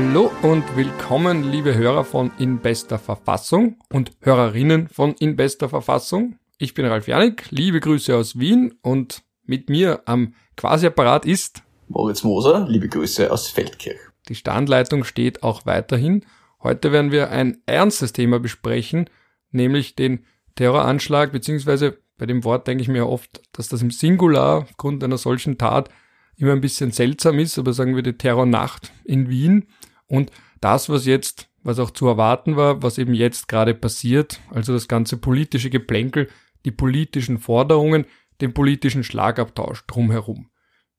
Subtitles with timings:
[0.00, 6.38] Hallo und willkommen, liebe Hörer von In bester Verfassung und Hörerinnen von In bester Verfassung.
[6.56, 12.22] Ich bin Ralf Janik, liebe Grüße aus Wien und mit mir am Quasi-Apparat ist Moritz
[12.22, 13.98] Moser, liebe Grüße aus Feldkirch.
[14.28, 16.24] Die Standleitung steht auch weiterhin.
[16.62, 19.10] Heute werden wir ein ernstes Thema besprechen,
[19.50, 20.24] nämlich den
[20.54, 25.18] Terroranschlag, beziehungsweise bei dem Wort denke ich mir oft, dass das im Singular aufgrund einer
[25.18, 25.88] solchen Tat
[26.36, 29.66] immer ein bisschen seltsam ist, aber sagen wir die Terrornacht in Wien
[30.08, 30.30] und
[30.60, 34.88] das, was jetzt, was auch zu erwarten war, was eben jetzt gerade passiert, also das
[34.88, 36.28] ganze politische Geplänkel,
[36.64, 38.06] die politischen Forderungen,
[38.40, 40.50] den politischen Schlagabtausch drumherum.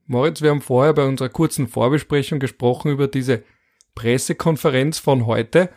[0.05, 3.43] Moritz, wir haben vorher bei unserer kurzen Vorbesprechung gesprochen über diese
[3.95, 5.69] Pressekonferenz von heute.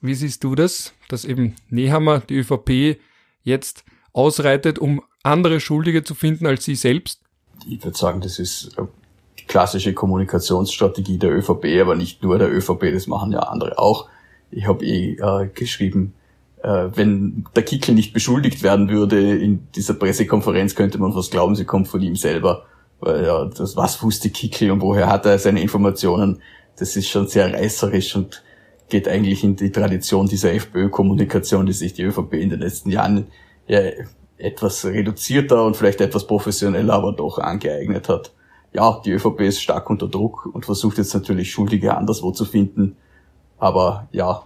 [0.00, 2.98] Wie siehst du das, dass eben Nehammer die ÖVP
[3.42, 7.22] jetzt ausreitet, um andere Schuldige zu finden als sie selbst?
[7.68, 8.76] Ich würde sagen, das ist
[9.48, 14.08] klassische Kommunikationsstrategie der ÖVP, aber nicht nur der ÖVP, das machen ja andere auch.
[14.50, 16.14] Ich habe eh äh, geschrieben,
[16.62, 21.54] äh, wenn der Kickel nicht beschuldigt werden würde in dieser Pressekonferenz, könnte man fast glauben,
[21.54, 22.64] sie kommt von ihm selber.
[23.00, 26.40] Weil ja, das was wusste Kickel und woher hat er seine Informationen?
[26.78, 28.42] Das ist schon sehr reißerisch und
[28.88, 33.26] geht eigentlich in die Tradition dieser FPÖ-Kommunikation, die sich die ÖVP in den letzten Jahren
[33.66, 33.80] ja,
[34.38, 38.32] etwas reduzierter und vielleicht etwas professioneller, aber doch angeeignet hat.
[38.76, 42.96] Ja, die ÖVP ist stark unter Druck und versucht jetzt natürlich Schuldige anderswo zu finden.
[43.56, 44.42] Aber ja,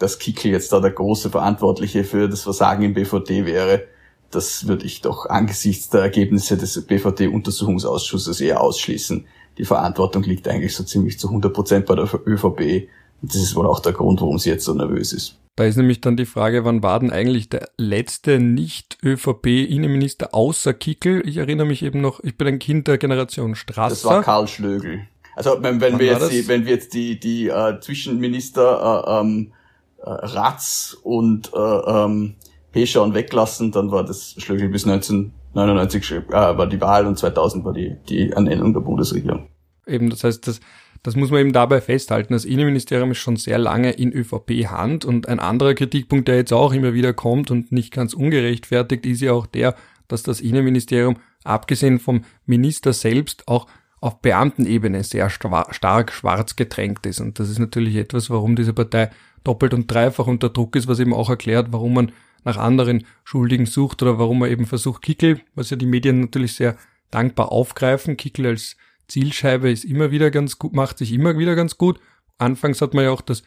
[0.00, 3.84] dass Kickel jetzt da der große Verantwortliche für das Versagen im BVD wäre,
[4.32, 9.24] das würde ich doch angesichts der Ergebnisse des BVD-Untersuchungsausschusses eher ausschließen.
[9.56, 12.88] Die Verantwortung liegt eigentlich so ziemlich zu 100 Prozent bei der ÖVP.
[13.22, 15.36] Das ist wohl auch der Grund, warum sie jetzt so nervös ist.
[15.56, 21.22] Da ist nämlich dann die Frage, wann war denn eigentlich der letzte Nicht-ÖVP-Innenminister außer Kickel?
[21.28, 23.90] Ich erinnere mich eben noch, ich bin ein Kind der Generation Strasser.
[23.90, 25.06] Das war Karl Schlögel.
[25.36, 29.52] Also wenn, wenn wir jetzt die, wenn wir jetzt die, die äh, Zwischenminister äh, ähm,
[29.98, 32.36] äh, Ratz und äh, ähm,
[32.72, 37.72] Peschaun weglassen, dann war das Schlögel bis 1999 äh, war die Wahl und 2000 war
[37.72, 39.48] die, die Ernennung der Bundesregierung.
[39.86, 40.60] Eben, das heißt, das,
[41.02, 42.32] das muss man eben dabei festhalten.
[42.32, 46.72] Das Innenministerium ist schon sehr lange in ÖVP-Hand und ein anderer Kritikpunkt, der jetzt auch
[46.72, 49.74] immer wieder kommt und nicht ganz ungerechtfertigt, ist ja auch der,
[50.08, 53.66] dass das Innenministerium, abgesehen vom Minister selbst, auch
[54.00, 57.20] auf Beamtenebene sehr stark schwarz getränkt ist.
[57.20, 59.10] Und das ist natürlich etwas, warum diese Partei
[59.44, 62.12] doppelt und dreifach unter Druck ist, was eben auch erklärt, warum man
[62.44, 66.54] nach anderen Schuldigen sucht oder warum man eben versucht, Kickel, was ja die Medien natürlich
[66.54, 66.76] sehr
[67.10, 68.16] dankbar aufgreifen.
[68.16, 68.76] Kickel als
[69.10, 72.00] Zielscheibe ist immer wieder ganz gut, macht sich immer wieder ganz gut.
[72.38, 73.42] Anfangs hat man ja auch das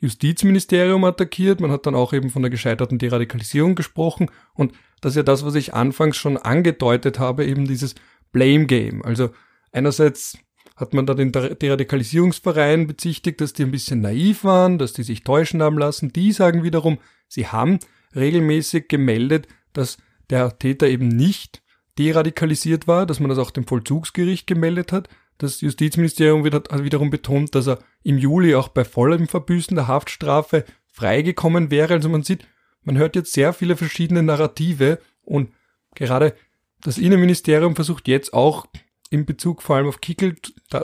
[0.00, 5.16] Justizministerium attackiert, man hat dann auch eben von der gescheiterten Deradikalisierung gesprochen und das ist
[5.16, 7.94] ja das, was ich anfangs schon angedeutet habe, eben dieses
[8.32, 9.04] Blame Game.
[9.04, 9.30] Also
[9.72, 10.38] einerseits
[10.76, 15.24] hat man da den Deradikalisierungsverein bezichtigt, dass die ein bisschen naiv waren, dass die sich
[15.24, 16.12] täuschen haben lassen.
[16.12, 17.80] Die sagen wiederum, sie haben
[18.14, 19.98] regelmäßig gemeldet, dass
[20.30, 21.62] der Täter eben nicht
[21.98, 25.08] deradikalisiert war, dass man das auch dem Vollzugsgericht gemeldet hat.
[25.38, 30.64] Das Justizministerium hat wiederum betont, dass er im Juli auch bei vollem Verbüßen der Haftstrafe
[30.86, 31.94] freigekommen wäre.
[31.94, 32.46] Also man sieht,
[32.82, 35.50] man hört jetzt sehr viele verschiedene Narrative und
[35.94, 36.34] gerade
[36.80, 38.66] das Innenministerium versucht jetzt auch
[39.10, 40.36] in Bezug vor allem auf Kickel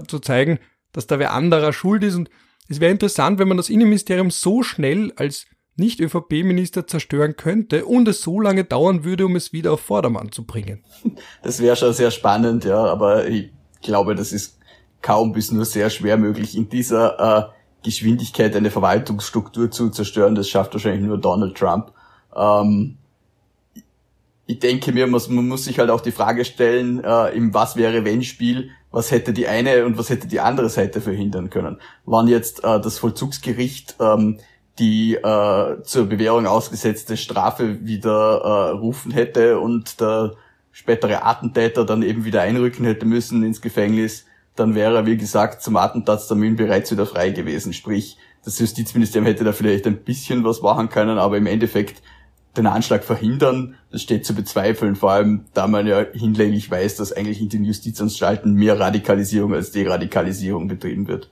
[0.06, 0.58] zu zeigen,
[0.92, 2.14] dass da wer anderer schuld ist.
[2.14, 2.30] Und
[2.68, 5.46] es wäre interessant, wenn man das Innenministerium so schnell als
[5.76, 10.44] nicht-ÖVP-Minister zerstören könnte und es so lange dauern würde, um es wieder auf Vordermann zu
[10.44, 10.84] bringen.
[11.42, 13.50] Das wäre schon sehr spannend, ja, aber ich
[13.82, 14.58] glaube, das ist
[15.02, 17.52] kaum bis nur sehr schwer möglich, in dieser äh,
[17.84, 20.34] Geschwindigkeit eine Verwaltungsstruktur zu zerstören.
[20.34, 21.92] Das schafft wahrscheinlich nur Donald Trump.
[22.34, 22.96] Ähm,
[24.46, 28.04] ich denke mir, man, muss sich halt auch die Frage stellen, äh, im Was wäre
[28.04, 31.78] wenn Spiel, was hätte die eine und was hätte die andere Seite verhindern können.
[32.04, 34.38] Wann jetzt äh, das Vollzugsgericht ähm,
[34.78, 40.34] die äh, zur Bewährung ausgesetzte Strafe wieder äh, rufen hätte und der
[40.72, 44.26] spätere Attentäter dann eben wieder einrücken hätte müssen ins Gefängnis,
[44.56, 47.72] dann wäre er, wie gesagt, zum Attentatstermin bereits wieder frei gewesen.
[47.72, 52.02] Sprich, das Justizministerium hätte da vielleicht ein bisschen was machen können, aber im Endeffekt
[52.56, 57.12] den Anschlag verhindern, das steht zu bezweifeln, vor allem da man ja hinlänglich weiß, dass
[57.12, 61.30] eigentlich in den Justizanstalten mehr Radikalisierung als Deradikalisierung betrieben wird.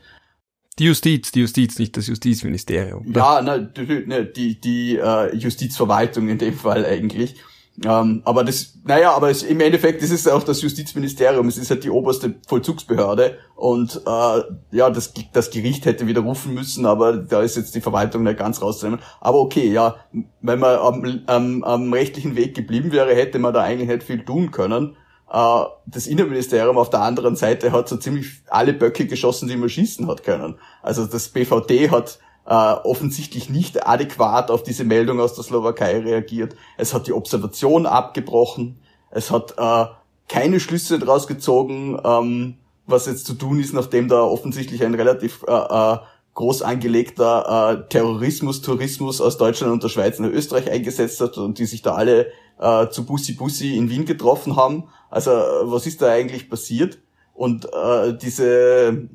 [0.78, 3.12] Die Justiz, die Justiz, nicht das Justizministerium.
[3.14, 7.36] Ja, na, ne, die, die äh, Justizverwaltung in dem Fall eigentlich.
[7.84, 11.70] Ähm, aber das, naja, aber es, im Endeffekt ist es auch das Justizministerium, es ist
[11.70, 14.42] halt die oberste Vollzugsbehörde und äh,
[14.76, 18.60] ja, das, das Gericht hätte widerrufen müssen, aber da ist jetzt die Verwaltung nicht ganz
[18.60, 19.00] rauszunehmen.
[19.20, 19.96] Aber okay, ja,
[20.42, 24.22] wenn man am, am, am rechtlichen Weg geblieben wäre, hätte man da eigentlich nicht viel
[24.22, 24.96] tun können.
[25.32, 29.70] Äh, das Innenministerium auf der anderen Seite hat so ziemlich alle Böcke geschossen, die man
[29.70, 30.56] schießen hat können.
[30.82, 36.54] Also das BVD hat äh, offensichtlich nicht adäquat auf diese Meldung aus der Slowakei reagiert.
[36.76, 38.78] Es hat die Observation abgebrochen.
[39.10, 39.86] Es hat äh,
[40.28, 42.56] keine Schlüsse daraus gezogen, ähm,
[42.86, 45.98] was jetzt zu tun ist, nachdem da offensichtlich ein relativ äh, äh,
[46.34, 51.58] groß angelegter äh, Terrorismus, Tourismus aus Deutschland und der Schweiz und Österreich eingesetzt hat und
[51.58, 54.84] die sich da alle äh, zu Bussi Bussi in Wien getroffen haben.
[55.12, 56.98] Also was ist da eigentlich passiert?
[57.34, 59.08] Und äh, diese,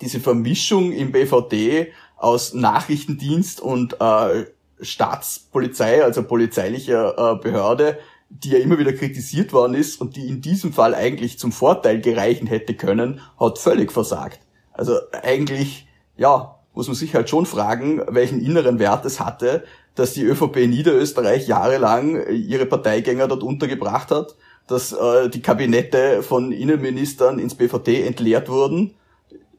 [0.00, 4.46] diese Vermischung im BVD aus Nachrichtendienst und äh,
[4.80, 7.98] Staatspolizei, also polizeilicher äh, Behörde,
[8.30, 12.00] die ja immer wieder kritisiert worden ist und die in diesem Fall eigentlich zum Vorteil
[12.00, 14.40] gereichen hätte können, hat völlig versagt.
[14.72, 20.14] Also eigentlich, ja, muss man sich halt schon fragen, welchen inneren Wert es hatte, dass
[20.14, 24.36] die ÖVP Niederösterreich jahrelang ihre Parteigänger dort untergebracht hat,
[24.70, 28.94] dass äh, die Kabinette von Innenministern ins BVD entleert wurden.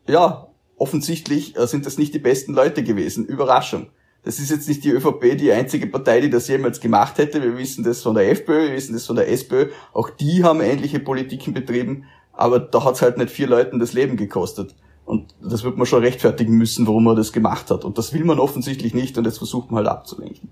[0.07, 0.47] Ja,
[0.77, 3.25] offensichtlich äh, sind das nicht die besten Leute gewesen.
[3.25, 3.87] Überraschung.
[4.23, 7.41] Das ist jetzt nicht die ÖVP die einzige Partei, die das jemals gemacht hätte.
[7.41, 9.69] Wir wissen das von der FPÖ, wir wissen das von der SPÖ.
[9.93, 13.93] Auch die haben ähnliche Politiken betrieben, aber da hat es halt nicht vier Leuten das
[13.93, 14.75] Leben gekostet.
[15.05, 17.83] Und das wird man schon rechtfertigen müssen, warum man das gemacht hat.
[17.83, 20.49] Und das will man offensichtlich nicht und jetzt versucht man halt abzulenken.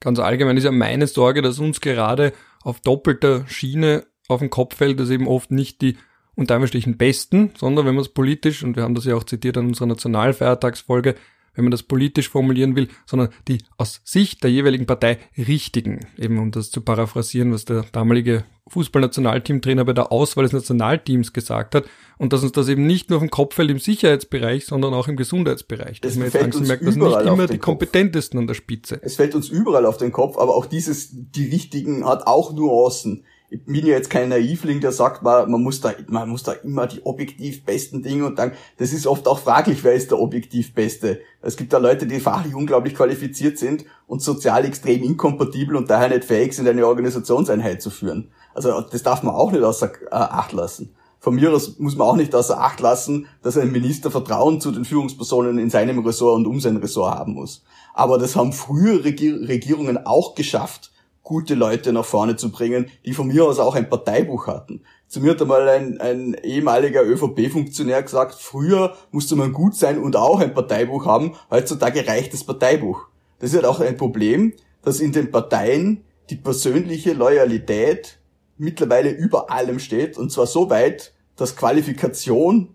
[0.00, 2.32] Ganz allgemein ist ja meine Sorge, dass uns gerade
[2.68, 5.96] auf doppelter Schiene auf den Kopf fällt, dass eben oft nicht die
[6.34, 9.56] unter Anführungsstrichen Besten, sondern wenn man es politisch, und wir haben das ja auch zitiert
[9.56, 11.16] an unserer Nationalfeiertagsfolge,
[11.54, 16.38] wenn man das politisch formulieren will, sondern die aus Sicht der jeweiligen Partei richtigen, eben
[16.38, 21.84] um das zu paraphrasieren, was der damalige Fußballnationalteamtrainer bei der Auswahl des Nationalteams gesagt hat,
[22.18, 25.08] und dass uns das eben nicht nur auf den Kopf fällt im Sicherheitsbereich, sondern auch
[25.08, 26.00] im Gesundheitsbereich.
[26.00, 29.00] Dass man jetzt langsam merkt, dass nicht immer die kompetentesten an der Spitze.
[29.02, 33.24] Es fällt uns überall auf den Kopf, aber auch dieses, die richtigen hat auch Nuancen
[33.50, 36.86] ich bin ja jetzt kein Naivling, der sagt, man, muss da, man muss da immer
[36.86, 40.74] die objektiv besten Dinge und dann, das ist oft auch fraglich, wer ist der objektiv
[40.74, 41.20] Beste.
[41.40, 46.10] Es gibt da Leute, die fachlich unglaublich qualifiziert sind und sozial extrem inkompatibel und daher
[46.10, 48.30] nicht fähig sind, eine Organisationseinheit zu führen.
[48.54, 50.94] Also, das darf man auch nicht außer äh, Acht lassen.
[51.20, 54.72] Von mir aus muss man auch nicht außer Acht lassen, dass ein Minister Vertrauen zu
[54.72, 57.64] den Führungspersonen in seinem Ressort und um sein Ressort haben muss.
[57.94, 60.92] Aber das haben frühere Regierungen auch geschafft,
[61.28, 64.80] gute Leute nach vorne zu bringen, die von mir aus auch ein Parteibuch hatten.
[65.08, 70.16] Zu mir hat einmal ein, ein ehemaliger ÖVP-Funktionär gesagt, früher musste man gut sein und
[70.16, 73.08] auch ein Parteibuch haben, heutzutage reicht das Parteibuch.
[73.40, 78.18] Das ist halt auch ein Problem, dass in den Parteien die persönliche Loyalität
[78.56, 82.74] mittlerweile über allem steht und zwar so weit, dass Qualifikation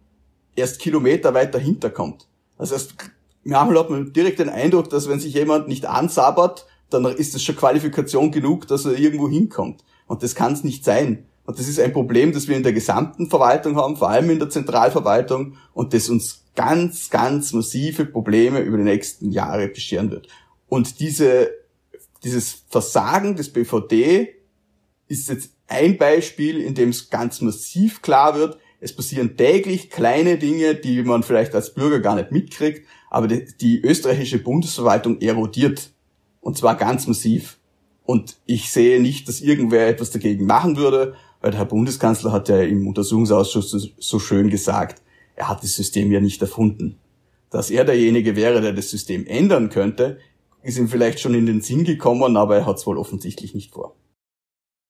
[0.56, 2.28] erst Kilometer weit dahinter kommt.
[2.60, 2.94] Das heißt,
[3.46, 7.44] manchmal hat man direkt den Eindruck, dass wenn sich jemand nicht ansabert, dann ist es
[7.44, 9.84] schon Qualifikation genug, dass er irgendwo hinkommt.
[10.08, 11.26] Und das kann es nicht sein.
[11.46, 14.40] Und das ist ein Problem, das wir in der gesamten Verwaltung haben, vor allem in
[14.40, 20.28] der Zentralverwaltung, und das uns ganz, ganz massive Probleme über die nächsten Jahre bescheren wird.
[20.70, 21.52] Und diese,
[22.24, 24.36] dieses Versagen des BVD
[25.08, 30.38] ist jetzt ein Beispiel, in dem es ganz massiv klar wird, es passieren täglich kleine
[30.38, 35.93] Dinge, die man vielleicht als Bürger gar nicht mitkriegt, aber die, die österreichische Bundesverwaltung erodiert
[36.44, 37.58] und zwar ganz massiv.
[38.06, 42.50] Und ich sehe nicht, dass irgendwer etwas dagegen machen würde, weil der Herr Bundeskanzler hat
[42.50, 45.02] ja im Untersuchungsausschuss so schön gesagt,
[45.36, 47.00] er hat das System ja nicht erfunden.
[47.50, 50.20] Dass er derjenige wäre, der das System ändern könnte,
[50.62, 53.72] ist ihm vielleicht schon in den Sinn gekommen, aber er hat es wohl offensichtlich nicht
[53.72, 53.96] vor.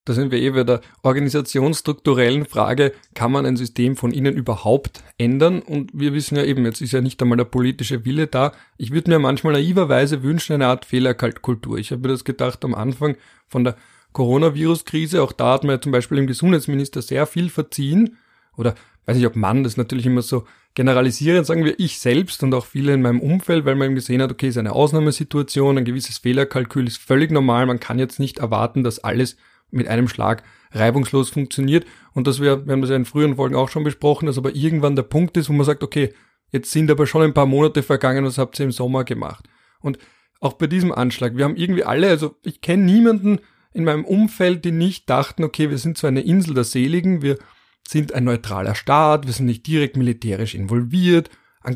[0.05, 5.01] Da sind wir eh bei der organisationsstrukturellen Frage, kann man ein System von innen überhaupt
[5.17, 5.62] ändern?
[5.62, 8.51] Und wir wissen ja eben, jetzt ist ja nicht einmal der politische Wille da.
[8.77, 11.77] Ich würde mir manchmal naiverweise wünschen, eine Art Fehlerkaltkultur.
[11.77, 13.15] Ich habe mir das gedacht am Anfang
[13.48, 13.77] von der
[14.12, 15.24] Coronavirus-Krise.
[15.24, 18.17] Auch da hat man ja zum Beispiel im Gesundheitsminister sehr viel verziehen.
[18.57, 20.43] Oder weiß nicht, ob man das natürlich immer so
[20.75, 24.22] generalisieren, sagen wir ich selbst und auch viele in meinem Umfeld, weil man eben gesehen
[24.22, 27.67] hat, okay, ist eine Ausnahmesituation, ein gewisses Fehlerkalkül ist völlig normal.
[27.67, 29.38] Man kann jetzt nicht erwarten, dass alles
[29.74, 33.56] mit einem Schlag reibungslos funktioniert und dass wir, wir haben das ja in früheren Folgen
[33.56, 36.13] auch schon besprochen, dass aber irgendwann der Punkt ist, wo man sagt, okay,
[36.51, 39.46] jetzt sind aber schon ein paar Monate vergangen, was habt ihr im Sommer gemacht?
[39.80, 39.98] Und
[40.39, 43.39] auch bei diesem Anschlag, wir haben irgendwie alle, also ich kenne niemanden
[43.74, 47.38] in meinem Umfeld, die nicht dachten, okay, wir sind zwar eine Insel der Seligen, wir
[47.88, 51.30] sind ein neutraler Staat, wir sind nicht direkt militärisch involviert.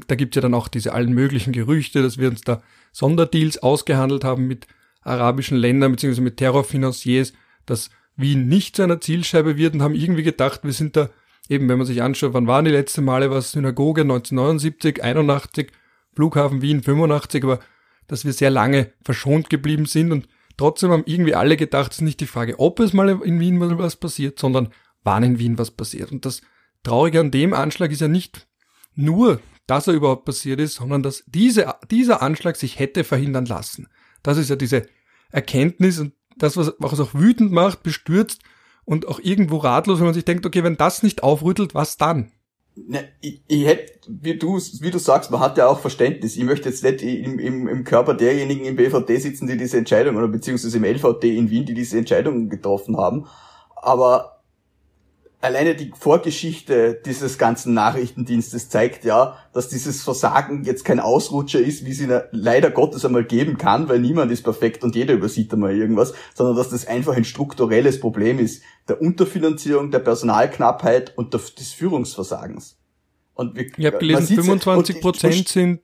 [0.08, 2.62] Da gibt's ja dann auch diese allen möglichen Gerüchte, dass wir uns da
[2.92, 4.68] Sonderdeals ausgehandelt haben mit
[5.02, 7.34] arabischen Ländern beziehungsweise mit Terrorfinanciers
[7.68, 11.10] dass Wien nicht zu einer Zielscheibe wird und haben irgendwie gedacht, wir sind da,
[11.48, 15.72] eben wenn man sich anschaut, wann waren die letzten Male was, Synagoge 1979, 81,
[16.16, 17.60] Flughafen Wien 85, aber
[18.08, 22.04] dass wir sehr lange verschont geblieben sind und trotzdem haben irgendwie alle gedacht, es ist
[22.04, 24.70] nicht die Frage, ob es mal in Wien was passiert, sondern
[25.04, 26.12] wann in Wien was passiert.
[26.12, 26.42] Und das
[26.84, 28.48] Traurige an dem Anschlag ist ja nicht
[28.96, 33.88] nur, dass er überhaupt passiert ist, sondern dass diese, dieser Anschlag sich hätte verhindern lassen.
[34.24, 34.88] Das ist ja diese
[35.30, 38.42] Erkenntnis und das, was, was auch wütend macht, bestürzt
[38.86, 42.32] und auch irgendwo ratlos, wenn man sich denkt, okay, wenn das nicht aufrüttelt, was dann?
[42.76, 46.38] Ne, ich, ich hätte, wie du, wie du sagst, man hat ja auch Verständnis.
[46.38, 50.16] Ich möchte jetzt nicht im, im, im Körper derjenigen im BVD sitzen, die diese Entscheidung,
[50.16, 53.26] oder beziehungsweise im LVD in Wien, die diese Entscheidung getroffen haben.
[53.76, 54.37] Aber
[55.40, 61.86] alleine die Vorgeschichte dieses ganzen Nachrichtendienstes zeigt ja, dass dieses Versagen jetzt kein Ausrutscher ist,
[61.86, 65.76] wie sie leider Gottes einmal geben kann, weil niemand ist perfekt und jeder übersieht einmal
[65.76, 71.72] irgendwas, sondern dass das einfach ein strukturelles Problem ist, der Unterfinanzierung, der Personalknappheit und des
[71.74, 72.78] Führungsversagens.
[73.36, 75.82] Und wir, ich habe gelesen, 25 Prozent sind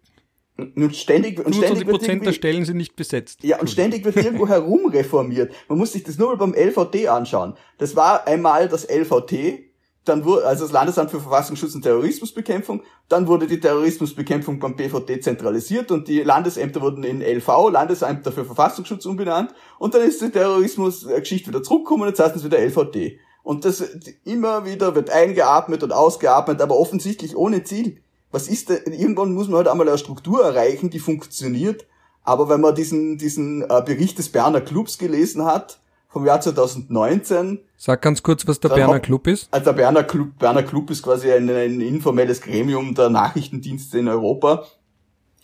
[0.57, 3.43] und ständig, und ständig Prozent der Stellen sind nicht besetzt.
[3.43, 5.51] Ja, und ständig wird irgendwo herumreformiert.
[5.67, 7.55] Man muss sich das nur mal beim LVT anschauen.
[7.79, 9.63] Das war einmal das LVT,
[10.05, 15.24] dann wurde, also das Landesamt für Verfassungsschutz und Terrorismusbekämpfung, dann wurde die Terrorismusbekämpfung beim BVT
[15.24, 20.29] zentralisiert und die Landesämter wurden in LV, Landesämter für Verfassungsschutz umbenannt und dann ist die
[20.29, 23.17] Terrorismusgeschichte wieder zurückgekommen und jetzt heißt es wieder LVT.
[23.43, 23.81] Und das
[24.24, 28.02] immer wieder wird eingeatmet und ausgeatmet, aber offensichtlich ohne Ziel
[28.34, 31.86] was ist denn, irgendwann muss man halt einmal eine Struktur erreichen, die funktioniert.
[32.24, 37.60] Aber wenn man diesen, diesen äh, Bericht des Berner Clubs gelesen hat, vom Jahr 2019.
[37.75, 39.48] Sag ganz kurz, was der Berner Club ist.
[39.52, 44.08] Also der Berner Club, Berner Club ist quasi ein, ein informelles Gremium der Nachrichtendienste in
[44.08, 44.66] Europa.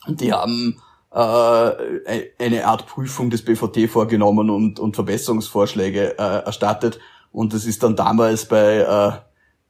[0.07, 0.79] Und die haben
[1.11, 1.17] äh,
[2.39, 6.99] eine Art Prüfung des BVT vorgenommen und, und Verbesserungsvorschläge äh, erstattet.
[7.31, 9.11] Und das ist dann damals bei äh,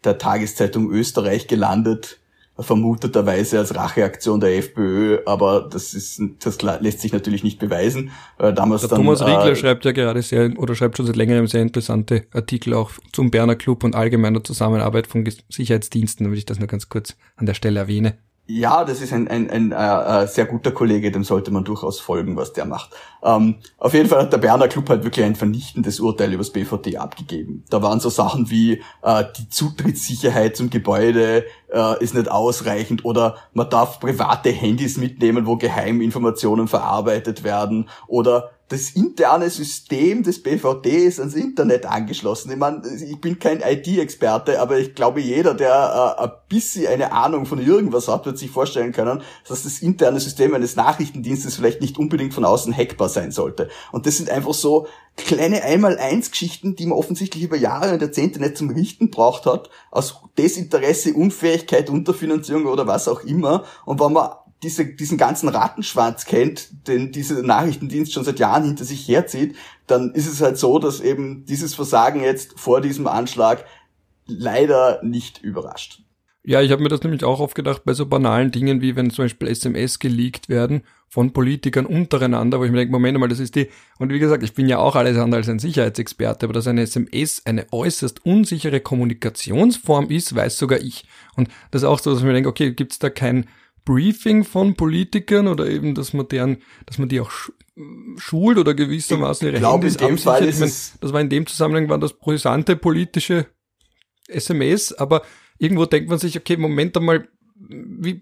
[0.05, 2.19] der Tageszeitung Österreich gelandet
[2.59, 8.11] vermuteterweise als Racheaktion der FPÖ, aber das ist, das lässt sich natürlich nicht beweisen.
[8.37, 11.15] Äh, damals der dann, Thomas Riegler äh, schreibt ja gerade sehr, oder schreibt schon seit
[11.15, 16.45] längerem sehr interessante Artikel auch zum Berner Club und allgemeiner Zusammenarbeit von Sicherheitsdiensten, damit ich
[16.45, 18.17] das nur ganz kurz an der Stelle erwähne.
[18.51, 21.99] Ja, das ist ein, ein, ein äh, äh, sehr guter Kollege, dem sollte man durchaus
[21.99, 22.89] folgen, was der macht.
[23.21, 26.49] Ähm, auf jeden Fall hat der Berner Club halt wirklich ein vernichtendes Urteil über das
[26.49, 27.63] BVT abgegeben.
[27.69, 33.35] Da waren so Sachen wie äh, die Zutrittssicherheit zum Gebäude äh, ist nicht ausreichend oder
[33.53, 41.05] man darf private Handys mitnehmen, wo Geheiminformationen verarbeitet werden oder das interne System des BVD
[41.05, 42.51] ist ans Internet angeschlossen.
[42.51, 47.11] Ich meine, ich bin kein IT-Experte, aber ich glaube, jeder, der äh, ein bisschen eine
[47.11, 51.81] Ahnung von irgendwas hat, wird sich vorstellen können, dass das interne System eines Nachrichtendienstes vielleicht
[51.81, 53.69] nicht unbedingt von außen hackbar sein sollte.
[53.91, 58.55] Und das sind einfach so kleine Einmal-Eins-Geschichten, die man offensichtlich über Jahre und Jahrzehnte nicht
[58.55, 63.63] zum Richten braucht hat, aus Desinteresse, Unfähigkeit, Unterfinanzierung oder was auch immer.
[63.85, 64.29] Und wenn man
[64.63, 69.55] diese, diesen ganzen Rattenschwanz kennt, den dieser Nachrichtendienst schon seit Jahren hinter sich herzieht,
[69.87, 73.65] dann ist es halt so, dass eben dieses Versagen jetzt vor diesem Anschlag
[74.27, 76.03] leider nicht überrascht.
[76.43, 79.11] Ja, ich habe mir das nämlich auch oft gedacht bei so banalen Dingen wie wenn
[79.11, 83.39] zum Beispiel SMS geleakt werden von Politikern untereinander, wo ich mir denke, Moment mal, das
[83.39, 86.53] ist die, und wie gesagt, ich bin ja auch alles andere als ein Sicherheitsexperte, aber
[86.53, 91.05] dass eine SMS eine äußerst unsichere Kommunikationsform ist, weiß sogar ich.
[91.35, 93.47] Und das ist auch so, dass ich mir denke, okay, gibt's da kein
[93.89, 97.31] Briefing von Politikern oder eben, dass man deren, dass man die auch
[98.17, 101.47] schult oder gewissermaßen ihre glaub, Handys in dem Fall ist meine, das war in dem
[101.47, 103.47] Zusammenhang waren das brisante politische
[104.27, 105.23] SMS, aber
[105.57, 107.27] irgendwo denkt man sich, okay, Moment einmal,
[107.67, 108.21] wie,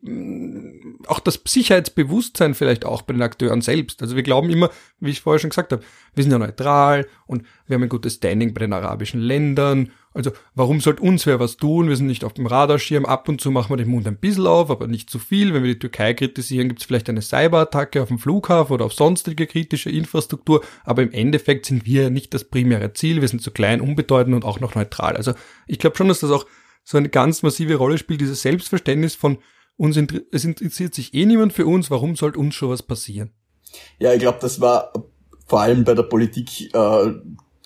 [1.05, 4.01] auch das Sicherheitsbewusstsein vielleicht auch bei den Akteuren selbst.
[4.01, 5.83] Also wir glauben immer, wie ich vorher schon gesagt habe,
[6.15, 9.91] wir sind ja neutral und wir haben ein gutes Standing bei den arabischen Ländern.
[10.15, 11.87] Also warum sollte uns wer was tun?
[11.87, 13.05] Wir sind nicht auf dem Radarschirm.
[13.05, 15.53] Ab und zu machen wir den Mund ein bisschen auf, aber nicht zu viel.
[15.53, 18.93] Wenn wir die Türkei kritisieren, gibt es vielleicht eine Cyberattacke auf dem Flughafen oder auf
[18.93, 20.63] sonstige kritische Infrastruktur.
[20.83, 23.21] Aber im Endeffekt sind wir nicht das primäre Ziel.
[23.21, 25.15] Wir sind zu klein, unbedeutend und auch noch neutral.
[25.15, 25.33] Also
[25.67, 26.47] ich glaube schon, dass das auch
[26.87, 29.39] so eine ganz massive Rolle spielt, dieses Selbstverständnis von
[29.75, 29.97] uns,
[30.31, 33.31] es interessiert sich eh niemand für uns, warum sollte uns schon was passieren?
[33.99, 34.93] Ja, ich glaube, das war
[35.45, 37.11] vor allem bei der Politik äh,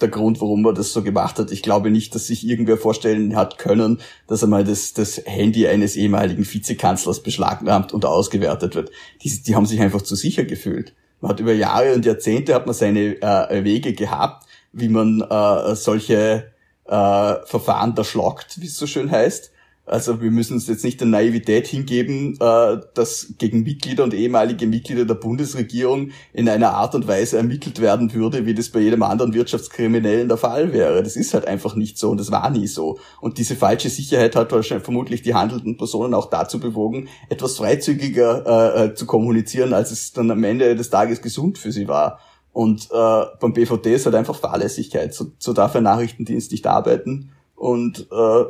[0.02, 1.52] der Grund, warum man das so gemacht hat.
[1.52, 5.96] Ich glaube nicht, dass sich irgendwer vorstellen hat können, dass einmal das, das Handy eines
[5.96, 8.90] ehemaligen Vizekanzlers beschlagnahmt und ausgewertet wird.
[9.22, 10.96] Die, die haben sich einfach zu sicher gefühlt.
[11.20, 15.76] Man hat über Jahre und Jahrzehnte hat man seine äh, Wege gehabt, wie man äh,
[15.76, 16.51] solche
[16.92, 19.52] äh, Verfahren da schlagt, wie es so schön heißt.
[19.86, 24.68] Also wir müssen uns jetzt nicht der Naivität hingeben, äh, dass gegen Mitglieder und ehemalige
[24.68, 29.04] Mitglieder der Bundesregierung in einer Art und Weise ermittelt werden würde, wie das bei jedem
[29.04, 31.02] anderen Wirtschaftskriminellen der Fall wäre.
[31.02, 33.00] Das ist halt einfach nicht so und das war nie so.
[33.22, 38.46] Und diese falsche Sicherheit hat wahrscheinlich vermutlich die handelnden Personen auch dazu bewogen, etwas freizügiger
[38.46, 42.20] äh, äh zu kommunizieren, als es dann am Ende des Tages gesund für sie war.
[42.54, 45.14] Und äh, beim BVD ist halt einfach Fahrlässigkeit.
[45.14, 48.44] So, so darf ein Nachrichtendienst nicht arbeiten und äh,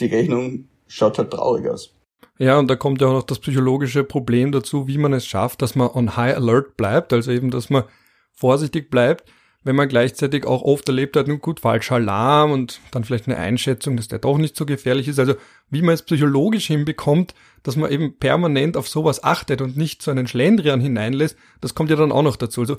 [0.00, 1.92] die Rechnung schaut halt traurig aus.
[2.38, 5.62] Ja, und da kommt ja auch noch das psychologische Problem dazu, wie man es schafft,
[5.62, 7.84] dass man on high alert bleibt, also eben, dass man
[8.32, 9.30] vorsichtig bleibt,
[9.64, 13.38] wenn man gleichzeitig auch oft erlebt hat, nun gut, falscher Alarm und dann vielleicht eine
[13.38, 15.18] Einschätzung, dass der doch nicht so gefährlich ist.
[15.18, 15.34] Also
[15.70, 20.10] wie man es psychologisch hinbekommt, dass man eben permanent auf sowas achtet und nicht so
[20.10, 22.60] einen Schlendrian hineinlässt, das kommt ja dann auch noch dazu.
[22.60, 22.76] Also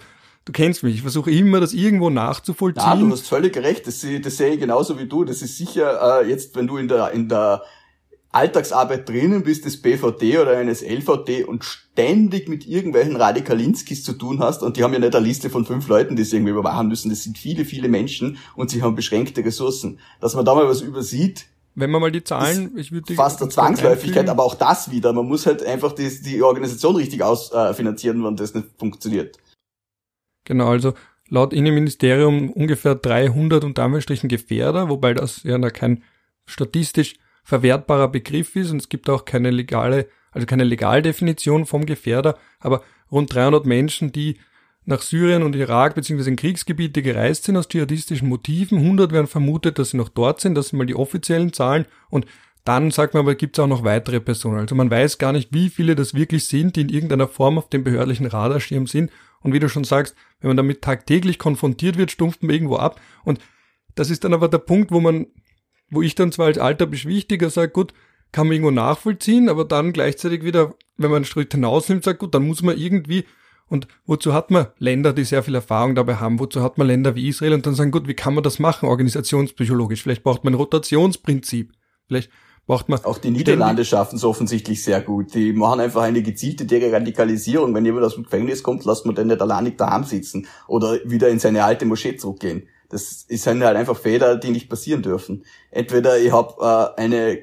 [0.47, 2.83] du kennst mich, ich versuche immer, das irgendwo nachzuvollziehen.
[2.83, 5.25] Ja, du hast völlig recht, das, das sehe ich genauso wie du.
[5.25, 7.63] Das ist sicher äh, jetzt, wenn du in der, in der
[8.31, 14.39] Alltagsarbeit drinnen bist, des BVD oder eines LVD und ständig mit irgendwelchen Radikalinskis zu tun
[14.39, 16.87] hast und die haben ja nicht eine Liste von fünf Leuten, die sie irgendwie überwachen
[16.87, 19.99] müssen, das sind viele, viele Menschen und sie haben beschränkte Ressourcen.
[20.21, 21.45] Dass man da mal was übersieht,
[21.79, 25.13] wenn man mal die Zahlen, ich würde fast der Zwangsläufigkeit, aber auch das wieder.
[25.13, 29.37] Man muss halt einfach die, die Organisation richtig ausfinanzieren, äh, wenn das nicht funktioniert.
[30.47, 30.93] Genau, also
[31.27, 36.03] laut Innenministerium ungefähr 300 und Anführungsstrichen Gefährder, wobei das ja kein
[36.45, 42.37] statistisch verwertbarer Begriff ist und es gibt auch keine legale, also keine Legaldefinition vom Gefährder,
[42.61, 44.37] aber rund 300 Menschen, die
[44.85, 46.29] nach Syrien und Irak bzw.
[46.29, 48.77] in Kriegsgebiete gereist sind aus dschihadistischen Motiven.
[48.77, 50.55] 100 werden vermutet, dass sie noch dort sind.
[50.55, 51.85] Das sind mal die offiziellen Zahlen.
[52.09, 52.25] Und
[52.63, 54.59] dann sagt man aber, gibt es auch noch weitere Personen.
[54.59, 57.67] Also man weiß gar nicht, wie viele das wirklich sind, die in irgendeiner Form auf
[57.67, 59.11] dem behördlichen Radarschirm sind.
[59.41, 62.99] Und wie du schon sagst, wenn man damit tagtäglich konfrontiert wird, stumpft man irgendwo ab.
[63.23, 63.39] Und
[63.95, 65.27] das ist dann aber der Punkt, wo man,
[65.89, 67.93] wo ich dann zwar als alter Beschwichtiger sage, gut,
[68.31, 72.35] kann man irgendwo nachvollziehen, aber dann gleichzeitig wieder, wenn man einen Schritt hinausnimmt, sagt, gut,
[72.35, 73.25] dann muss man irgendwie
[73.69, 76.39] und wozu hat man Länder, die sehr viel Erfahrung dabei haben?
[76.39, 78.87] Wozu hat man Länder wie Israel und dann sagen, gut, wie kann man das machen,
[78.87, 80.01] organisationspsychologisch?
[80.01, 81.73] Vielleicht braucht man ein Rotationsprinzip.
[82.07, 82.31] Vielleicht
[82.67, 83.03] braucht man.
[83.03, 85.33] Auch die Niederlande schaffen es offensichtlich sehr gut.
[85.33, 87.73] Die machen einfach eine gezielte Deradikalisierung.
[87.73, 90.99] Wenn jemand aus dem Gefängnis kommt, lässt man den nicht allein nicht daheim sitzen oder
[91.05, 92.67] wieder in seine alte Moschee zurückgehen.
[92.89, 95.43] Das sind halt einfach Fehler, die nicht passieren dürfen.
[95.71, 97.39] Entweder ich habe äh, eine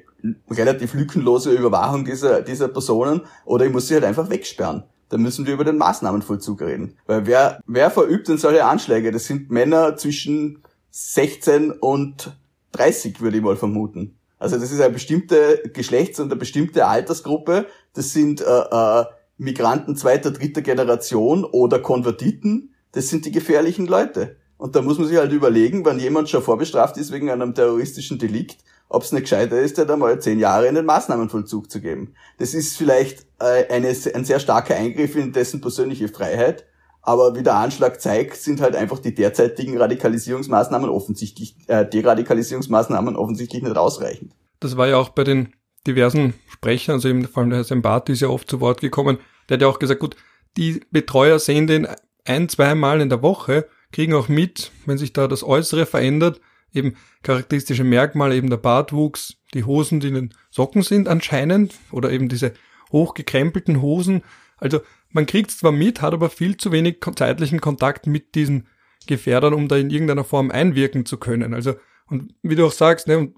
[0.50, 5.47] relativ lückenlose Überwachung dieser, dieser Personen oder ich muss sie halt einfach wegsperren dann müssen
[5.47, 6.97] wir über den Maßnahmenvollzug reden.
[7.06, 9.13] Weil wer, wer verübt denn solche Anschläge?
[9.13, 12.37] Das sind Männer zwischen 16 und
[12.73, 14.17] 30, würde ich mal vermuten.
[14.38, 17.66] Also das ist eine bestimmte Geschlechts- und eine bestimmte Altersgruppe.
[17.94, 19.04] Das sind äh, äh,
[19.38, 22.75] Migranten zweiter, dritter Generation oder Konvertiten.
[22.92, 24.36] Das sind die gefährlichen Leute.
[24.56, 28.18] Und da muss man sich halt überlegen, wenn jemand schon vorbestraft ist wegen einem terroristischen
[28.18, 31.80] Delikt, ob es nicht gescheiter ist, der da mal zehn Jahre in den Maßnahmenvollzug zu
[31.80, 32.14] geben.
[32.38, 36.66] Das ist vielleicht äh, eine, ein sehr starker Eingriff in dessen persönliche Freiheit,
[37.04, 43.62] aber wie der Anschlag zeigt, sind halt einfach die derzeitigen Radikalisierungsmaßnahmen offensichtlich, äh, Deradikalisierungsmaßnahmen offensichtlich
[43.62, 44.32] nicht ausreichend.
[44.60, 45.52] Das war ja auch bei den
[45.86, 49.19] diversen Sprechern, also eben vor allem der Herr Sembati ist ja oft zu Wort gekommen,
[49.49, 50.17] der hat ja auch gesagt, gut,
[50.56, 51.86] die Betreuer sehen den
[52.25, 56.40] ein, zweimal in der Woche, kriegen auch mit, wenn sich da das Äußere verändert,
[56.73, 62.10] eben charakteristische Merkmale, eben der Bartwuchs, die Hosen, die in den Socken sind anscheinend, oder
[62.10, 62.54] eben diese
[62.93, 64.23] hochgekrempelten Hosen.
[64.65, 68.67] Also man kriegt zwar mit, hat aber viel zu wenig zeitlichen Kontakt mit diesen
[69.07, 71.53] Gefährdern, um da in irgendeiner Form einwirken zu können.
[71.53, 71.75] Also,
[72.07, 73.35] und wie du auch sagst, ne,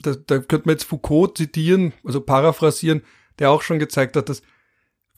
[0.00, 3.02] da, da könnte man jetzt Foucault zitieren, also paraphrasieren,
[3.38, 4.42] der auch schon gezeigt hat, dass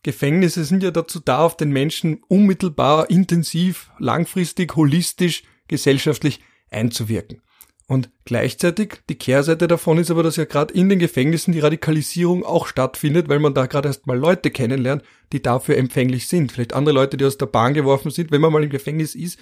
[0.02, 7.40] Gefängnisse sind ja dazu da, auf den Menschen unmittelbar, intensiv, langfristig, holistisch, gesellschaftlich einzuwirken.
[7.90, 12.44] Und gleichzeitig, die Kehrseite davon ist aber, dass ja gerade in den Gefängnissen die Radikalisierung
[12.44, 16.52] auch stattfindet, weil man da gerade erst mal Leute kennenlernt, die dafür empfänglich sind.
[16.52, 19.38] Vielleicht andere Leute, die aus der Bahn geworfen sind, wenn man mal im Gefängnis ist.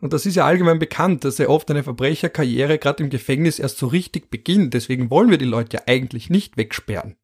[0.00, 3.76] Und das ist ja allgemein bekannt, dass sehr oft eine Verbrecherkarriere gerade im Gefängnis erst
[3.76, 4.72] so richtig beginnt.
[4.72, 7.16] Deswegen wollen wir die Leute ja eigentlich nicht wegsperren.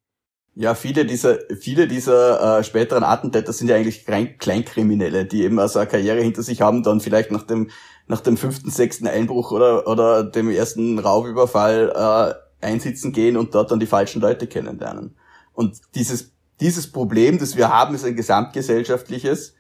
[0.59, 5.59] Ja, viele dieser, viele dieser äh, späteren Attentäter sind ja eigentlich Klein Kleinkriminelle, die eben
[5.59, 7.71] also eine Karriere hinter sich haben, dann vielleicht nach dem
[8.09, 13.71] nach dem fünften, sechsten Einbruch oder, oder dem ersten Raubüberfall äh, einsitzen gehen und dort
[13.71, 15.17] dann die falschen Leute kennenlernen.
[15.53, 19.55] Und dieses, dieses Problem, das wir haben, ist ein gesamtgesellschaftliches.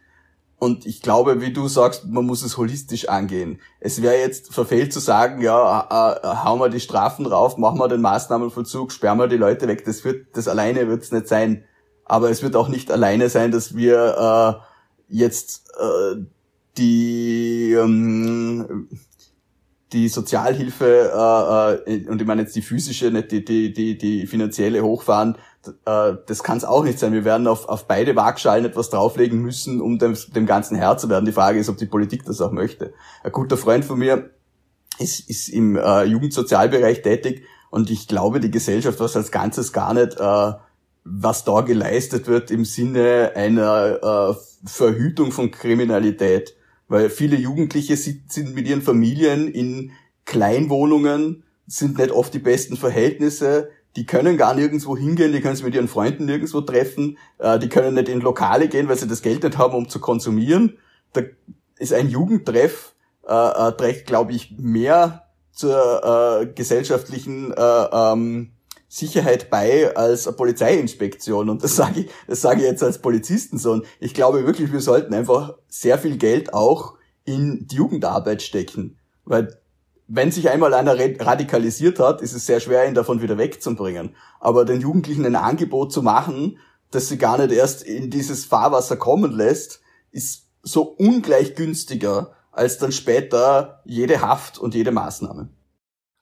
[0.59, 3.61] Und ich glaube, wie du sagst, man muss es holistisch angehen.
[3.79, 7.79] Es wäre jetzt verfehlt zu sagen, ja, äh, äh, hauen wir die Strafen rauf, machen
[7.79, 9.85] wir den Maßnahmenvollzug, sperren wir die Leute weg.
[9.85, 11.65] Das wird, das alleine wird es nicht sein.
[12.07, 14.61] Aber es wird auch nicht alleine sein, dass wir
[15.11, 16.23] äh, jetzt äh,
[16.79, 18.89] die ähm,
[19.93, 21.13] die Sozialhilfe
[21.87, 25.37] äh, äh, und ich meine jetzt die physische, nicht die die die die finanzielle hochfahren,
[25.85, 27.13] äh, das kann es auch nicht sein.
[27.13, 31.09] Wir werden auf auf beide Waagschalen etwas drauflegen müssen, um dem, dem ganzen Herr zu
[31.09, 31.25] werden.
[31.25, 32.93] Die Frage ist, ob die Politik das auch möchte.
[33.23, 34.31] Ein guter Freund von mir
[34.99, 39.95] ist ist im äh, Jugendsozialbereich tätig und ich glaube, die Gesellschaft was als Ganzes gar
[39.95, 40.53] nicht äh,
[41.09, 46.57] was da geleistet wird im Sinne einer äh, Verhütung von Kriminalität
[46.89, 49.93] Weil viele Jugendliche sind mit ihren Familien in
[50.25, 55.65] Kleinwohnungen, sind nicht oft die besten Verhältnisse, die können gar nirgendwo hingehen, die können sich
[55.65, 59.23] mit ihren Freunden nirgendwo treffen, äh, die können nicht in Lokale gehen, weil sie das
[59.23, 60.79] Geld nicht haben, um zu konsumieren.
[61.13, 61.23] Da
[61.79, 62.95] ist ein Jugendtreff,
[63.27, 68.53] äh, äh, trägt, glaube ich, mehr zur äh, gesellschaftlichen äh, ähm,
[68.89, 71.51] Sicherheit bei als eine Polizeiinspektion.
[71.51, 73.85] Und das sage ich, das sage ich jetzt als Polizistensohn.
[74.01, 76.95] Ich glaube wirklich, wir sollten einfach sehr viel Geld auch
[77.25, 78.99] in die Jugendarbeit stecken.
[79.25, 79.59] Weil
[80.09, 84.15] wenn sich einmal einer radikalisiert hat, ist es sehr schwer, ihn davon wieder wegzubringen.
[84.39, 86.59] Aber den Jugendlichen ein Angebot zu machen,
[86.93, 89.81] dass sie gar nicht erst in dieses Fahrwasser kommen lässt,
[90.13, 95.49] ist so ungleich günstiger als dann später jede Haft und jede Maßnahme.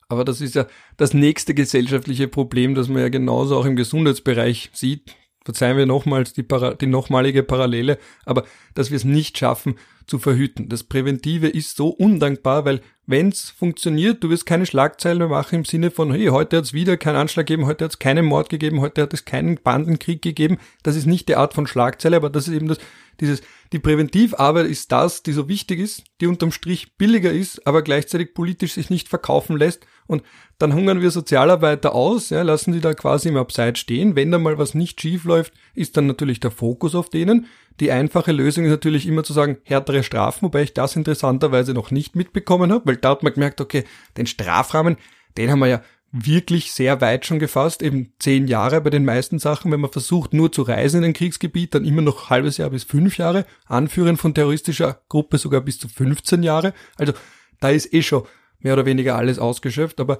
[0.07, 4.69] Aber das ist ja das nächste gesellschaftliche Problem, das man ja genauso auch im Gesundheitsbereich
[4.73, 5.15] sieht.
[5.43, 6.45] Verzeihen wir nochmals die,
[6.81, 9.75] die nochmalige Parallele, aber dass wir es nicht schaffen
[10.07, 10.69] zu verhüten.
[10.69, 15.65] Das Präventive ist so undankbar, weil wenn's funktioniert, du wirst keine Schlagzeilen mehr machen im
[15.65, 19.01] Sinne von, hey, heute hat's wieder keinen Anschlag gegeben, heute hat's keinen Mord gegeben, heute
[19.03, 20.57] hat es keinen Bandenkrieg gegeben.
[20.83, 22.79] Das ist nicht die Art von Schlagzeile, aber das ist eben das,
[23.19, 23.41] dieses,
[23.71, 28.33] die Präventivarbeit ist das, die so wichtig ist, die unterm Strich billiger ist, aber gleichzeitig
[28.33, 29.85] politisch sich nicht verkaufen lässt.
[30.07, 30.23] Und
[30.59, 34.15] dann hungern wir Sozialarbeiter aus, ja, lassen die da quasi im Abseits stehen.
[34.15, 37.47] Wenn da mal was nicht schief läuft, ist dann natürlich der Fokus auf denen.
[37.79, 41.91] Die einfache Lösung ist natürlich immer zu sagen, härtere Strafen, wobei ich das interessanterweise noch
[41.91, 43.83] nicht mitbekommen habe, weil da hat man gemerkt, okay,
[44.17, 44.97] den Strafrahmen,
[45.37, 45.81] den haben wir ja
[46.17, 49.71] wirklich sehr weit schon gefasst, eben zehn Jahre bei den meisten Sachen.
[49.71, 52.85] Wenn man versucht, nur zu reisen in ein Kriegsgebiet, dann immer noch halbes Jahr bis
[52.85, 53.45] fünf Jahre.
[53.65, 56.73] Anführen von terroristischer Gruppe sogar bis zu 15 Jahre.
[56.97, 57.13] Also
[57.59, 58.23] da ist eh schon
[58.59, 59.99] mehr oder weniger alles ausgeschöpft.
[59.99, 60.19] Aber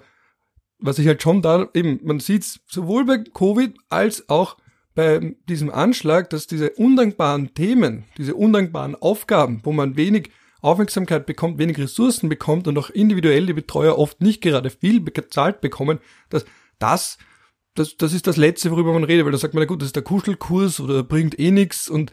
[0.79, 4.57] was ich halt schon da eben, man sieht sowohl bei Covid als auch
[4.95, 10.31] bei diesem Anschlag, dass diese undankbaren Themen, diese undankbaren Aufgaben, wo man wenig
[10.61, 15.61] Aufmerksamkeit bekommt, wenig Ressourcen bekommt und auch individuell die Betreuer oft nicht gerade viel bezahlt
[15.61, 16.45] bekommen, dass
[16.79, 17.17] das,
[17.75, 19.87] das, das ist das Letzte, worüber man redet, weil da sagt man, na gut, das
[19.87, 22.11] ist der Kuschelkurs oder bringt eh nichts und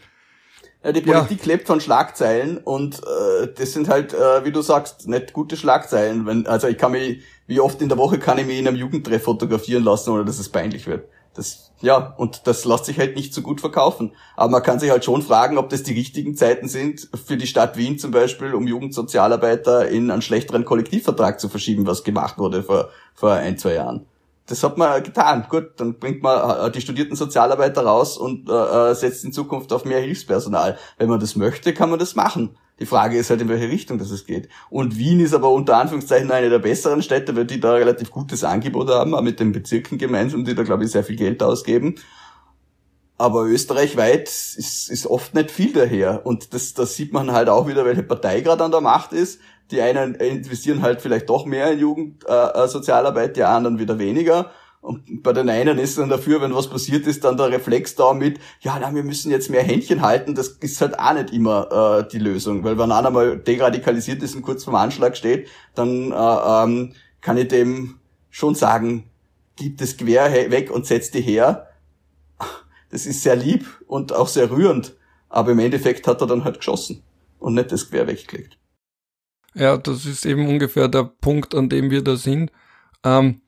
[0.85, 1.53] ja, die Politik ja.
[1.53, 6.27] lebt von Schlagzeilen und äh, das sind halt, äh, wie du sagst, nicht gute Schlagzeilen.
[6.27, 8.77] Wenn, also ich kann mich, wie oft in der Woche kann ich mich in einem
[8.77, 11.09] Jugendtreff fotografieren lassen, oder dass es peinlich wird.
[11.35, 14.13] Das, ja, und das lässt sich halt nicht so gut verkaufen.
[14.37, 17.47] Aber man kann sich halt schon fragen, ob das die richtigen Zeiten sind, für die
[17.47, 22.63] Stadt Wien zum Beispiel, um Jugendsozialarbeiter in einen schlechteren Kollektivvertrag zu verschieben, was gemacht wurde
[22.63, 24.07] vor, vor ein, zwei Jahren.
[24.47, 25.47] Das hat man getan.
[25.49, 29.73] Gut, dann bringt man äh, die studierten Sozialarbeiter raus und äh, äh, setzt in Zukunft
[29.73, 30.77] auf mehr Hilfspersonal.
[30.99, 32.57] Wenn man das möchte, kann man das machen.
[32.83, 34.49] Die Frage ist halt, in welche Richtung das es geht.
[34.69, 38.43] Und Wien ist aber unter Anführungszeichen eine der besseren Städte, weil die da relativ gutes
[38.43, 41.95] Angebot haben, auch mit den Bezirken gemeinsam, die da, glaube ich, sehr viel Geld ausgeben.
[43.19, 46.27] Aber österreichweit ist, ist oft nicht viel daher.
[46.27, 49.41] Und das, das sieht man halt auch wieder, welche Partei gerade an der Macht ist.
[49.71, 54.51] Die einen investieren halt vielleicht doch mehr in Jugendsozialarbeit, äh, die anderen wieder weniger.
[54.83, 58.13] Und bei den einen ist dann dafür, wenn was passiert ist, dann der Reflex da
[58.13, 60.35] mit, ja, na, wir müssen jetzt mehr Händchen halten.
[60.35, 62.65] Das ist halt auch nicht immer äh, die Lösung.
[62.65, 67.37] Weil wenn einer mal degradikalisiert ist und kurz vorm Anschlag steht, dann äh, ähm, kann
[67.37, 69.05] ich dem schon sagen,
[69.55, 71.69] gib das Gewehr weg und setz die her.
[72.91, 74.97] Das ist sehr lieb und auch sehr rührend.
[75.29, 77.05] Aber im Endeffekt hat er dann halt geschossen
[77.39, 78.59] und nicht das Gewehr weggelegt.
[79.55, 82.51] Ja, das ist eben ungefähr der Punkt, an dem wir da sind.
[83.05, 83.42] Ähm,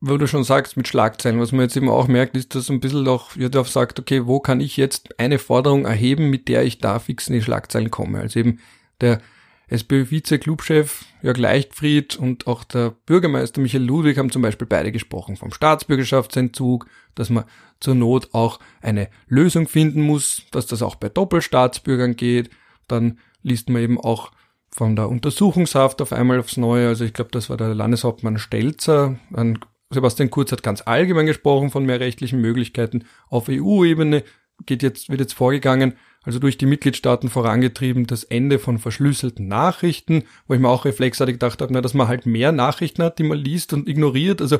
[0.00, 2.80] wo du schon sagst, mit Schlagzeilen, was man jetzt eben auch merkt, ist, dass ein
[2.80, 6.78] bisschen auch jeder sagt, okay, wo kann ich jetzt eine Forderung erheben, mit der ich
[6.78, 8.20] da fix in die Schlagzeilen komme?
[8.20, 8.60] Also eben
[9.00, 9.20] der
[9.68, 15.52] SPÖ-Vize-Clubchef Jörg Leichtfried und auch der Bürgermeister Michael Ludwig haben zum Beispiel beide gesprochen vom
[15.52, 17.44] Staatsbürgerschaftsentzug, dass man
[17.80, 22.50] zur Not auch eine Lösung finden muss, dass das auch bei Doppelstaatsbürgern geht.
[22.86, 24.30] Dann liest man eben auch
[24.70, 26.88] von der Untersuchungshaft auf einmal aufs Neue.
[26.88, 29.58] Also ich glaube, das war der Landeshauptmann Stelzer, ein
[29.90, 33.04] Sebastian Kurz hat ganz allgemein gesprochen von mehr rechtlichen Möglichkeiten.
[33.28, 34.22] Auf EU-Ebene
[34.66, 40.24] geht jetzt, wird jetzt vorgegangen, also durch die Mitgliedstaaten vorangetrieben, das Ende von verschlüsselten Nachrichten,
[40.46, 43.22] wo ich mir auch reflexartig gedacht habe, na, dass man halt mehr Nachrichten hat, die
[43.22, 44.42] man liest und ignoriert.
[44.42, 44.58] Also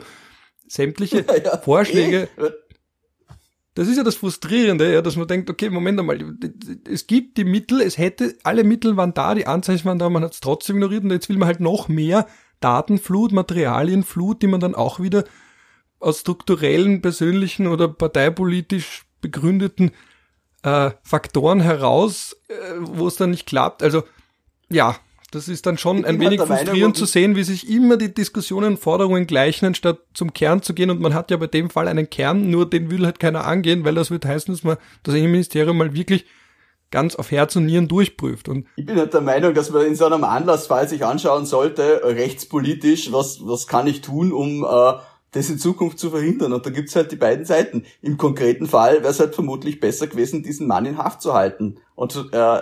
[0.66, 1.58] sämtliche ja, ja.
[1.58, 2.28] Vorschläge.
[2.38, 2.50] Eh.
[3.74, 6.18] Das ist ja das Frustrierende, ja, dass man denkt, okay, Moment einmal,
[6.90, 10.24] es gibt die Mittel, es hätte, alle Mittel waren da, die Anzeichen waren da, man
[10.24, 12.26] hat es trotzdem ignoriert und jetzt will man halt noch mehr
[12.60, 15.24] Datenflut, Materialienflut, die man dann auch wieder
[16.00, 19.92] aus strukturellen, persönlichen oder parteipolitisch begründeten
[20.62, 23.82] äh, Faktoren heraus, äh, wo es dann nicht klappt.
[23.82, 24.04] Also
[24.70, 24.96] ja,
[25.30, 28.78] das ist dann schon ein wenig frustrierend zu sehen, wie sich immer die Diskussionen und
[28.78, 30.90] Forderungen gleichen, anstatt zum Kern zu gehen.
[30.90, 33.84] Und man hat ja bei dem Fall einen Kern, nur den will halt keiner angehen,
[33.84, 36.24] weil das wird heißen, dass man das Innenministerium mal wirklich
[36.90, 38.48] ganz auf Herz und Nieren durchprüft.
[38.48, 42.01] Und ich bin halt der Meinung, dass man in so einem Anlassfall sich anschauen sollte,
[42.05, 44.94] rechtspolitisch, was, was kann ich tun, um äh,
[45.33, 46.53] das in Zukunft zu verhindern.
[46.53, 47.85] Und da gibt's halt die beiden Seiten.
[48.01, 51.77] Im konkreten Fall wäre es halt vermutlich besser gewesen, diesen Mann in Haft zu halten.
[51.94, 52.61] Und äh,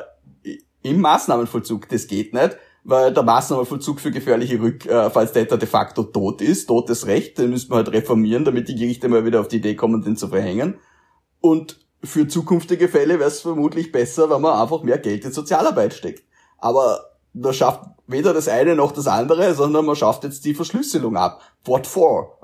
[0.83, 6.67] im Maßnahmenvollzug, das geht nicht, weil der Maßnahmenvollzug für gefährliche Rückfallstäter de facto tot ist,
[6.67, 9.75] totes Recht, den müsste man halt reformieren, damit die Gerichte mal wieder auf die Idee
[9.75, 10.79] kommen, den zu verhängen.
[11.41, 15.95] Und für zukünftige Fälle wäre es vermutlich besser, wenn man einfach mehr Geld in Sozialarbeit
[15.95, 16.25] steckt.
[16.59, 17.01] Aber
[17.33, 21.41] man schafft weder das eine noch das andere, sondern man schafft jetzt die Verschlüsselung ab.
[21.65, 22.39] What for?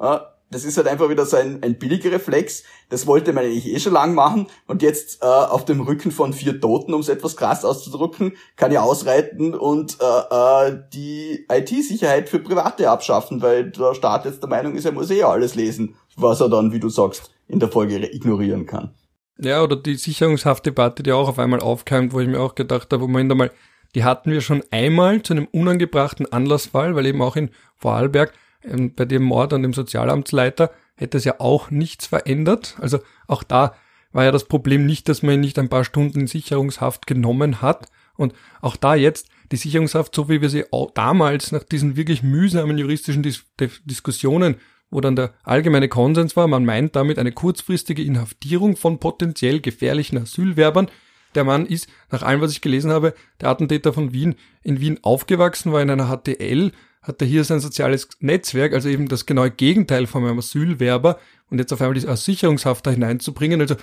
[0.53, 2.63] das ist halt einfach wieder so ein, ein billiger Reflex.
[2.91, 4.47] Das wollte man eigentlich eh schon lang machen.
[4.67, 8.71] Und jetzt äh, auf dem Rücken von vier Toten, um es etwas krass auszudrücken, kann
[8.71, 14.51] ich ausreiten und äh, äh, die IT-Sicherheit für Private abschaffen, weil der Staat jetzt der
[14.51, 17.71] Meinung ist, er muss eh alles lesen, was er dann, wie du sagst, in der
[17.71, 18.95] Folge ignorieren kann.
[19.43, 23.09] Ja, oder die Sicherungshaftdebatte, die auch auf einmal aufkam, wo ich mir auch gedacht habe,
[23.09, 23.51] Moment einmal,
[23.97, 28.95] die hatten wir schon einmal zu einem unangebrachten Anlassfall, weil eben auch in Vorarlberg ähm,
[28.95, 32.77] bei dem Mord an dem Sozialamtsleiter hätte es ja auch nichts verändert.
[32.81, 33.75] Also auch da
[34.13, 37.61] war ja das Problem nicht, dass man ihn nicht ein paar Stunden in Sicherungshaft genommen
[37.61, 37.89] hat.
[38.15, 42.23] Und auch da jetzt die Sicherungshaft, so wie wir sie auch damals nach diesen wirklich
[42.23, 43.45] mühsamen juristischen Dis
[43.85, 44.57] Diskussionen,
[44.93, 50.19] wo dann der allgemeine Konsens war, man meint damit eine kurzfristige Inhaftierung von potenziell gefährlichen
[50.19, 50.91] Asylwerbern.
[51.35, 55.01] Der Mann ist, nach allem, was ich gelesen habe, der Attentäter von Wien, in Wien
[55.03, 60.07] aufgewachsen, war in einer HTL, hatte hier sein soziales Netzwerk, also eben das genaue Gegenteil
[60.07, 61.19] von einem Asylwerber
[61.51, 63.63] und jetzt auf einmal Sicherungshaft da hineinzubringen.
[63.63, 63.77] Also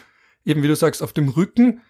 [0.46, 1.82] eben wie du sagst, auf dem Rücken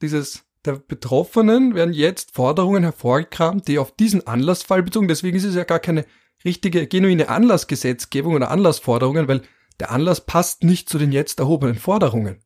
[0.00, 5.08] dieses der Betroffenen werden jetzt Forderungen hervorgekramt, die auf diesen Anlassfall bezogen.
[5.08, 6.04] Deswegen ist es ja gar keine
[6.44, 9.42] richtige, genuine Anlassgesetzgebung oder Anlassforderungen, weil
[9.80, 12.40] der Anlass passt nicht zu den jetzt erhobenen Forderungen.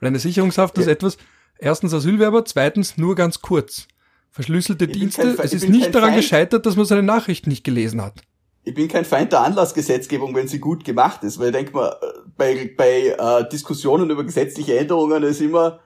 [0.00, 0.82] Weil eine Sicherungshaft ja.
[0.82, 1.18] ist etwas,
[1.58, 3.88] erstens Asylwerber, zweitens nur ganz kurz.
[4.30, 6.22] Verschlüsselte ich Dienste, es ist nicht daran Feind.
[6.22, 8.22] gescheitert, dass man seine Nachrichten nicht gelesen hat.
[8.64, 11.96] Ich bin kein Feind der Anlassgesetzgebung, wenn sie gut gemacht ist, weil ich denke mal,
[12.36, 15.80] bei, bei äh, Diskussionen über gesetzliche Änderungen ist immer,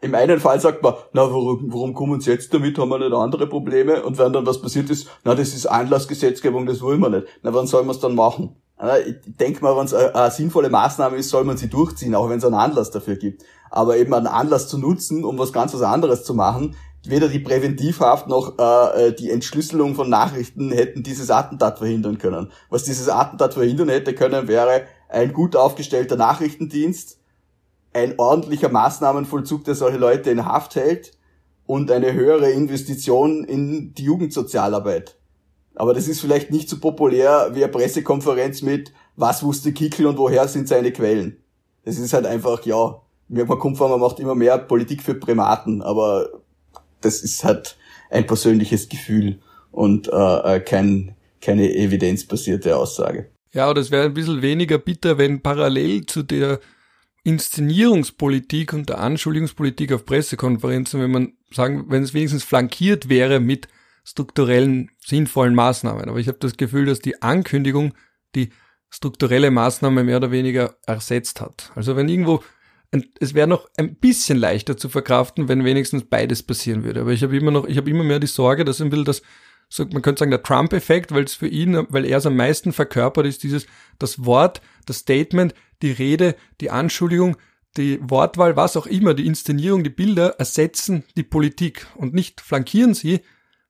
[0.00, 3.12] im einen Fall sagt man, na, warum, warum kommen sie jetzt damit, haben wir nicht
[3.12, 4.02] andere Probleme?
[4.04, 7.26] Und wenn dann was passiert ist, na, das ist Anlassgesetzgebung, das wollen wir nicht.
[7.42, 8.56] Na, wann soll man es dann machen?
[9.08, 12.38] Ich denke mal, wenn es eine sinnvolle Maßnahme ist, soll man sie durchziehen, auch wenn
[12.38, 13.42] es einen Anlass dafür gibt.
[13.70, 17.40] Aber eben einen Anlass zu nutzen, um was ganz was anderes zu machen, weder die
[17.40, 22.52] Präventivhaft noch äh, äh, die Entschlüsselung von Nachrichten hätten dieses Attentat verhindern können.
[22.70, 27.17] Was dieses Attentat verhindern hätte können, wäre ein gut aufgestellter Nachrichtendienst,
[27.92, 31.12] ein ordentlicher Maßnahmenvollzug, der solche Leute in Haft hält
[31.66, 35.16] und eine höhere Investition in die Jugendsozialarbeit.
[35.74, 40.18] Aber das ist vielleicht nicht so populär wie eine Pressekonferenz mit, was wusste Kickel und
[40.18, 41.36] woher sind seine Quellen.
[41.84, 45.82] Das ist halt einfach, ja, man kommt vor, man macht immer mehr Politik für Primaten,
[45.82, 46.28] aber
[47.00, 47.76] das ist halt
[48.10, 49.38] ein persönliches Gefühl
[49.70, 53.30] und äh, äh, kein, keine evidenzbasierte Aussage.
[53.52, 56.60] Ja, oder es wäre ein bisschen weniger bitter, wenn parallel zu der
[57.24, 63.68] Inszenierungspolitik und der Anschuldigungspolitik auf Pressekonferenzen, wenn man sagen, wenn es wenigstens flankiert wäre mit
[64.04, 66.08] strukturellen, sinnvollen Maßnahmen.
[66.08, 67.94] Aber ich habe das Gefühl, dass die Ankündigung
[68.34, 68.50] die
[68.88, 71.72] strukturelle Maßnahme mehr oder weniger ersetzt hat.
[71.74, 72.42] Also wenn irgendwo
[73.20, 77.02] es wäre noch ein bisschen leichter zu verkraften, wenn wenigstens beides passieren würde.
[77.02, 79.22] Aber ich habe immer noch, ich habe immer mehr die Sorge, dass ein bisschen das,
[79.68, 82.72] so, man könnte sagen, der Trump-Effekt, weil es für ihn, weil er es am meisten
[82.72, 83.66] verkörpert, ist dieses,
[83.98, 87.36] das Wort, das Statement, die Rede, die Anschuldigung,
[87.76, 92.94] die Wortwahl, was auch immer, die Inszenierung, die Bilder ersetzen die Politik und nicht flankieren
[92.94, 93.20] sie,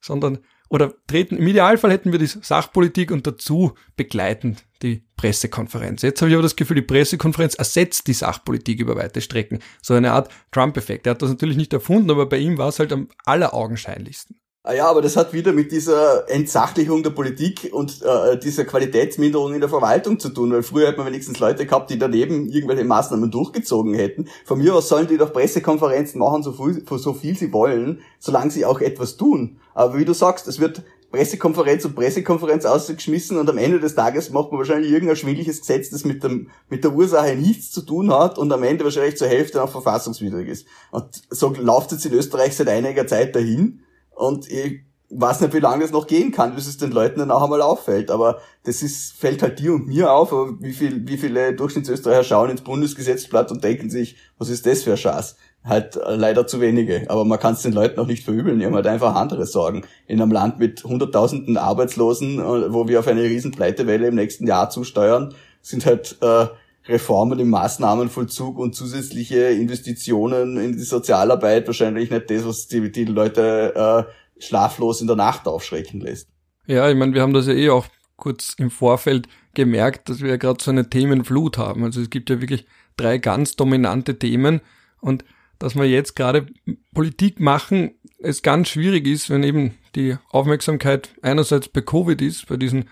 [0.01, 0.39] sondern
[0.71, 6.03] oder treten, im Idealfall hätten wir die Sachpolitik und dazu begleitend die Pressekonferenz.
[6.03, 9.61] Jetzt habe ich aber das Gefühl, die Pressekonferenz ersetzt die Sachpolitik über weite Strecken.
[9.83, 11.07] So eine Art Trump-Effekt.
[11.07, 14.39] Er hat das natürlich nicht erfunden, aber bei ihm war es halt am alleraugenscheinlichsten.
[14.65, 19.55] Ah ja, aber das hat wieder mit dieser Entsachlichung der Politik und äh, dieser Qualitätsminderung
[19.55, 22.85] in der Verwaltung zu tun, weil früher hat man wenigstens Leute gehabt, die daneben irgendwelche
[22.85, 24.29] Maßnahmen durchgezogen hätten.
[24.45, 28.51] Von mir aus sollen die doch Pressekonferenzen machen, so viel, so viel sie wollen, solange
[28.51, 29.59] sie auch etwas tun.
[29.75, 34.31] Aber wie du sagst, es wird Pressekonferenz und Pressekonferenz ausgeschmissen und am Ende des Tages
[34.31, 38.13] macht man wahrscheinlich irgendein schwindliches Gesetz, das mit, dem, mit der Ursache nichts zu tun
[38.13, 40.67] hat und am Ende wahrscheinlich zur Hälfte noch verfassungswidrig ist.
[40.91, 43.85] Und so läuft es in Österreich seit einiger Zeit dahin
[44.19, 47.31] und ich weiß nicht, wie lange es noch gehen kann, bis es den Leuten dann
[47.31, 48.11] auch einmal auffällt.
[48.11, 52.25] Aber das ist, fällt halt dir und mir auf, aber wie, viel, wie viele Durchschnittsösterreicher
[52.25, 55.37] schauen ins Bundesgesetzblatt und denken sich, was ist das für ein Schatz?
[55.65, 57.07] Halt äh, leider zu wenige.
[57.09, 59.85] Aber man kann es den Leuten auch nicht verübeln, die haben halt einfach andere Sorgen.
[60.07, 64.47] In einem Land mit hunderttausenden Arbeitslosen, äh, wo wir auf eine riesen Pleitewelle im nächsten
[64.47, 66.47] Jahr zusteuern, sind halt äh,
[66.89, 73.05] Reformen im Maßnahmenvollzug und zusätzliche Investitionen in die Sozialarbeit wahrscheinlich nicht das, was die, die
[73.05, 76.29] Leute äh, schlaflos in der Nacht aufschrecken lässt.
[76.67, 80.31] Ja, ich meine, wir haben das ja eh auch kurz im Vorfeld gemerkt, dass wir
[80.31, 81.85] ja gerade so eine Themenflut haben.
[81.85, 84.61] Also es gibt ja wirklich drei ganz dominante Themen
[85.01, 85.25] und
[85.59, 86.47] dass wir jetzt gerade
[86.95, 92.57] Politik machen, es ganz schwierig ist, wenn eben die Aufmerksamkeit einerseits bei Covid ist, bei
[92.57, 92.89] diesen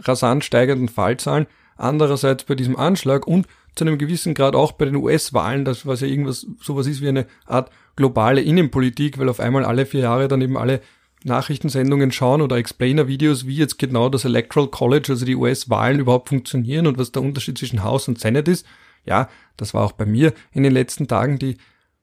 [0.00, 1.46] rasant steigenden Fallzahlen,
[1.80, 6.00] andererseits bei diesem Anschlag und zu einem gewissen Grad auch bei den US-Wahlen, das was
[6.00, 10.28] ja irgendwas sowas ist wie eine Art globale Innenpolitik, weil auf einmal alle vier Jahre
[10.28, 10.80] dann eben alle
[11.24, 16.86] Nachrichtensendungen schauen oder Explainer-Videos, wie jetzt genau das Electoral College, also die US-Wahlen überhaupt funktionieren
[16.86, 18.66] und was der Unterschied zwischen Haus und Senate ist.
[19.04, 21.56] Ja, das war auch bei mir in den letzten Tagen die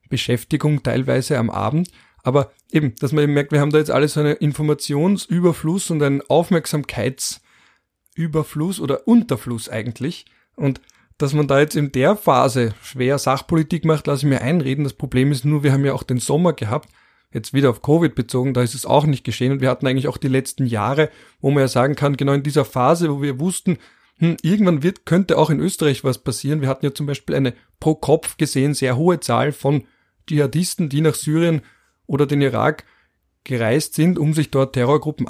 [0.10, 1.90] Beschäftigung teilweise am Abend.
[2.24, 6.04] Aber eben, dass man eben merkt, wir haben da jetzt alles so einen Informationsüberfluss und
[6.04, 6.22] einen
[8.17, 10.25] Aufmerksamkeitsüberfluss oder Unterfluss eigentlich.
[10.56, 10.82] Und
[11.17, 14.84] dass man da jetzt in der Phase schwer Sachpolitik macht, lasse ich mir einreden.
[14.84, 16.89] Das Problem ist nur, wir haben ja auch den Sommer gehabt,
[17.32, 19.51] jetzt wieder auf Covid bezogen, da ist es auch nicht geschehen.
[19.51, 21.10] Und wir hatten eigentlich auch die letzten Jahre,
[21.41, 23.77] wo man ja sagen kann, genau in dieser Phase, wo wir wussten,
[24.19, 26.62] hm, irgendwann wird, könnte auch in Österreich was passieren.
[26.62, 29.84] Wir hatten ja zum Beispiel eine pro Kopf gesehen sehr hohe Zahl von
[30.27, 31.62] Dschihadisten, die nach Syrien
[32.08, 32.84] oder den Irak
[33.43, 35.27] gereist sind, um sich dort Terrorgruppen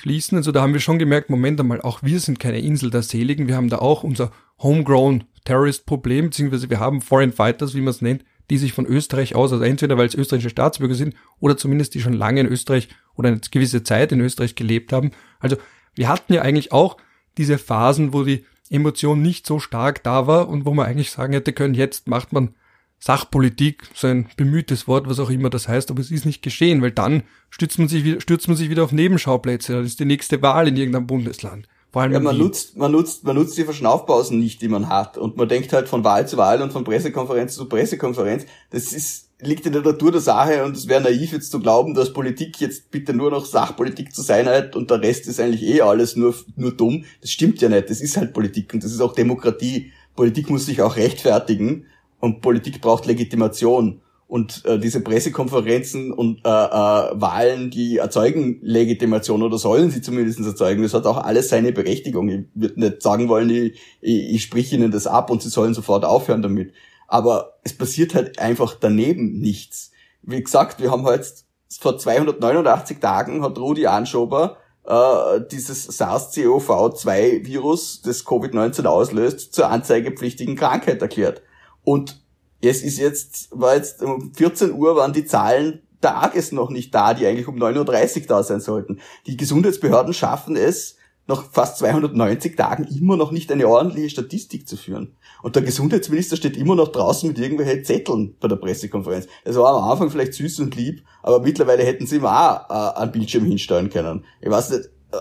[0.00, 0.36] anzuschließen.
[0.38, 3.48] Also da haben wir schon gemerkt, Moment einmal, auch wir sind keine Insel der Seligen.
[3.48, 8.02] Wir haben da auch unser homegrown Terrorist-Problem, beziehungsweise wir haben Foreign Fighters, wie man es
[8.02, 11.94] nennt, die sich von Österreich aus, also entweder weil es österreichische Staatsbürger sind oder zumindest
[11.94, 15.12] die schon lange in Österreich oder eine gewisse Zeit in Österreich gelebt haben.
[15.38, 15.56] Also
[15.94, 16.96] wir hatten ja eigentlich auch
[17.38, 21.32] diese Phasen, wo die Emotion nicht so stark da war und wo man eigentlich sagen
[21.32, 22.54] hätte können, jetzt macht man
[23.00, 26.82] Sachpolitik, so ein bemühtes Wort, was auch immer das heißt, aber es ist nicht geschehen,
[26.82, 30.42] weil dann stürzt man sich, stürzt man sich wieder auf Nebenschauplätze, dann ist die nächste
[30.42, 31.66] Wahl in irgendeinem Bundesland.
[31.92, 35.18] Vor allem ja, man nutzt, man nutzt, man nutzt die Verschnaufpausen nicht, die man hat.
[35.18, 38.46] Und man denkt halt von Wahl zu Wahl und von Pressekonferenz zu Pressekonferenz.
[38.70, 41.94] Das ist, liegt in der Natur der Sache und es wäre naiv jetzt zu glauben,
[41.94, 45.64] dass Politik jetzt bitte nur noch Sachpolitik zu sein hat und der Rest ist eigentlich
[45.64, 47.06] eh alles nur, nur dumm.
[47.22, 47.90] Das stimmt ja nicht.
[47.90, 49.90] Das ist halt Politik und das ist auch Demokratie.
[50.14, 51.86] Politik muss sich auch rechtfertigen
[52.20, 54.00] und Politik braucht Legitimation.
[54.26, 60.38] Und äh, diese Pressekonferenzen und äh, äh, Wahlen, die erzeugen Legitimation oder sollen sie zumindest
[60.38, 60.84] erzeugen.
[60.84, 62.28] Das hat auch alles seine Berechtigung.
[62.28, 65.74] Ich würde nicht sagen wollen, ich, ich, ich sprich ihnen das ab und sie sollen
[65.74, 66.72] sofort aufhören damit.
[67.08, 69.90] Aber es passiert halt einfach daneben nichts.
[70.22, 71.44] Wie gesagt, wir haben heute halt
[71.80, 81.02] vor 289 Tagen hat Rudi Anschober äh, dieses SARS-CoV-2-Virus, das Covid-19 auslöst, zur anzeigepflichtigen Krankheit
[81.02, 81.42] erklärt.
[81.84, 82.22] Und
[82.60, 87.14] es ist jetzt, war jetzt um 14 Uhr waren die Zahlen Tages noch nicht da,
[87.14, 89.00] die eigentlich um 9.30 Uhr da sein sollten.
[89.26, 90.96] Die Gesundheitsbehörden schaffen es,
[91.30, 95.16] nach fast 290 Tagen immer noch nicht eine ordentliche Statistik zu führen.
[95.42, 99.28] Und der Gesundheitsminister steht immer noch draußen mit irgendwelchen Zetteln bei der Pressekonferenz.
[99.44, 102.98] Das war am Anfang vielleicht süß und lieb, aber mittlerweile hätten sie ihm auch äh,
[102.98, 104.24] einen Bildschirm hinstellen können.
[104.40, 105.18] Ich weiß nicht, äh,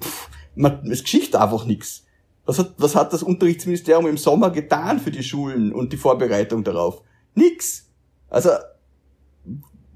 [0.00, 2.04] pff, man, es geschieht einfach nichts.
[2.50, 6.64] Was hat, was hat das Unterrichtsministerium im Sommer getan für die Schulen und die Vorbereitung
[6.64, 7.00] darauf?
[7.36, 7.86] Nix.
[8.28, 8.50] Also,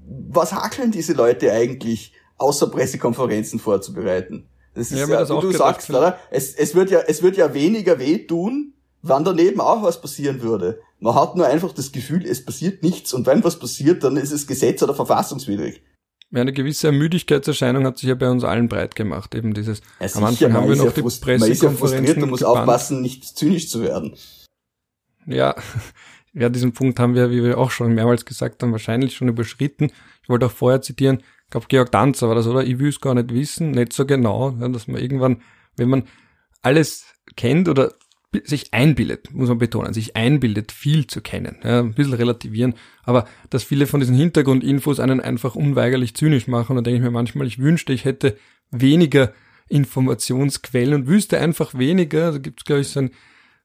[0.07, 4.47] was hackeln diese Leute eigentlich, außer Pressekonferenzen vorzubereiten?
[4.73, 6.17] Das ist ja, ja wie du sagst, oder?
[6.31, 10.79] Es, es wird ja, es wird ja weniger wehtun, wann daneben auch was passieren würde.
[11.01, 14.31] Man hat nur einfach das Gefühl, es passiert nichts und wenn was passiert, dann ist
[14.31, 15.83] es gesetz- oder verfassungswidrig.
[16.35, 19.33] Ja, eine gewisse Ermüdigkeitserscheinung hat sich ja bei uns allen breit gemacht.
[19.35, 22.19] Eben dieses, ja, am Anfang haben wir noch ja die Pressekonferenzen.
[22.19, 24.17] Man muss aufpassen, nicht zynisch zu werden.
[25.25, 25.55] Ja,
[26.33, 29.93] ja, diesen Punkt haben wir, wie wir auch schon mehrmals gesagt haben, wahrscheinlich schon überschritten.
[30.23, 32.65] Ich wollte auch vorher zitieren, ich glaube Georg Danzer war das, oder?
[32.65, 35.41] Ich will es gar nicht wissen, nicht so genau, dass man irgendwann,
[35.77, 36.03] wenn man
[36.61, 37.05] alles
[37.37, 37.93] kennt oder
[38.45, 43.27] sich einbildet, muss man betonen, sich einbildet, viel zu kennen, ja, ein bisschen relativieren, aber
[43.49, 47.47] dass viele von diesen Hintergrundinfos einen einfach unweigerlich zynisch machen, und denke ich mir manchmal,
[47.47, 48.37] ich wünschte, ich hätte
[48.71, 49.33] weniger
[49.69, 53.11] Informationsquellen und wüsste einfach weniger, da gibt es, glaube ich, so ein,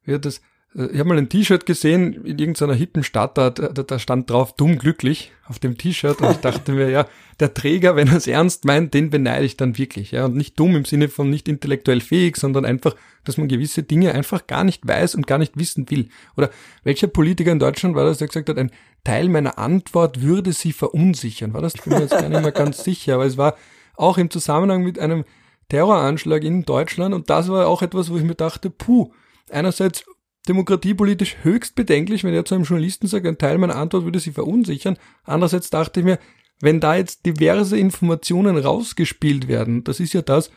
[0.04, 0.40] wie das,
[0.72, 4.54] ich habe mal ein T-Shirt gesehen in irgendeiner hippen Stadt, da, da, da stand drauf
[4.54, 7.09] dumm glücklich auf dem T-Shirt und ich dachte mir, ja,
[7.40, 10.61] der Träger, wenn er es ernst meint, den beneide ich dann wirklich, ja, und nicht
[10.61, 12.94] dumm im Sinne von nicht intellektuell fähig, sondern einfach,
[13.24, 16.09] dass man gewisse Dinge einfach gar nicht weiß und gar nicht wissen will.
[16.36, 16.51] Oder
[16.84, 18.70] welcher Politiker in Deutschland war das, der gesagt hat, ein
[19.03, 21.53] Teil meiner Antwort würde sie verunsichern.
[21.53, 21.74] War das?
[21.74, 23.57] Ich bin mir jetzt gar nicht mehr ganz sicher, aber es war
[23.97, 25.24] auch im Zusammenhang mit einem
[25.68, 29.11] Terroranschlag in Deutschland und das war auch etwas, wo ich mir dachte, puh,
[29.51, 30.05] einerseits
[30.49, 34.32] demokratiepolitisch höchst bedenklich, wenn er zu einem Journalisten sagt, ein Teil meiner Antwort würde sie
[34.32, 34.97] verunsichern.
[35.24, 36.18] Andererseits dachte ich mir,
[36.61, 40.51] wenn da jetzt diverse Informationen rausgespielt werden, das ist ja das,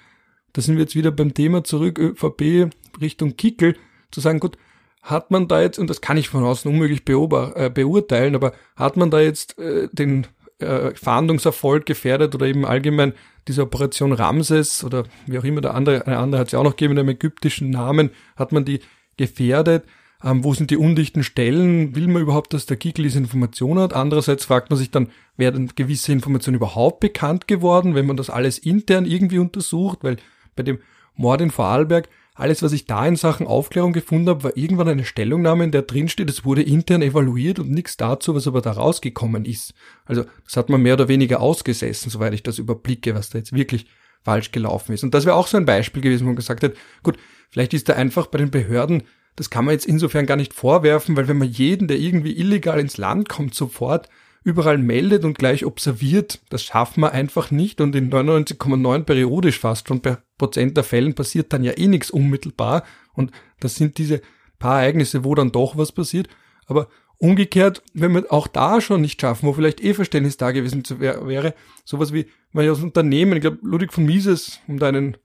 [0.53, 2.69] da sind wir jetzt wieder beim Thema zurück, ÖVP
[3.01, 3.75] Richtung Kickel,
[4.11, 4.57] zu sagen, gut,
[5.01, 8.95] hat man da jetzt, und das kann ich von außen unmöglich äh, beurteilen, aber hat
[8.95, 10.27] man da jetzt äh, den
[10.59, 13.13] äh, Fahndungserfolg gefährdet oder eben allgemein
[13.47, 16.63] diese Operation Ramses oder wie auch immer der andere, eine andere hat es ja auch
[16.63, 18.79] noch gegeben, mit einem ägyptischen Namen, hat man die
[19.17, 19.85] gefährdet?
[20.23, 21.95] Ähm, wo sind die undichten Stellen?
[21.95, 23.93] Will man überhaupt, dass der Kickel diese Information hat?
[23.93, 28.57] Andererseits fragt man sich dann, werden gewisse Informationen überhaupt bekannt geworden, wenn man das alles
[28.57, 29.99] intern irgendwie untersucht?
[30.01, 30.17] Weil
[30.55, 30.79] bei dem
[31.15, 35.05] Mord in Vorarlberg alles, was ich da in Sachen Aufklärung gefunden habe, war irgendwann eine
[35.05, 38.71] Stellungnahme, in der drin steht, es wurde intern evaluiert und nichts dazu, was aber da
[38.71, 39.75] rausgekommen ist.
[40.05, 43.53] Also das hat man mehr oder weniger ausgesessen, soweit ich das überblicke, was da jetzt
[43.53, 43.85] wirklich
[44.23, 45.03] falsch gelaufen ist.
[45.03, 47.17] Und das wäre auch so ein Beispiel gewesen, wo man gesagt hat, gut,
[47.49, 49.03] vielleicht ist da einfach bei den Behörden,
[49.35, 52.79] das kann man jetzt insofern gar nicht vorwerfen, weil wenn man jeden, der irgendwie illegal
[52.79, 54.09] ins Land kommt, sofort
[54.43, 57.81] überall meldet und gleich observiert, das schaffen wir einfach nicht.
[57.81, 62.11] Und in 99,9 periodisch fast schon per Prozent der Fällen passiert dann ja eh nichts
[62.11, 62.83] unmittelbar.
[63.13, 64.21] Und das sind diese
[64.59, 66.27] paar Ereignisse, wo dann doch was passiert,
[66.67, 66.87] aber
[67.23, 71.53] umgekehrt, wenn wir auch da schon nicht schaffen, wo vielleicht eh Verständnis da gewesen wäre,
[71.85, 75.15] sowas wie, weil aus Unternehmen, ich glaube, Ludwig von Mises, um deinen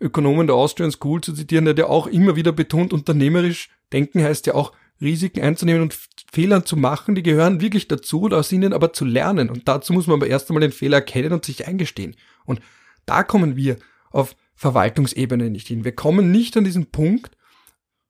[0.00, 4.46] Ökonomen der Austrian School zu zitieren, der ja auch immer wieder betont, unternehmerisch denken heißt
[4.46, 5.98] ja auch, Risiken einzunehmen und
[6.32, 9.50] Fehlern zu machen, die gehören wirklich dazu und aus ihnen aber zu lernen.
[9.50, 12.14] Und dazu muss man aber erst einmal den Fehler erkennen und sich eingestehen.
[12.44, 12.60] Und
[13.04, 13.78] da kommen wir
[14.10, 15.84] auf Verwaltungsebene nicht hin.
[15.84, 17.36] Wir kommen nicht an diesen Punkt,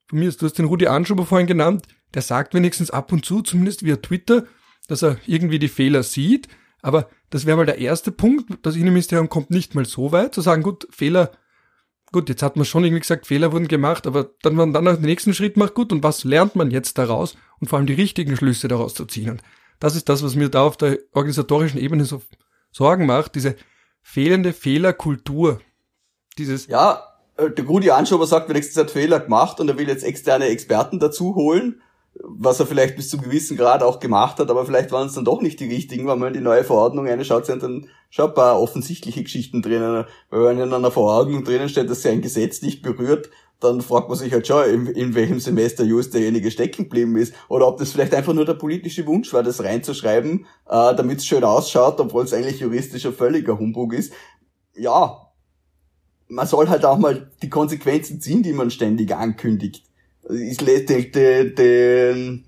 [0.06, 3.24] von mir ist, du hast den Rudi Anschuber vorhin genannt, der sagt wenigstens ab und
[3.24, 4.44] zu, zumindest via Twitter,
[4.86, 6.48] dass er irgendwie die Fehler sieht,
[6.80, 8.50] aber das wäre mal der erste Punkt.
[8.62, 11.32] Das Innenministerium kommt nicht mal so weit, zu sagen, gut, Fehler
[12.12, 15.00] gut, jetzt hat man schon irgendwie gesagt, Fehler wurden gemacht, aber dann man dann den
[15.00, 18.36] nächsten Schritt macht, gut, und was lernt man jetzt daraus und vor allem die richtigen
[18.36, 19.30] Schlüsse daraus zu ziehen.
[19.30, 19.42] Und
[19.80, 22.22] das ist das, was mir da auf der organisatorischen Ebene so
[22.70, 23.56] Sorgen macht, diese
[24.02, 25.60] fehlende Fehlerkultur.
[26.36, 27.02] Dieses ja,
[27.36, 30.46] äh, der Rudi Anschober sagt wenigstens, er hat Fehler gemacht und er will jetzt externe
[30.46, 31.82] Experten dazu holen
[32.22, 35.24] was er vielleicht bis zum gewissen Grad auch gemacht hat, aber vielleicht waren es dann
[35.24, 38.28] doch nicht die richtigen, wenn man in die neue Verordnung eine schaut, sind dann schon
[38.28, 40.04] ein paar offensichtliche Geschichten drinnen.
[40.30, 44.08] Weil wenn in einer Verordnung drinnen steht, dass sie ein Gesetz nicht berührt, dann fragt
[44.08, 47.34] man sich halt schon, in, in welchem Semester just derjenige stecken geblieben ist.
[47.48, 51.26] Oder ob das vielleicht einfach nur der politische Wunsch war, das reinzuschreiben, äh, damit es
[51.26, 54.12] schön ausschaut, obwohl es eigentlich juristischer völliger Humbug ist.
[54.74, 55.32] Ja,
[56.28, 59.87] man soll halt auch mal die Konsequenzen ziehen, die man ständig ankündigt
[60.30, 62.44] ich lese den, den,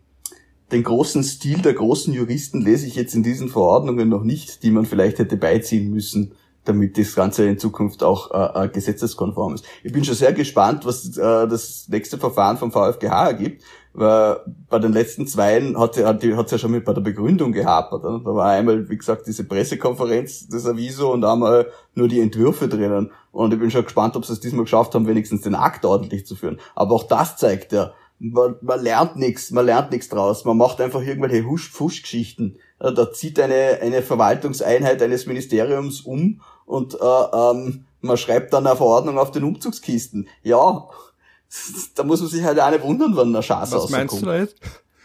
[0.71, 4.71] den, großen Stil der großen Juristen lese ich jetzt in diesen Verordnungen noch nicht, die
[4.71, 6.33] man vielleicht hätte beiziehen müssen,
[6.65, 9.65] damit das Ganze in Zukunft auch äh, äh gesetzeskonform ist.
[9.83, 14.37] Ich bin schon sehr gespannt, was äh, das nächste Verfahren vom VfGH ergibt, weil
[14.69, 18.05] bei den letzten zweien hat es hat, hat's ja schon mit bei der Begründung gehapert.
[18.05, 23.11] Da war einmal, wie gesagt, diese Pressekonferenz, das Aviso und einmal nur die Entwürfe drinnen.
[23.33, 26.27] Und ich bin schon gespannt, ob sie es diesmal geschafft haben, wenigstens den Akt ordentlich
[26.27, 26.61] zu führen.
[26.75, 30.45] Aber auch das zeigt ja, man, man lernt nichts, man lernt nichts draus.
[30.45, 32.59] Man macht einfach irgendwelche Husch-Fusch-Geschichten.
[32.79, 38.77] Da zieht eine, eine Verwaltungseinheit eines Ministeriums um und äh, ähm, man schreibt dann eine
[38.77, 40.29] Verordnung auf den Umzugskisten.
[40.43, 40.89] Ja,
[41.95, 44.39] da muss man sich halt auch nicht wundern, wenn eine Chance Was meinst du da
[44.39, 44.57] jetzt?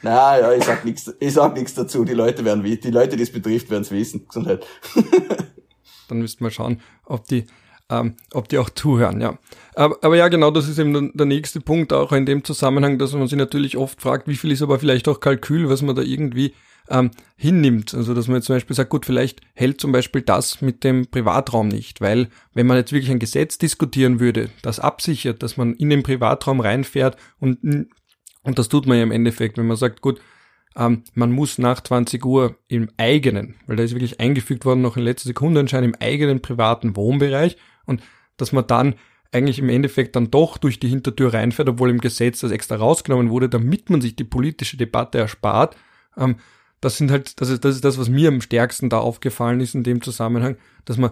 [0.02, 2.06] Na ja, ich sag nichts, ich sag nichts dazu.
[2.06, 4.28] Die Leute werden, die Leute, die es betrifft, werden es wissen.
[4.28, 4.66] Gesundheit.
[6.08, 7.48] Dann müssten wir schauen, ob die,
[7.90, 9.38] ähm, ob die auch zuhören, ja.
[9.76, 13.14] Aber, aber ja, genau, das ist eben der, nächste Punkt auch in dem Zusammenhang, dass
[13.14, 16.02] man sich natürlich oft fragt, wie viel ist aber vielleicht auch Kalkül, was man da
[16.02, 16.54] irgendwie
[16.90, 17.94] ähm, hinnimmt.
[17.94, 21.08] Also dass man jetzt zum Beispiel sagt, gut, vielleicht hält zum Beispiel das mit dem
[21.08, 25.74] Privatraum nicht, weil wenn man jetzt wirklich ein Gesetz diskutieren würde, das absichert, dass man
[25.76, 27.64] in den Privatraum reinfährt und,
[28.44, 30.22] und das tut man ja im Endeffekt, wenn man sagt, gut,
[30.76, 34.98] ähm, man muss nach 20 Uhr im eigenen, weil da ist wirklich eingefügt worden, noch
[34.98, 38.02] in letzter Sekunde anscheinend im eigenen privaten Wohnbereich und
[38.38, 38.96] dass man dann
[39.32, 43.30] eigentlich im Endeffekt dann doch durch die Hintertür reinfährt, obwohl im Gesetz das extra rausgenommen
[43.30, 45.76] wurde, damit man sich die politische Debatte erspart,
[46.18, 46.38] ähm,
[46.82, 49.76] das sind halt, das ist, das ist das, was mir am stärksten da aufgefallen ist
[49.76, 50.56] in dem Zusammenhang,
[50.86, 51.12] dass man,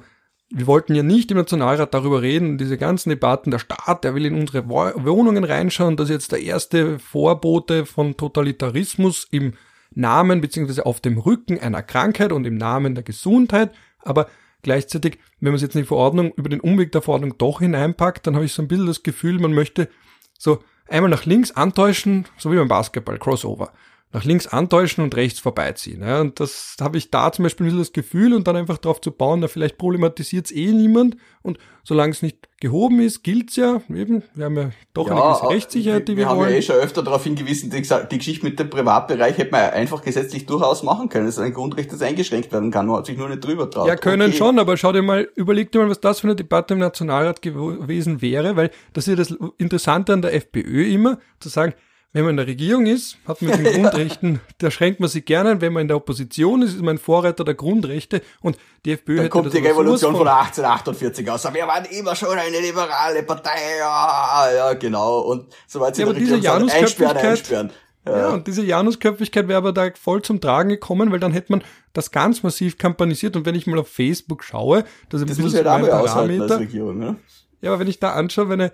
[0.50, 4.26] wir wollten ja nicht im Nationalrat darüber reden, diese ganzen Debatten, der Staat, der will
[4.26, 9.54] in unsere Wohnungen reinschauen, das ist jetzt der erste Vorbote von Totalitarismus im
[9.96, 14.28] Namen beziehungsweise auf dem Rücken einer Krankheit und im Namen der Gesundheit, aber
[14.64, 18.26] gleichzeitig, wenn man es jetzt in die Verordnung über den Umweg der Verordnung doch hineinpackt,
[18.26, 19.90] dann habe ich so ein bisschen das Gefühl, man möchte
[20.38, 23.72] so einmal nach links antäuschen, so wie beim Basketball, Crossover
[24.14, 26.02] nach links antäuschen und rechts vorbeiziehen.
[26.02, 28.78] Ja, und das habe ich da zum Beispiel ein bisschen das Gefühl und dann einfach
[28.78, 33.24] darauf zu bauen, da vielleicht problematisiert es eh niemand und solange es nicht gehoben ist,
[33.24, 33.82] gilt's ja.
[33.94, 36.52] Eben, wir haben ja doch ja, eine gewisse Rechtssicherheit, die wir, wir haben wollen.
[36.52, 40.02] ja eh schon öfter darauf hingewiesen, die, die, Geschichte mit dem Privatbereich hätte man einfach
[40.02, 41.26] gesetzlich durchaus machen können.
[41.26, 42.88] Das ist ein Grundrecht, das eingeschränkt werden kann.
[42.88, 43.88] Man hat sich nur nicht drüber traut.
[43.88, 44.38] Ja, können okay.
[44.38, 47.42] schon, aber schau dir mal, überleg dir mal, was das für eine Debatte im Nationalrat
[47.42, 51.74] gewesen wäre, weil das ist ja das Interessante an der FPÖ immer, zu sagen,
[52.14, 55.26] wenn man in der Regierung ist, hat man mit den Grundrechten, da schränkt man sich
[55.26, 55.62] gerne ein.
[55.62, 58.22] Wenn man in der Opposition ist, ist man ein Vorreiter der Grundrechte.
[58.42, 61.44] Und die FPÖ Dann hätte kommt das die Revolution von 1848 aus.
[61.54, 63.78] Wir waren immer schon eine liberale Partei.
[63.80, 65.22] Ja, ja genau.
[65.22, 67.72] Und soweit sie Ja, in aber der diese Regierung sind, einsperren, einsperren.
[68.06, 71.64] Ja, und diese Janusköpfigkeit wäre aber da voll zum Tragen gekommen, weil dann hätte man
[71.94, 73.36] das ganz massiv kampanisiert.
[73.38, 75.68] Und wenn ich mal auf Facebook schaue, das ist ein Das bisschen muss ja halt
[75.68, 76.60] auch mein aushalten als Parameter.
[76.60, 77.00] Regierung.
[77.00, 77.16] Ne?
[77.62, 78.72] Ja, aber wenn ich da anschaue, wenn eine,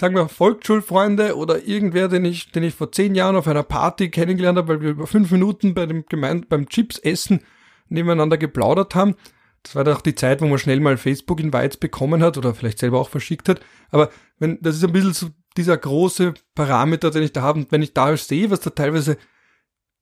[0.00, 4.10] sagen wir, Volksschulfreunde oder irgendwer, den ich, den ich vor zehn Jahren auf einer Party
[4.10, 7.40] kennengelernt habe, weil wir über fünf Minuten bei dem Gemeinde, beim Chips-Essen
[7.88, 9.14] nebeneinander geplaudert haben.
[9.62, 12.98] Das war doch die Zeit, wo man schnell mal Facebook-Invites bekommen hat oder vielleicht selber
[12.98, 13.60] auch verschickt hat.
[13.90, 15.26] Aber wenn, das ist ein bisschen so
[15.58, 17.60] dieser große Parameter, den ich da habe.
[17.60, 19.18] Und wenn ich da sehe, was da teilweise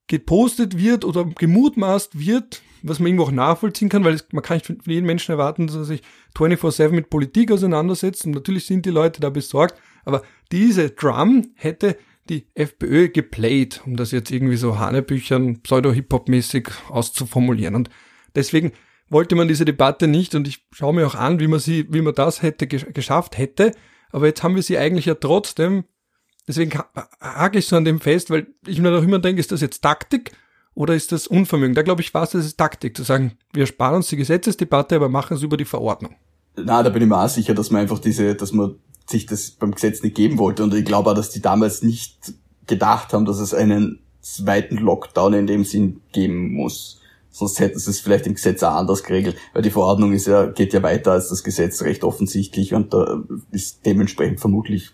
[0.07, 4.55] gepostet wird oder gemutmaßt wird, was man irgendwo auch nachvollziehen kann, weil es, man kann
[4.55, 6.01] nicht von jedem Menschen erwarten, dass er sich
[6.37, 10.21] 24-7 mit Politik auseinandersetzt und natürlich sind die Leute da besorgt, aber
[10.51, 11.97] diese Drum hätte
[12.29, 17.89] die FPÖ geplayt, um das jetzt irgendwie so Hanebüchern pseudo-Hip-Hop-mäßig auszuformulieren und
[18.35, 18.71] deswegen
[19.09, 22.01] wollte man diese Debatte nicht und ich schaue mir auch an, wie man sie, wie
[22.01, 23.71] man das hätte gesch- geschafft hätte,
[24.11, 25.83] aber jetzt haben wir sie eigentlich ja trotzdem
[26.47, 26.89] Deswegen ha-
[27.21, 29.81] hake ich so an dem fest, weil ich mir doch immer denke, ist das jetzt
[29.81, 30.31] Taktik
[30.73, 31.75] oder ist das Unvermögen?
[31.75, 35.09] Da glaube ich fast, das ist Taktik, zu sagen, wir sparen uns die Gesetzesdebatte, aber
[35.09, 36.15] machen es über die Verordnung.
[36.55, 38.77] Na, da bin ich mir auch sicher, dass man einfach diese, dass man
[39.09, 40.63] sich das beim Gesetz nicht geben wollte.
[40.63, 42.33] Und ich glaube auch, dass die damals nicht
[42.67, 47.01] gedacht haben, dass es einen zweiten Lockdown in dem Sinn geben muss.
[47.31, 50.45] Sonst hätten sie es vielleicht im Gesetz auch anders geregelt, weil die Verordnung ist ja,
[50.47, 54.91] geht ja weiter als das Gesetz recht offensichtlich und da ist dementsprechend vermutlich,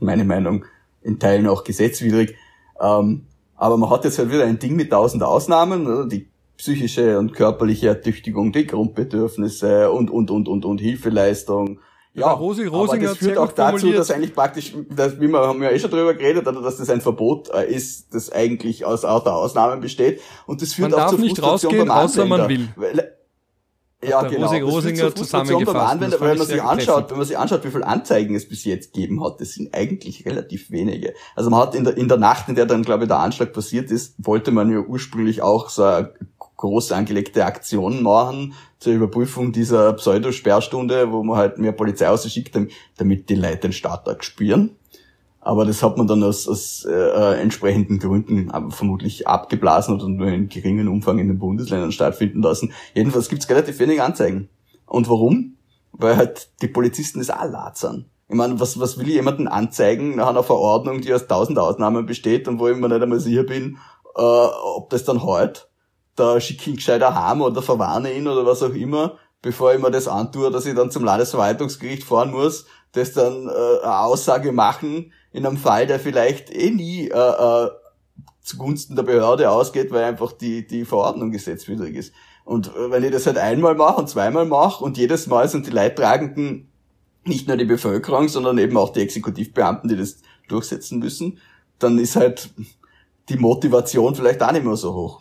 [0.00, 0.64] meine Meinung,
[1.02, 2.34] in Teilen auch gesetzwidrig.
[2.80, 7.34] Ähm, aber man hat jetzt halt wieder ein Ding mit tausend Ausnahmen, die psychische und
[7.34, 11.80] körperliche Ertüchtigung, die Grundbedürfnisse und, und, und, und, und Hilfeleistung.
[12.18, 14.00] Ja, Rosi aber Rosinger das führt auch dazu, formuliert.
[14.00, 16.90] dass eigentlich praktisch, dass, wie wir haben ja eh schon drüber geredet, oder, dass das
[16.90, 20.20] ein Verbot äh, ist, das eigentlich aus lauter Ausnahmen besteht.
[20.46, 22.72] Und das führt Man auch darf zur nicht Frustration rausgehen, beim außer man Anwender.
[22.76, 23.12] Weil,
[24.00, 24.28] ja, genau.
[24.28, 25.92] Rosi Das führt Rosinger zur Frustration beim zusammengefasst.
[25.92, 28.64] Anwender, Das weil man sich anschaut, wenn man sich anschaut, wie viele Anzeigen es bis
[28.64, 31.14] jetzt gegeben hat, das sind eigentlich relativ wenige.
[31.34, 33.52] Also man hat in der, in der Nacht, in der dann, glaube ich, der Anschlag
[33.52, 36.12] passiert ist, wollte man ja ursprünglich auch so eine
[36.58, 42.58] große angelegte Aktion machen zur Überprüfung dieser Pseudosperrstunde, wo man halt mehr Polizei ausschickt,
[42.98, 44.76] damit die Leute den Starttag spüren.
[45.40, 50.48] Aber das hat man dann aus, aus äh, entsprechenden Gründen vermutlich abgeblasen oder nur in
[50.48, 52.72] geringen Umfang in den Bundesländern stattfinden lassen.
[52.92, 54.48] Jedenfalls gibt es relativ wenig Anzeigen.
[54.84, 55.56] Und warum?
[55.92, 58.06] Weil halt die Polizisten das auch latern.
[58.28, 62.04] Ich meine, was, was will ich jemanden anzeigen nach einer Verordnung, die aus tausend Ausnahmen
[62.04, 63.78] besteht und wo ich mir nicht einmal sicher bin,
[64.16, 65.70] äh, ob das dann halt,
[66.18, 69.80] da schicke ich ihn gescheiter heim oder verwarne ihn oder was auch immer, bevor ich
[69.80, 74.52] mir das antue, dass ich dann zum Landesverwaltungsgericht fahren muss, das dann äh, eine Aussage
[74.52, 77.70] machen in einem Fall, der vielleicht eh nie äh, äh,
[78.42, 82.12] zugunsten der Behörde ausgeht, weil einfach die, die Verordnung gesetzwidrig ist.
[82.44, 85.66] Und äh, wenn ich das halt einmal mache und zweimal mache und jedes Mal sind
[85.66, 86.72] die Leidtragenden
[87.24, 91.38] nicht nur die Bevölkerung, sondern eben auch die Exekutivbeamten, die das durchsetzen müssen,
[91.78, 92.50] dann ist halt
[93.28, 95.20] die Motivation vielleicht auch nicht mehr so hoch.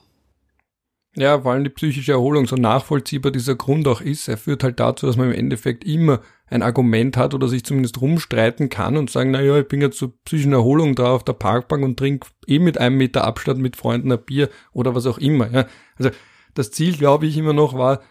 [1.17, 4.79] Ja, vor allem die psychische Erholung, so nachvollziehbar dieser Grund auch ist, er führt halt
[4.79, 9.09] dazu, dass man im Endeffekt immer ein Argument hat oder sich zumindest rumstreiten kann und
[9.09, 12.27] sagen, na ja, ich bin jetzt zur psychischen Erholung da auf der Parkbank und trinke
[12.45, 15.51] eh mit einem Meter Abstand mit Freunden ein Bier oder was auch immer.
[15.51, 15.65] Ja.
[15.97, 16.11] Also
[16.53, 18.01] das Ziel, glaube ich, immer noch war,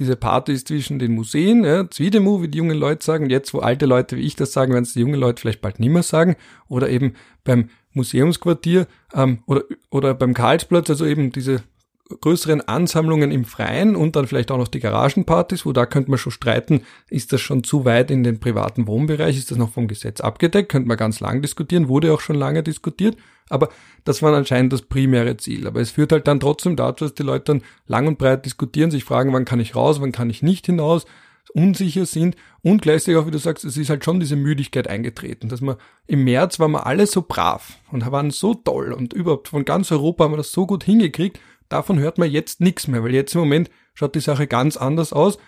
[0.00, 3.86] diese Partys zwischen den Museen, ja, Zwiedemu, wie die jungen Leute sagen, jetzt wo alte
[3.86, 6.34] Leute wie ich das sagen, werden es die jungen Leute vielleicht bald nicht mehr sagen,
[6.66, 7.14] oder eben
[7.44, 11.62] beim Museumsquartier ähm, oder, oder beim Karlsplatz, also eben diese
[12.08, 16.18] größeren Ansammlungen im Freien und dann vielleicht auch noch die Garagenpartys, wo da könnte man
[16.18, 19.88] schon streiten, ist das schon zu weit in den privaten Wohnbereich, ist das noch vom
[19.88, 23.16] Gesetz abgedeckt, könnte man ganz lang diskutieren, wurde auch schon lange diskutiert,
[23.48, 23.68] aber
[24.04, 25.66] das war anscheinend das primäre Ziel.
[25.66, 28.90] Aber es führt halt dann trotzdem dazu, dass die Leute dann lang und breit diskutieren,
[28.90, 31.06] sich fragen, wann kann ich raus, wann kann ich nicht hinaus,
[31.54, 35.48] unsicher sind und gleichzeitig auch, wie du sagst, es ist halt schon diese Müdigkeit eingetreten,
[35.48, 35.76] dass man
[36.06, 39.90] im März waren wir alle so brav und waren so toll und überhaupt von ganz
[39.90, 43.34] Europa haben wir das so gut hingekriegt, davon hört man jetzt nichts mehr, weil jetzt
[43.34, 45.38] im Moment schaut die Sache ganz anders aus.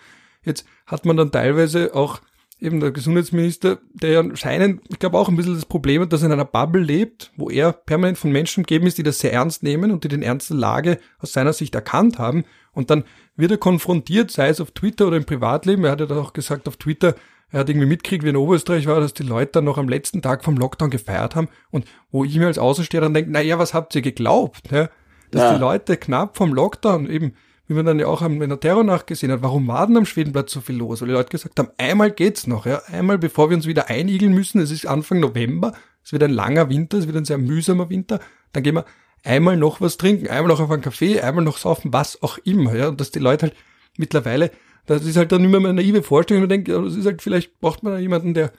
[0.45, 2.21] Jetzt hat man dann teilweise auch
[2.61, 6.23] eben der Gesundheitsminister, der ja scheinen, ich glaube auch ein bisschen das Problem hat, dass
[6.23, 9.33] er in einer Bubble lebt, wo er permanent von Menschen umgeben ist, die das sehr
[9.33, 12.45] ernst nehmen und die den Ernst der Lage aus seiner Sicht erkannt haben.
[12.73, 13.05] Und dann
[13.37, 15.85] wird er konfrontiert, sei es auf Twitter oder im Privatleben.
[15.85, 17.14] Er hat ja auch gesagt auf Twitter,
[17.51, 20.21] er hat irgendwie mitgekriegt, wie in Oberösterreich war, dass die Leute dann noch am letzten
[20.21, 21.49] Tag vom Lockdown gefeiert haben.
[21.71, 24.71] Und wo ich mir als Außensteher dann denke, naja, was habt ihr geglaubt?
[24.71, 24.91] Ja?
[25.31, 25.55] Dass Ja.
[25.55, 27.35] die Leute knapp vom Lockdown eben
[27.70, 30.07] wie man dann ja auch am- in der Terrornacht gesehen hat, warum war denn am
[30.07, 31.03] Schwedenplatz so viel los?
[31.03, 34.33] Weil die Leute gesagt haben, einmal geht's noch, ja, einmal bevor wir uns wieder einigeln
[34.33, 37.91] müssen, es ist Anfang November, es wird ein langer Winter, es wird ein sehr mühsamer
[37.91, 38.20] Winter,
[38.53, 38.87] dann gehen wir
[39.22, 42.74] einmal noch was trinken, einmal noch auf einen Kaffee, einmal noch saufen, was auch immer,
[42.74, 43.57] ja, und dass die Leute halt
[43.99, 44.51] mittlerweile,
[44.87, 47.61] das ist halt dann immer eine naive Vorstellung, man denkt, ja, das ist halt, vielleicht
[47.61, 48.51] braucht man da jemanden, der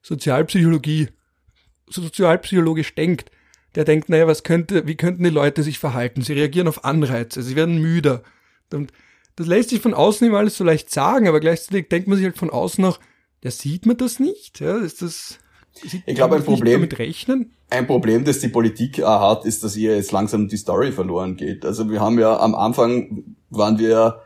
[0.00, 1.08] Sozialpsychologie,
[1.90, 3.30] sozialpsychologisch denkt,
[3.74, 6.22] der denkt, naja, was könnte, wie könnten die Leute sich verhalten?
[6.22, 8.22] Sie reagieren auf Anreize, sie werden müder.
[8.72, 8.92] Und
[9.36, 12.26] das lässt sich von außen immer alles so leicht sagen, aber gleichzeitig denkt man sich
[12.26, 13.00] halt von außen noch,
[13.42, 14.60] ja, sieht man das nicht?
[14.60, 15.38] Ja, ist das,
[15.82, 16.88] ich glaube, ein Problem,
[17.70, 21.36] ein Problem, das die Politik auch hat, ist, dass ihr jetzt langsam die Story verloren
[21.36, 21.64] geht.
[21.64, 24.20] Also wir haben ja am Anfang waren wir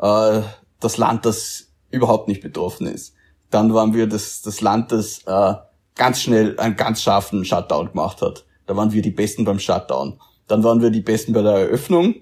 [0.00, 0.42] äh,
[0.80, 3.14] das Land, das überhaupt nicht betroffen ist.
[3.50, 5.54] Dann waren wir das, das Land, das äh,
[5.94, 8.44] ganz schnell einen ganz scharfen Shutdown gemacht hat.
[8.68, 10.20] Da waren wir die Besten beim Shutdown.
[10.46, 12.16] Dann waren wir die Besten bei der Eröffnung.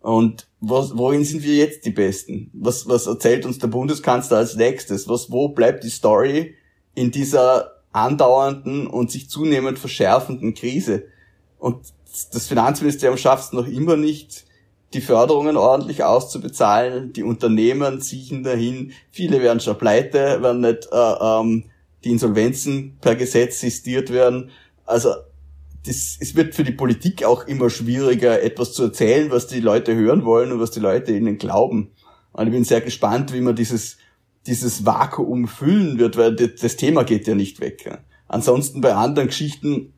[0.00, 2.50] Und was, wohin sind wir jetzt die Besten?
[2.52, 5.08] Was, was erzählt uns der Bundeskanzler als nächstes?
[5.08, 6.56] Was, wo bleibt die Story
[6.94, 11.04] in dieser andauernden und sich zunehmend verschärfenden Krise?
[11.60, 11.86] Und
[12.32, 14.46] das Finanzministerium schafft es noch immer nicht,
[14.92, 17.12] die Förderungen ordentlich auszubezahlen.
[17.12, 18.90] Die Unternehmen ziehen dahin.
[19.12, 21.66] Viele werden schon pleite, werden nicht äh, ähm,
[22.02, 24.50] die Insolvenzen per Gesetz sistiert werden.
[24.84, 25.10] Also
[25.86, 29.94] das, es wird für die Politik auch immer schwieriger, etwas zu erzählen, was die Leute
[29.94, 31.90] hören wollen und was die Leute ihnen glauben.
[32.32, 33.96] Und ich bin sehr gespannt, wie man dieses,
[34.46, 37.98] dieses Vakuum füllen wird, weil das Thema geht ja nicht weg.
[38.28, 39.92] Ansonsten bei anderen Geschichten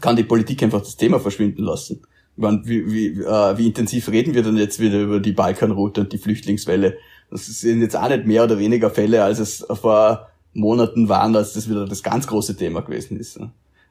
[0.00, 2.02] kann die Politik einfach das Thema verschwinden lassen.
[2.36, 6.12] Meine, wie, wie, äh, wie intensiv reden wir denn jetzt wieder über die Balkanroute und
[6.12, 6.96] die Flüchtlingswelle?
[7.30, 11.52] Das sind jetzt auch nicht mehr oder weniger Fälle, als es vor Monaten waren, als
[11.52, 13.38] das wieder das ganz große Thema gewesen ist.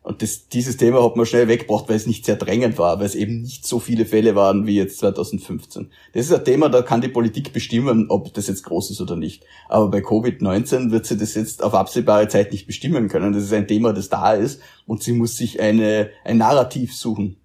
[0.04, 3.06] Und das, dieses Thema hat man schnell weggebracht, weil es nicht sehr drängend war, weil
[3.06, 5.90] es eben nicht so viele Fälle waren wie jetzt 2015.
[6.12, 9.16] Das ist ein Thema, da kann die Politik bestimmen, ob das jetzt groß ist oder
[9.16, 9.46] nicht.
[9.70, 13.32] Aber bei Covid-19 wird sie das jetzt auf absehbare Zeit nicht bestimmen können.
[13.32, 17.38] Das ist ein Thema, das da ist und sie muss sich eine, ein Narrativ suchen.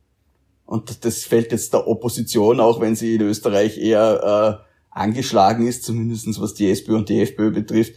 [0.66, 5.84] Und das fällt jetzt der Opposition, auch wenn sie in Österreich eher äh, angeschlagen ist,
[5.84, 7.94] zumindestens was die SPÖ und die FPÖ betrifft,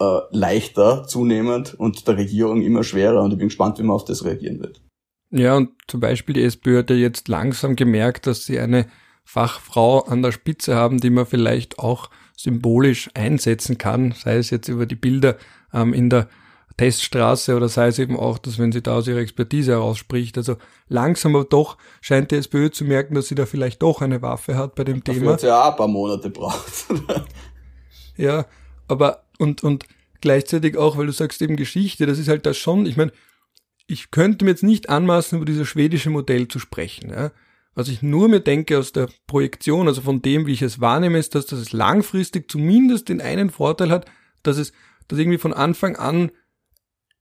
[0.00, 4.04] äh, leichter zunehmend und der Regierung immer schwerer und ich bin gespannt, wie man auf
[4.04, 4.80] das reagieren wird.
[5.30, 8.86] Ja, und zum Beispiel die SPÖ hat ja jetzt langsam gemerkt, dass sie eine
[9.24, 14.68] Fachfrau an der Spitze haben, die man vielleicht auch symbolisch einsetzen kann, sei es jetzt
[14.68, 15.36] über die Bilder
[15.74, 16.28] ähm, in der
[16.78, 20.38] Teststraße oder sei es eben auch, dass wenn sie da aus ihrer Expertise herausspricht.
[20.38, 20.56] Also
[20.88, 24.56] langsam aber doch scheint die SPÖ zu merken, dass sie da vielleicht doch eine Waffe
[24.56, 25.32] hat bei dem Dafür Thema.
[25.32, 26.86] Hat sie ja auch ein paar Monate braucht.
[28.16, 28.46] ja,
[28.86, 29.86] aber und, und
[30.20, 33.12] gleichzeitig auch, weil du sagst eben Geschichte, das ist halt das schon, ich meine,
[33.86, 37.10] ich könnte mir jetzt nicht anmaßen, über dieses schwedische Modell zu sprechen.
[37.10, 37.32] Ja.
[37.74, 41.18] Was ich nur mir denke aus der Projektion, also von dem, wie ich es wahrnehme,
[41.18, 44.04] ist, dass das langfristig zumindest den einen Vorteil hat,
[44.42, 44.72] dass es,
[45.08, 46.30] dass irgendwie von Anfang an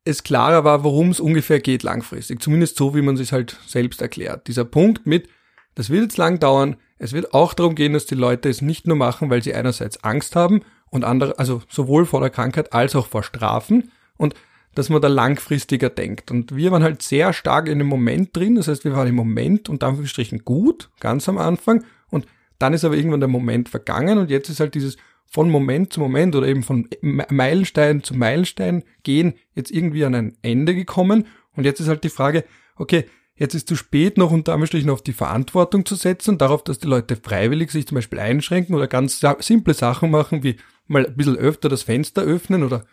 [0.03, 2.41] es klarer war, worum es ungefähr geht langfristig.
[2.41, 4.47] Zumindest so, wie man sich halt selbst erklärt.
[4.47, 5.29] Dieser Punkt mit,
[5.75, 6.77] das wird jetzt lang dauern.
[6.97, 10.03] Es wird auch darum gehen, dass die Leute es nicht nur machen, weil sie einerseits
[10.03, 14.35] Angst haben und andere, also sowohl vor der Krankheit als auch vor Strafen und
[14.75, 16.29] dass man da langfristiger denkt.
[16.29, 18.55] Und wir waren halt sehr stark in dem Moment drin.
[18.55, 21.83] Das heißt, wir waren im Moment und Anführungsstrichen gut, ganz am Anfang.
[22.11, 22.27] Und
[22.59, 25.99] dann ist aber irgendwann der Moment vergangen und jetzt ist halt dieses von Moment zu
[25.99, 31.25] Moment oder eben von Meilenstein zu Meilenstein gehen jetzt irgendwie an ein Ende gekommen.
[31.55, 33.05] Und jetzt ist halt die Frage, okay,
[33.37, 36.87] jetzt ist zu spät noch unter Anführungsstrichen auf die Verantwortung zu setzen, darauf, dass die
[36.87, 40.57] Leute freiwillig sich zum Beispiel einschränken oder ganz simple Sachen machen, wie
[40.87, 42.85] mal ein bisschen öfter das Fenster öffnen oder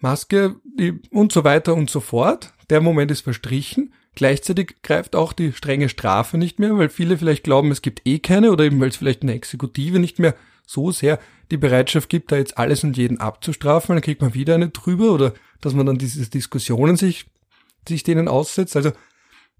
[0.00, 0.56] Maske
[1.10, 2.52] und so weiter und so fort.
[2.70, 3.92] Der Moment ist verstrichen.
[4.14, 8.18] Gleichzeitig greift auch die strenge Strafe nicht mehr, weil viele vielleicht glauben, es gibt eh
[8.18, 10.34] keine oder eben weil es vielleicht eine Exekutive nicht mehr
[10.66, 11.18] so sehr
[11.50, 15.12] die Bereitschaft gibt, da jetzt alles und jeden abzustrafen, dann kriegt man wieder eine drüber
[15.12, 17.26] oder dass man dann diese Diskussionen sich,
[17.88, 18.76] sich denen aussetzt.
[18.76, 18.92] Also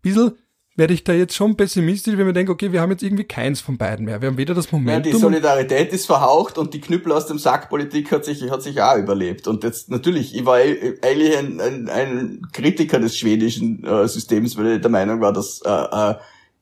[0.02, 0.32] bisschen
[0.74, 3.60] werde ich da jetzt schon pessimistisch, wenn man denkt, okay, wir haben jetzt irgendwie keins
[3.60, 4.22] von beiden mehr.
[4.22, 5.04] Wir haben weder das Moment.
[5.04, 8.80] Ja, die Solidarität ist verhaucht und die Knüppel aus dem Sackpolitik hat sich, hat sich
[8.80, 9.46] auch überlebt.
[9.46, 14.76] Und jetzt natürlich, ich war eigentlich ein, ein, ein Kritiker des schwedischen äh, Systems, weil
[14.76, 16.14] ich der Meinung war, dass äh, äh,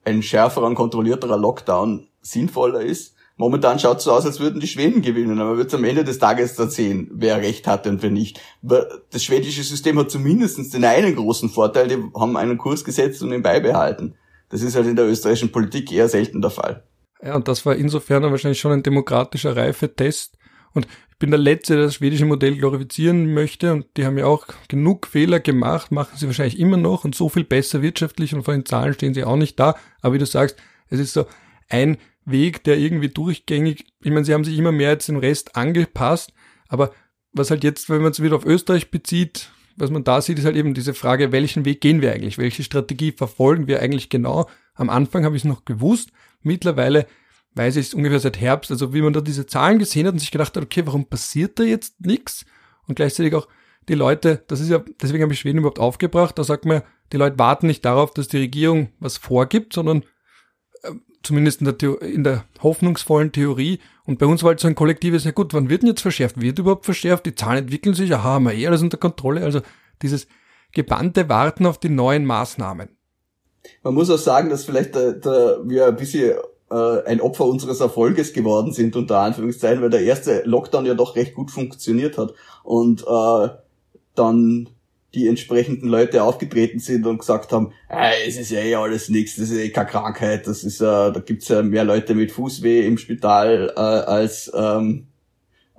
[0.05, 3.15] ein schärferer und kontrollierterer Lockdown sinnvoller ist.
[3.41, 6.05] Momentan schaut es so aus, als würden die Schweden gewinnen, aber man wird am Ende
[6.05, 8.39] des Tages dann sehen, wer recht hatte und wer nicht.
[8.61, 13.33] Das schwedische System hat zumindest den einen großen Vorteil, die haben einen Kurs gesetzt und
[13.33, 14.15] ihn beibehalten.
[14.51, 16.85] Das ist halt in der österreichischen Politik eher selten der Fall.
[17.23, 20.37] Ja, und das war insofern wahrscheinlich schon ein demokratischer Reifetest.
[20.75, 23.73] Und ich bin der Letzte, der das schwedische Modell glorifizieren möchte.
[23.73, 27.31] Und die haben ja auch genug Fehler gemacht, machen sie wahrscheinlich immer noch und so
[27.31, 29.77] viel besser wirtschaftlich und von den Zahlen stehen sie auch nicht da.
[30.03, 30.57] Aber wie du sagst,
[30.91, 31.25] es ist so
[31.71, 35.57] ein Weg, der irgendwie durchgängig, ich meine, sie haben sich immer mehr jetzt den Rest
[35.57, 36.33] angepasst,
[36.69, 36.93] aber
[37.33, 40.45] was halt jetzt, wenn man es wieder auf Österreich bezieht, was man da sieht, ist
[40.45, 42.39] halt eben diese Frage, welchen Weg gehen wir eigentlich?
[42.39, 44.49] Welche Strategie verfolgen wir eigentlich genau?
[44.75, 46.11] Am Anfang habe ich es noch gewusst.
[46.43, 47.07] Mittlerweile
[47.55, 48.71] weiß ich es ungefähr seit Herbst.
[48.71, 51.59] Also wie man da diese Zahlen gesehen hat und sich gedacht hat, okay, warum passiert
[51.59, 52.45] da jetzt nichts?
[52.87, 53.49] Und gleichzeitig auch
[53.89, 57.17] die Leute, das ist ja, deswegen habe ich Schweden überhaupt aufgebracht, da sagt man, die
[57.17, 60.05] Leute warten nicht darauf, dass die Regierung was vorgibt, sondern
[60.83, 60.93] äh,
[61.23, 63.81] zumindest in der, Theo in der hoffnungsvollen Theorie.
[64.05, 66.41] Und bei uns war halt so ein kollektives, ja gut, wann wird denn jetzt verschärft?
[66.41, 67.27] Wird überhaupt verschärft?
[67.27, 69.43] Die Zahlen entwickeln sich, aha, haben wir eh alles unter Kontrolle.
[69.43, 69.61] Also
[70.03, 70.27] dieses
[70.73, 72.89] gebannte Warten auf die neuen Maßnahmen.
[73.83, 76.39] Man muss auch sagen, dass vielleicht da, da wir ein bisschen
[76.71, 81.17] äh, ein Opfer unseres Erfolges geworden sind, unter Anführungszeichen, weil der erste Lockdown ja doch
[81.17, 82.35] recht gut funktioniert hat.
[82.63, 83.49] Und äh,
[84.15, 84.71] dann
[85.15, 89.37] die entsprechenden Leute aufgetreten sind und gesagt haben, hey, es ist ja eh alles nichts,
[89.37, 92.87] das ist eh keine Krankheit, das ist, äh, da gibt's ja mehr Leute mit Fußweh
[92.87, 95.07] im Spital äh, als ähm,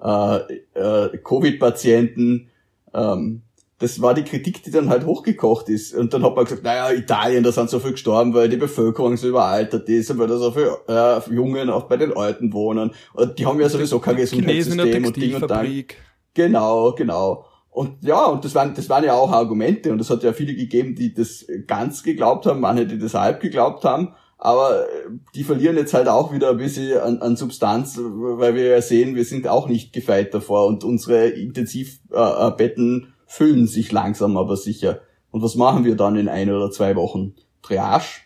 [0.04, 0.38] äh,
[0.74, 2.50] äh, Covid-Patienten.
[2.94, 3.42] Ähm,
[3.80, 5.96] das war die Kritik, die dann halt hochgekocht ist.
[5.96, 9.18] Und dann hat man gesagt, naja, Italien, da sind so viel gestorben, weil die Bevölkerung
[9.18, 12.92] so überaltert ist und weil da so viele äh, Jungen auch bei den Alten wohnen.
[13.14, 15.86] Und die haben ja sowieso kein Gesundheitssystem und Ding und dann.
[16.34, 17.46] Genau, genau.
[17.72, 20.54] Und ja, und das waren, das waren ja auch Argumente und es hat ja viele
[20.54, 24.88] gegeben, die das ganz geglaubt haben, manche, die das halb geglaubt haben, aber
[25.36, 29.16] die verlieren jetzt halt auch wieder ein bisschen an, an Substanz, weil wir ja sehen,
[29.16, 35.00] wir sind auch nicht gefeit davor und unsere Intensivbetten füllen sich langsam aber sicher.
[35.30, 37.36] Und was machen wir dann in ein oder zwei Wochen?
[37.62, 38.22] Triage?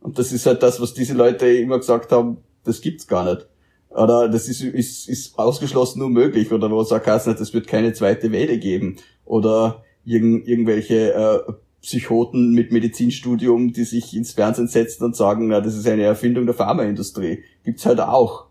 [0.00, 3.48] Und das ist halt das, was diese Leute immer gesagt haben, das gibt's gar nicht
[3.96, 7.92] oder das ist, ist, ist ausgeschlossen nur möglich, oder wo sagt Kassner, es wird keine
[7.92, 15.04] zweite Welle geben, oder irgend, irgendwelche äh, Psychoten mit Medizinstudium, die sich ins Fernsehen setzen
[15.04, 17.44] und sagen, na, das ist eine Erfindung der Pharmaindustrie.
[17.64, 18.46] Gibt's halt auch.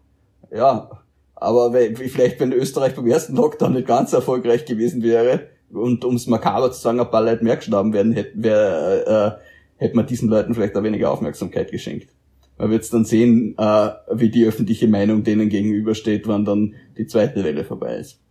[0.53, 0.89] Ja,
[1.35, 6.71] aber vielleicht, wenn Österreich beim ersten Lockdown nicht ganz erfolgreich gewesen wäre, und ums makaber
[6.71, 10.53] zu sagen, ein paar Leute mehr gestorben werden, hätte, wär, äh, hätte man diesen Leuten
[10.53, 12.09] vielleicht auch weniger Aufmerksamkeit geschenkt.
[12.57, 17.43] Man wird dann sehen, äh, wie die öffentliche Meinung denen gegenübersteht, wann dann die zweite
[17.43, 18.21] Welle vorbei ist.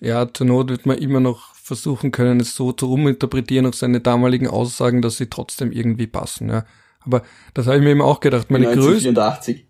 [0.00, 4.00] Ja, zur Not wird man immer noch versuchen können, es so zu uminterpretieren auf seine
[4.00, 6.48] damaligen Aussagen, dass sie trotzdem irgendwie passen.
[6.48, 6.64] Ja.
[7.02, 7.22] Aber
[7.54, 8.50] das habe ich mir eben auch gedacht.
[8.50, 9.66] Meine 1984.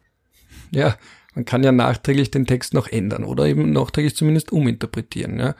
[0.70, 0.96] Ja,
[1.34, 5.38] man kann ja nachträglich den Text noch ändern oder eben nachträglich zumindest uminterpretieren.
[5.38, 5.54] Ja.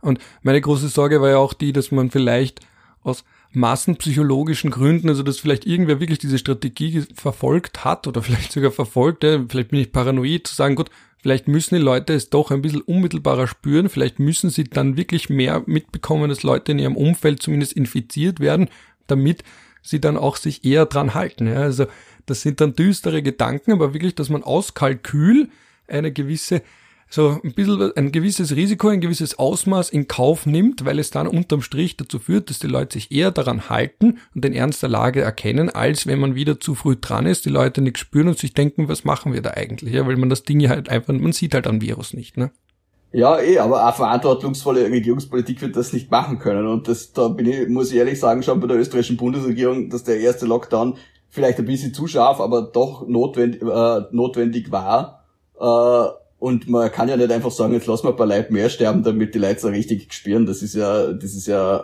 [0.00, 2.60] Und meine große Sorge war ja auch die, dass man vielleicht
[3.02, 8.70] aus massenpsychologischen Gründen, also dass vielleicht irgendwer wirklich diese Strategie verfolgt hat oder vielleicht sogar
[8.70, 10.90] verfolgt, ja, vielleicht bin ich paranoid zu sagen, gut,
[11.20, 15.28] vielleicht müssen die Leute es doch ein bisschen unmittelbarer spüren, vielleicht müssen sie dann wirklich
[15.28, 18.68] mehr mitbekommen, dass Leute in ihrem Umfeld zumindest infiziert werden,
[19.06, 19.42] damit
[19.82, 21.46] sie dann auch sich eher dran halten.
[21.46, 21.60] Ja.
[21.62, 21.86] Also
[22.26, 25.48] das sind dann düstere Gedanken, aber wirklich, dass man aus Kalkül
[25.86, 26.62] eine gewisse
[27.10, 31.26] so ein bisschen ein gewisses Risiko, ein gewisses Ausmaß in Kauf nimmt, weil es dann
[31.26, 34.90] unterm Strich dazu führt, dass die Leute sich eher daran halten und den Ernst der
[34.90, 38.38] Lage erkennen, als wenn man wieder zu früh dran ist, die Leute nichts spüren und
[38.38, 39.94] sich denken, was machen wir da eigentlich?
[39.94, 42.50] Ja, weil man das Ding halt einfach, man sieht halt ein Virus nicht, ne?
[43.10, 46.66] Ja, eh, aber eine verantwortungsvolle Regierungspolitik wird das nicht machen können.
[46.66, 50.04] Und das, da bin ich, muss ich ehrlich sagen, schon bei der österreichischen Bundesregierung, dass
[50.04, 50.98] der erste Lockdown
[51.30, 55.24] vielleicht ein bisschen zu scharf, aber doch notwendig, äh, notwendig war.
[55.58, 58.70] Äh, und man kann ja nicht einfach sagen, jetzt lassen wir ein paar Leute mehr
[58.70, 60.46] sterben, damit die Leute so richtig spüren.
[60.46, 61.78] Das ist ja, das ist ja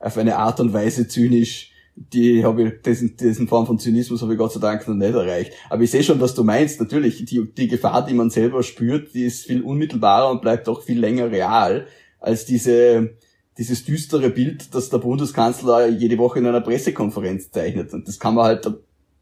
[0.00, 1.70] äh, auf eine Art und Weise zynisch.
[1.94, 5.14] Die habe ich, diesen, diesen Form von Zynismus habe ich Gott sei Dank noch nicht
[5.14, 5.52] erreicht.
[5.68, 6.80] Aber ich sehe schon, was du meinst.
[6.80, 10.82] Natürlich, die, die Gefahr, die man selber spürt, die ist viel unmittelbarer und bleibt auch
[10.82, 11.86] viel länger real
[12.18, 13.10] als diese,
[13.58, 17.92] dieses düstere Bild, das der Bundeskanzler jede Woche in einer Pressekonferenz zeichnet.
[17.92, 18.76] Und das kann man halt ein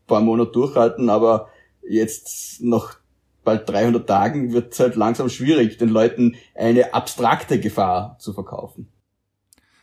[0.07, 1.49] paar Monate durchhalten, aber
[1.83, 3.00] jetzt noch
[3.45, 8.89] bald 300 Tagen wird es halt langsam schwierig, den Leuten eine abstrakte Gefahr zu verkaufen.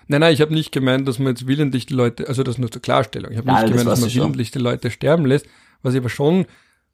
[0.08, 2.72] Nein, nein, ich habe nicht gemeint, dass man jetzt willentlich die Leute, also das nur
[2.72, 5.48] zur Klarstellung, ich habe nicht gemeint, dass man willentlich die Leute sterben lässt,
[5.82, 6.46] was ich aber schon,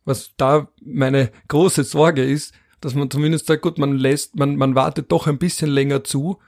[0.03, 4.75] was da meine große Sorge ist, dass man zumindest sagt, gut, man lässt, man, man
[4.75, 6.39] wartet doch ein bisschen länger zu,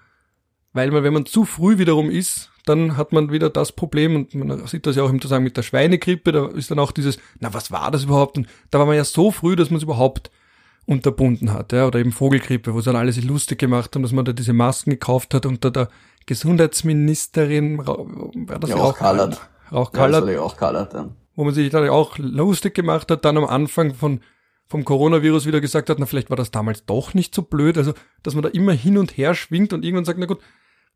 [0.75, 4.35] weil man, wenn man zu früh wiederum ist, dann hat man wieder das Problem, und
[4.35, 7.17] man sieht das ja auch im Zusammenhang mit der Schweinegrippe, da ist dann auch dieses,
[7.39, 8.37] na, was war das überhaupt?
[8.37, 10.31] Und da war man ja so früh, dass man es überhaupt
[10.85, 14.25] unterbunden hat, ja, oder eben Vogelgrippe, wo dann alle sich lustig gemacht haben, dass man
[14.25, 15.87] da diese Masken gekauft hat unter der
[16.25, 19.39] Gesundheitsministerin, war das ja, auch Kallert.
[19.71, 20.27] Auch Kallert.
[20.27, 21.09] Ja, auch Kallert, ja.
[21.35, 24.19] Wo man sich dann auch lustig gemacht hat, dann am Anfang von,
[24.67, 27.93] vom Coronavirus wieder gesagt hat, na, vielleicht war das damals doch nicht so blöd, also,
[28.23, 30.39] dass man da immer hin und her schwingt und irgendwann sagt, na gut,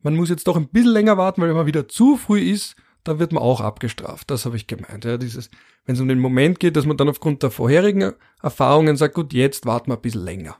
[0.02, 2.76] man muss jetzt doch ein bisschen länger warten, weil wenn man wieder zu früh ist,
[3.04, 4.30] dann wird man auch abgestraft.
[4.30, 5.06] Das habe ich gemeint.
[5.06, 5.50] Ja, dieses,
[5.86, 9.34] wenn es um den Moment geht, dass man dann aufgrund der vorherigen Erfahrungen sagt, gut,
[9.34, 10.56] jetzt warten wir ein bisschen länger.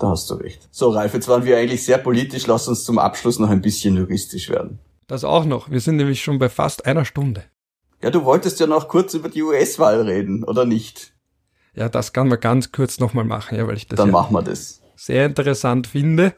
[0.00, 0.68] da hast du recht.
[0.70, 2.46] So, Ralf, jetzt waren wir eigentlich sehr politisch.
[2.46, 4.78] Lass uns zum Abschluss noch ein bisschen juristisch werden.
[5.06, 5.70] Das auch noch.
[5.70, 7.44] Wir sind nämlich schon bei fast einer Stunde.
[8.02, 11.14] Ja, du wolltest ja noch kurz über die US-Wahl reden, oder nicht?
[11.74, 14.34] Ja, das kann man ganz kurz nochmal machen, ja, weil ich das Dann ja machen
[14.34, 14.82] wir das.
[14.96, 16.34] sehr interessant finde.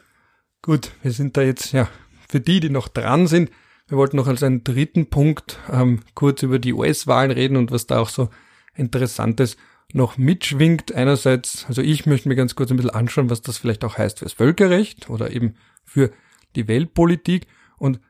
[0.63, 1.89] Gut, wir sind da jetzt, ja,
[2.29, 3.51] für die, die noch dran sind,
[3.89, 7.87] wir wollten noch als einen dritten Punkt ähm, kurz über die US-Wahlen reden und was
[7.87, 8.29] da auch so
[8.75, 9.57] Interessantes
[9.95, 10.95] noch mitschwingt.
[10.95, 14.19] Einerseits, also ich möchte mir ganz kurz ein bisschen anschauen, was das vielleicht auch heißt
[14.19, 15.55] fürs Völkerrecht oder eben
[15.85, 16.11] für
[16.55, 17.47] die Weltpolitik.
[17.79, 18.01] Und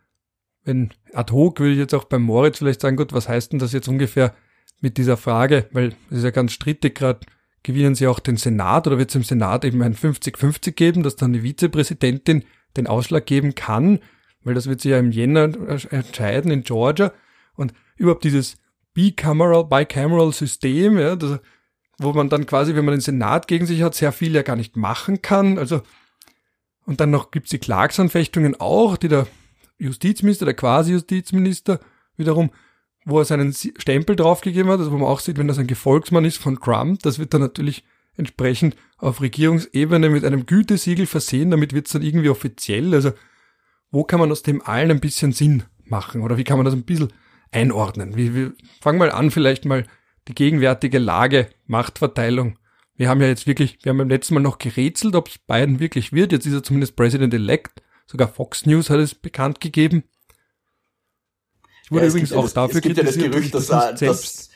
[0.65, 3.61] wenn ad hoc würde ich jetzt auch beim Moritz vielleicht sagen, gut, was heißt denn
[3.61, 4.35] das jetzt ungefähr
[4.81, 5.69] mit dieser Frage?
[5.71, 7.21] Weil es ist ja ganz strittig gerade,
[7.63, 11.15] gewinnen sie auch den Senat oder wird es im Senat eben ein 50-50 geben, dass
[11.15, 12.45] dann die Vizepräsidentin
[12.77, 14.01] den Ausschlag geben kann?
[14.49, 15.51] weil das wird sich ja im Jänner
[15.91, 17.13] entscheiden in Georgia
[17.55, 18.57] und überhaupt dieses
[18.95, 21.41] bicameral, bicameral System, ja, das,
[21.99, 24.57] wo man dann quasi, wenn man den Senat gegen sich hat, sehr viel ja gar
[24.57, 25.59] nicht machen kann.
[25.59, 25.83] Also
[26.87, 29.27] und dann noch gibt's die Klagsanfechtungen auch, die der
[29.79, 31.81] Justizminister, der Quasi-Justizminister
[32.17, 32.51] wiederum,
[33.05, 36.25] wo er seinen Stempel draufgegeben hat, also wo man auch sieht, wenn das ein Gefolgsmann
[36.25, 37.85] ist von Trump, das wird dann natürlich
[38.19, 42.95] entsprechend auf Regierungsebene mit einem Gütesiegel versehen, damit wird's dann irgendwie offiziell.
[42.95, 43.13] Also
[43.91, 46.75] wo kann man aus dem allen ein bisschen Sinn machen oder wie kann man das
[46.75, 47.13] ein bisschen
[47.53, 48.17] einordnen?
[48.17, 48.51] Wie, wie,
[48.81, 49.87] fang mal an, vielleicht mal
[50.27, 52.59] die gegenwärtige Lage, Machtverteilung.
[52.97, 55.81] Wir haben ja jetzt wirklich, wir haben beim letzten Mal noch gerätselt, ob es Biden
[55.81, 56.33] wirklich wird.
[56.33, 57.83] Jetzt ist er zumindest President-elect.
[58.07, 60.05] Sogar Fox News hat es bekannt gegeben.
[61.85, 64.01] Ich wurde ja, übrigens auch das, dafür es gibt kritisiert, ja das Gerücht, dass, dass,
[64.01, 64.51] dass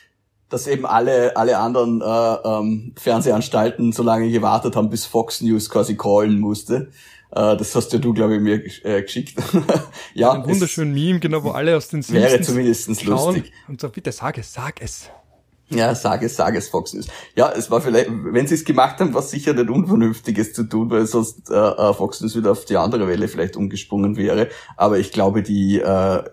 [0.67, 5.95] eben alle, alle anderen äh, ähm, Fernsehanstalten so lange gewartet haben, bis Fox News quasi
[5.95, 6.89] callen musste.
[7.31, 9.35] Äh, das hast ja du, glaube ich, mir äh, geschickt.
[10.13, 13.51] ja, ein wunderschönen Meme, genau, wo alle aus den Simpsons Wäre zumindest lustig.
[13.67, 15.09] Und so, bitte sag es, sag es.
[15.69, 17.07] Ja, sag es, sag es, Fox News.
[17.35, 20.63] Ja, es war vielleicht, wenn sie es gemacht haben, war es sicher nicht Unvernünftiges zu
[20.63, 24.49] tun, weil sonst äh, äh, Fox News wieder auf die andere Welle vielleicht umgesprungen wäre.
[24.77, 26.23] Aber ich glaube, die äh,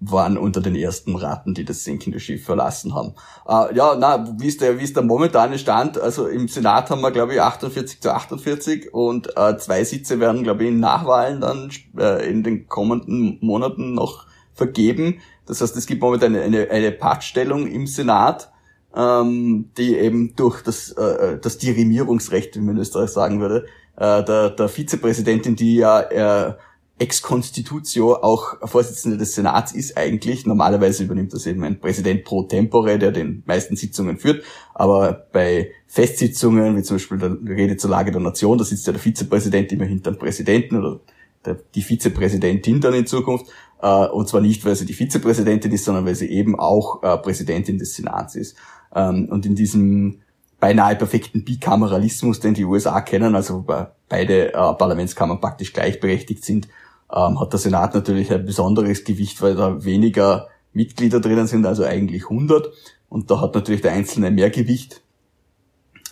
[0.00, 3.14] waren unter den ersten Raten, die das sinkende Schiff verlassen haben.
[3.48, 6.00] Äh, ja, na, wie ist der, wie ist der momentane Stand?
[6.00, 10.44] Also im Senat haben wir, glaube ich, 48 zu 48 und äh, zwei Sitze werden,
[10.44, 15.20] glaube ich, in Nachwahlen dann äh, in den kommenden Monaten noch vergeben.
[15.46, 18.52] Das heißt, es gibt momentan eine, eine, eine Pattstellung im Senat,
[18.94, 24.22] ähm, die eben durch das, äh, das Dirimierungsrecht, wie man in Österreich sagen würde, äh,
[24.22, 26.54] der, der Vizepräsidentin, die ja äh,
[26.98, 30.46] ex Constitutio auch Vorsitzende des Senats ist eigentlich.
[30.46, 34.42] Normalerweise übernimmt das eben ein Präsident pro tempore, der den meisten Sitzungen führt.
[34.74, 38.92] Aber bei Festsitzungen, wie zum Beispiel der Rede zur Lage der Nation, da sitzt ja
[38.92, 41.00] der Vizepräsident immer hinter dem Präsidenten oder
[41.44, 43.46] der, die Vizepräsidentin dann in Zukunft.
[43.80, 47.16] Äh, und zwar nicht, weil sie die Vizepräsidentin ist, sondern weil sie eben auch äh,
[47.18, 48.56] Präsidentin des Senats ist.
[48.94, 50.20] Ähm, und in diesem
[50.60, 53.64] beinahe perfekten Bikameralismus, den die USA kennen, also
[54.08, 56.68] beide äh, Parlamentskammern praktisch gleichberechtigt sind,
[57.12, 61.84] ähm, hat der Senat natürlich ein besonderes Gewicht, weil da weniger Mitglieder drinnen sind, also
[61.84, 62.72] eigentlich 100.
[63.08, 65.02] Und da hat natürlich der Einzelne mehr Gewicht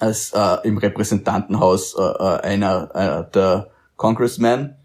[0.01, 4.77] als äh, im Repräsentantenhaus äh, äh einer äh, der Congressman.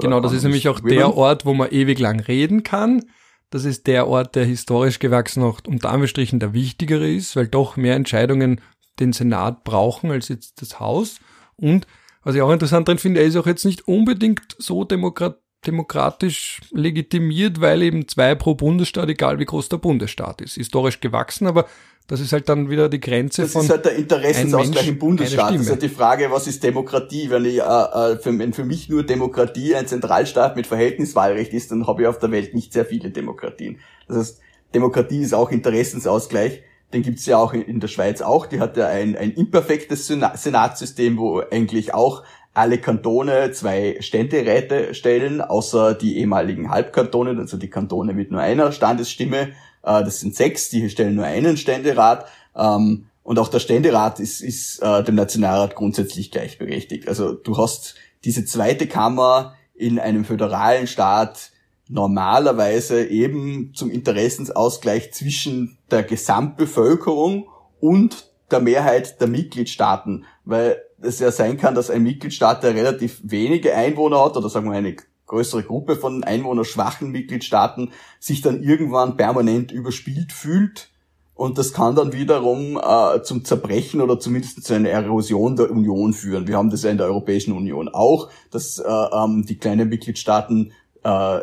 [0.00, 3.04] Genau, das ist nämlich auch der Ort, wo man ewig lang reden kann.
[3.50, 7.76] Das ist der Ort, der historisch gewachsen noch unter Anführungsstrichen der wichtigere ist, weil doch
[7.76, 8.60] mehr Entscheidungen
[8.98, 11.20] den Senat brauchen als jetzt das Haus.
[11.56, 11.86] Und
[12.24, 16.60] was ich auch interessant drin finde, er ist auch jetzt nicht unbedingt so demokrat demokratisch
[16.70, 20.54] legitimiert, weil eben zwei pro Bundesstaat, egal wie groß der Bundesstaat ist.
[20.54, 21.66] Historisch gewachsen, aber
[22.06, 23.60] das ist halt dann wieder die Grenze das von.
[23.60, 25.54] Das ist halt der Interessensausgleich im Bundesstaat.
[25.54, 27.30] Das ist halt die Frage, was ist Demokratie?
[27.30, 31.70] Wenn, ich, äh, äh, für, wenn für mich nur Demokratie ein Zentralstaat mit Verhältniswahlrecht ist,
[31.70, 33.78] dann habe ich auf der Welt nicht sehr viele Demokratien.
[34.06, 34.40] Das heißt,
[34.74, 36.62] Demokratie ist auch Interessensausgleich.
[36.92, 38.46] Den gibt's ja auch in der Schweiz auch.
[38.46, 42.22] Die hat ja ein, ein imperfektes Senatssystem, wo eigentlich auch
[42.54, 48.72] alle Kantone zwei Ständeräte stellen, außer die ehemaligen Halbkantone, also die Kantone mit nur einer
[48.72, 49.48] Standesstimme.
[49.82, 52.26] Äh, das sind sechs, die stellen nur einen Ständerat.
[52.56, 57.08] Ähm, und auch der Ständerat ist, ist äh, dem Nationalrat grundsätzlich gleichberechtigt.
[57.08, 61.50] Also du hast diese zweite Kammer in einem föderalen Staat
[61.88, 67.48] normalerweise eben zum Interessensausgleich zwischen der Gesamtbevölkerung
[67.80, 73.20] und der Mehrheit der Mitgliedstaaten, weil es ja sein kann, dass ein Mitgliedstaat, der relativ
[73.22, 74.96] wenige Einwohner hat, oder sagen wir eine
[75.26, 80.90] größere Gruppe von einwohnerschwachen Mitgliedstaaten, sich dann irgendwann permanent überspielt fühlt.
[81.34, 86.12] Und das kann dann wiederum äh, zum Zerbrechen oder zumindest zu einer Erosion der Union
[86.12, 86.46] führen.
[86.46, 90.72] Wir haben das ja in der Europäischen Union auch, dass äh, ähm, die kleinen Mitgliedstaaten
[91.02, 91.40] äh,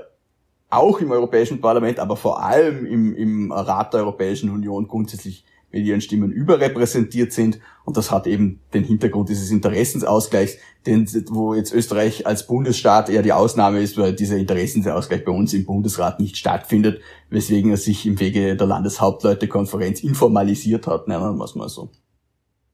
[0.70, 5.86] auch im Europäischen Parlament, aber vor allem im, im Rat der Europäischen Union grundsätzlich mit
[5.86, 7.60] ihren Stimmen überrepräsentiert sind.
[7.84, 13.24] Und das hat eben den Hintergrund dieses Interessensausgleichs, den, wo jetzt Österreich als Bundesstaat eher
[13.24, 18.06] die Ausnahme ist, weil dieser Interessensausgleich bei uns im Bundesrat nicht stattfindet, weswegen er sich
[18.06, 21.90] im Wege der Landeshauptleutekonferenz informalisiert hat, nennen wir es mal so.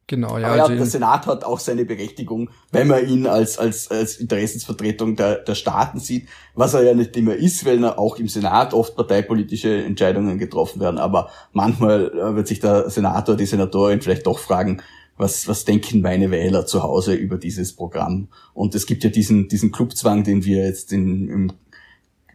[0.10, 0.48] Genau, ja.
[0.48, 4.16] Aber ja, also der Senat hat auch seine Berechtigung, wenn man ihn als, als, als
[4.16, 8.74] Interessensvertretung der, der Staaten sieht, was er ja nicht immer ist, weil auch im Senat
[8.74, 10.98] oft parteipolitische Entscheidungen getroffen werden.
[10.98, 14.82] Aber manchmal äh, wird sich der Senator, die Senatorin vielleicht doch fragen,
[15.18, 18.30] was, was denken meine Wähler zu Hause über dieses Programm?
[18.54, 21.54] Und es gibt ja diesen, diesen Clubzwang, den wir jetzt in, im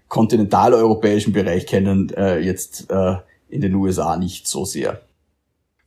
[0.09, 3.17] kontinentaleuropäischen Bereich kennen, äh, jetzt äh,
[3.49, 5.01] in den USA nicht so sehr.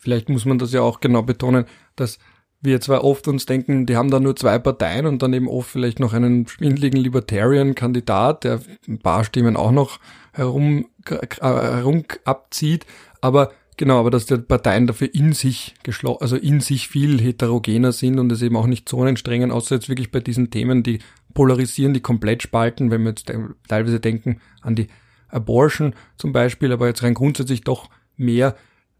[0.05, 2.19] Vielleicht muss man das ja auch genau betonen, dass
[2.61, 5.67] wir zwar oft uns denken, die haben da nur zwei Parteien und dann eben oft
[5.67, 9.99] vielleicht noch einen schwindligen Libertarian-Kandidat, der ein paar Stimmen auch noch
[10.31, 12.85] herum, äh, herum abzieht,
[13.19, 17.91] aber genau, aber dass die Parteien dafür in sich geschlossen, also in sich viel heterogener
[17.91, 20.83] sind und es eben auch nicht so einen strengen, außer jetzt wirklich bei diesen Themen,
[20.83, 20.99] die
[21.33, 23.33] polarisieren, die komplett spalten, wenn wir jetzt
[23.67, 24.87] teilweise denken an die
[25.29, 28.55] Abortion zum Beispiel, aber jetzt rein grundsätzlich doch mehr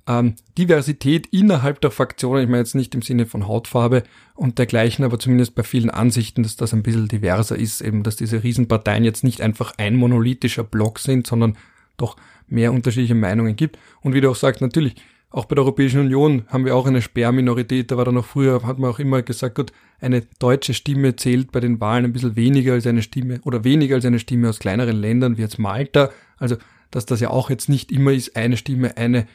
[0.08, 4.04] ähm, Diversität innerhalb der Fraktionen, ich meine jetzt nicht im Sinne von Hautfarbe
[4.36, 8.16] und dergleichen, aber zumindest bei vielen Ansichten, dass das ein bisschen diverser ist, eben dass
[8.16, 11.58] diese Riesenparteien jetzt nicht einfach ein monolithischer Block sind, sondern
[11.98, 13.80] doch mehr unterschiedliche Meinungen gibt.
[14.02, 14.96] Und wie du auch sagst, natürlich,
[15.32, 18.64] auch bei der Europäischen Union haben wir auch eine Sperrminorität, da war dann noch früher,
[18.64, 22.36] hat man auch immer gesagt, gut, eine deutsche Stimme zählt bei den Wahlen ein bisschen
[22.36, 26.12] weniger als eine Stimme oder weniger als eine Stimme aus kleineren Ländern wie jetzt Malta.
[26.38, 26.56] Also,
[26.92, 29.28] dass das ja auch jetzt nicht immer ist, eine Stimme, eine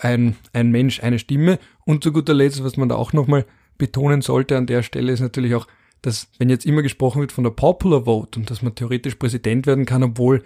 [0.00, 1.58] ein, ein Mensch, eine Stimme.
[1.84, 3.46] Und zu guter Letzt, was man da auch nochmal
[3.78, 5.66] betonen sollte an der Stelle, ist natürlich auch,
[6.02, 9.66] dass wenn jetzt immer gesprochen wird von der Popular Vote und dass man theoretisch Präsident
[9.66, 10.42] werden kann, obwohl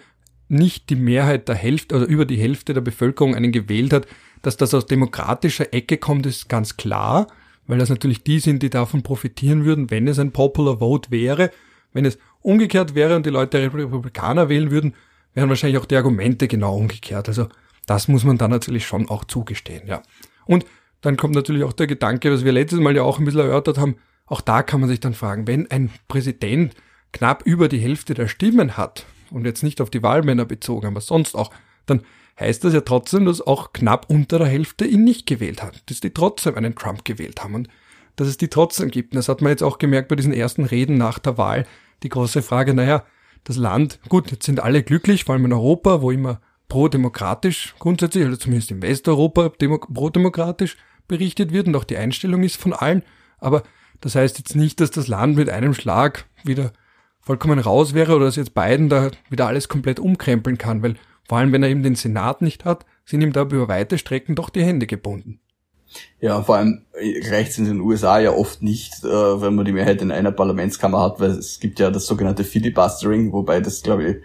[0.49, 4.07] nicht die Mehrheit der Hälfte oder über die Hälfte der Bevölkerung einen gewählt hat,
[4.41, 7.27] dass das aus demokratischer Ecke kommt, ist ganz klar,
[7.65, 11.51] weil das natürlich die sind, die davon profitieren würden, wenn es ein Popular Vote wäre.
[11.93, 14.95] Wenn es umgekehrt wäre und die Leute Republikaner wählen würden,
[15.33, 17.29] wären wahrscheinlich auch die Argumente genau umgekehrt.
[17.29, 17.47] Also
[17.85, 20.01] das muss man dann natürlich schon auch zugestehen, ja.
[20.45, 20.65] Und
[21.01, 23.77] dann kommt natürlich auch der Gedanke, was wir letztes Mal ja auch ein bisschen erörtert
[23.77, 26.73] haben, auch da kann man sich dann fragen, wenn ein Präsident
[27.11, 31.01] knapp über die Hälfte der Stimmen hat, und jetzt nicht auf die Wahlmänner bezogen, aber
[31.01, 31.51] sonst auch,
[31.85, 32.01] dann
[32.39, 35.99] heißt das ja trotzdem, dass auch knapp unter der Hälfte ihn nicht gewählt hat, dass
[35.99, 37.67] die trotzdem einen Trump gewählt haben und
[38.15, 39.13] dass es die trotzdem gibt.
[39.13, 41.65] Und das hat man jetzt auch gemerkt bei diesen ersten Reden nach der Wahl.
[42.03, 43.03] Die große Frage, naja,
[43.43, 46.39] das Land, gut, jetzt sind alle glücklich, vor allem in Europa, wo immer
[46.73, 50.75] pro-demokratisch grundsätzlich, also zumindest in Westeuropa pro-demokratisch
[51.07, 53.03] berichtet wird und auch die Einstellung ist von allen.
[53.37, 53.61] Aber
[54.01, 56.73] das heißt jetzt nicht, dass das Land mit einem Schlag wieder
[57.21, 60.95] vollkommen raus wäre oder dass jetzt Biden da wieder alles komplett umkrempeln kann, weil
[61.29, 64.33] vor allem wenn er eben den Senat nicht hat, sind ihm da über weite Strecken
[64.33, 65.41] doch die Hände gebunden.
[66.19, 69.73] Ja, vor allem reicht es in den USA ja oft nicht, äh, wenn man die
[69.73, 74.09] Mehrheit in einer Parlamentskammer hat, weil es gibt ja das sogenannte Filibustering, wobei das, glaube
[74.09, 74.15] ich,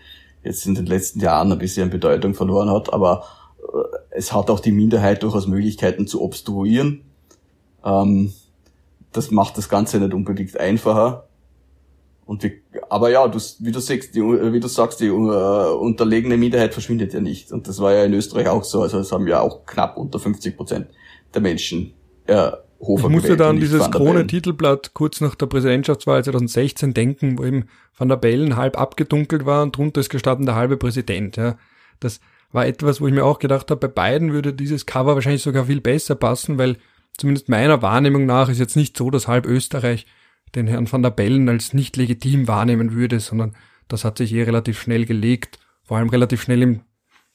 [0.42, 3.24] jetzt in den letzten Jahren ein bisschen Bedeutung verloren hat, aber
[3.58, 7.02] äh, es hat auch die Minderheit durchaus Möglichkeiten zu obstruieren.
[7.84, 8.32] Ähm,
[9.12, 11.28] das macht das Ganze nicht unbedingt einfacher.
[12.26, 12.52] Und wir,
[12.90, 17.14] aber ja, du, wie du sagst, die, wie du sagst, die uh, unterlegene Minderheit verschwindet
[17.14, 17.52] ja nicht.
[17.52, 18.82] Und das war ja in Österreich auch so.
[18.82, 20.88] Also es haben ja auch knapp unter 50 Prozent
[21.32, 21.94] der Menschen
[22.26, 27.44] äh, Hofer Ich musste da an dieses Krone-Titelblatt kurz nach der Präsidentschaftswahl 2016 denken, wo
[27.44, 27.64] eben
[27.96, 31.36] Van der Bellen halb abgedunkelt war und drunter ist gestanden der halbe Präsident.
[31.36, 31.56] Ja.
[31.98, 32.20] Das
[32.52, 35.66] war etwas, wo ich mir auch gedacht habe, bei beiden würde dieses Cover wahrscheinlich sogar
[35.66, 36.76] viel besser passen, weil
[37.16, 40.06] zumindest meiner Wahrnehmung nach ist jetzt nicht so, dass halb Österreich
[40.54, 43.54] den Herrn Van der Bellen als nicht legitim wahrnehmen würde, sondern
[43.88, 46.80] das hat sich eh relativ schnell gelegt, vor allem relativ schnell im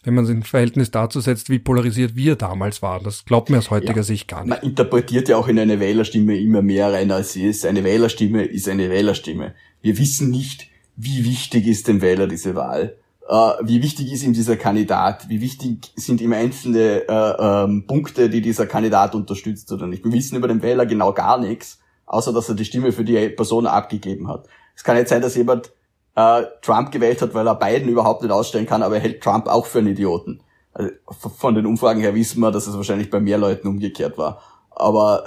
[0.03, 3.03] wenn man es in Verhältnis dazu setzt, wie polarisiert wir damals waren.
[3.03, 4.49] Das glaubt mir aus heutiger ja, Sicht gar nicht.
[4.49, 7.65] Man interpretiert ja auch in eine Wählerstimme immer mehr rein, als sie ist.
[7.65, 9.53] Eine Wählerstimme ist eine Wählerstimme.
[9.81, 12.97] Wir wissen nicht, wie wichtig ist dem Wähler diese Wahl.
[13.29, 15.29] Uh, wie wichtig ist ihm dieser Kandidat?
[15.29, 20.03] Wie wichtig sind ihm einzelne uh, ähm, Punkte, die dieser Kandidat unterstützt oder nicht?
[20.03, 23.29] Wir wissen über den Wähler genau gar nichts, außer dass er die Stimme für die
[23.29, 24.47] Person abgegeben hat.
[24.75, 25.71] Es kann jetzt sein, dass jemand
[26.15, 29.47] äh, Trump gewählt hat, weil er Biden überhaupt nicht ausstellen kann, aber er hält Trump
[29.47, 30.41] auch für einen Idioten.
[30.73, 30.91] Also
[31.37, 34.41] von den Umfragen her wissen wir, dass es wahrscheinlich bei mehr Leuten umgekehrt war.
[34.71, 35.23] Aber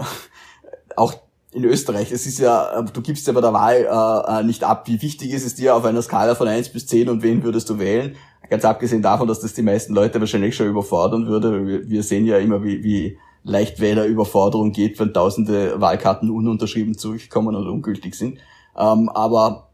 [0.96, 1.14] auch
[1.52, 4.88] in Österreich, es ist ja, du gibst ja bei der Wahl äh, äh, nicht ab,
[4.88, 7.70] wie wichtig ist es dir auf einer Skala von eins bis zehn und wen würdest
[7.70, 8.16] du wählen.
[8.50, 11.88] Ganz abgesehen davon, dass das die meisten Leute wahrscheinlich schon überfordern würde.
[11.88, 17.70] Wir, sehen ja immer, wie, wie leicht Wählerüberforderung geht, wenn tausende Wahlkarten ununterschrieben zurückkommen oder
[17.72, 18.38] ungültig sind.
[18.76, 19.65] Ähm, aber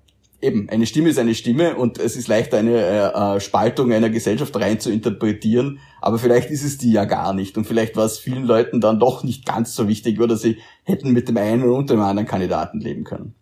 [0.43, 4.11] eben, eine Stimme ist eine Stimme und es ist leichter, eine äh, äh, Spaltung einer
[4.11, 8.05] Gesellschaft rein zu interpretieren, aber vielleicht ist es die ja gar nicht und vielleicht war
[8.05, 11.63] es vielen Leuten dann doch nicht ganz so wichtig oder sie hätten mit dem einen
[11.71, 13.35] und dem anderen Kandidaten leben können.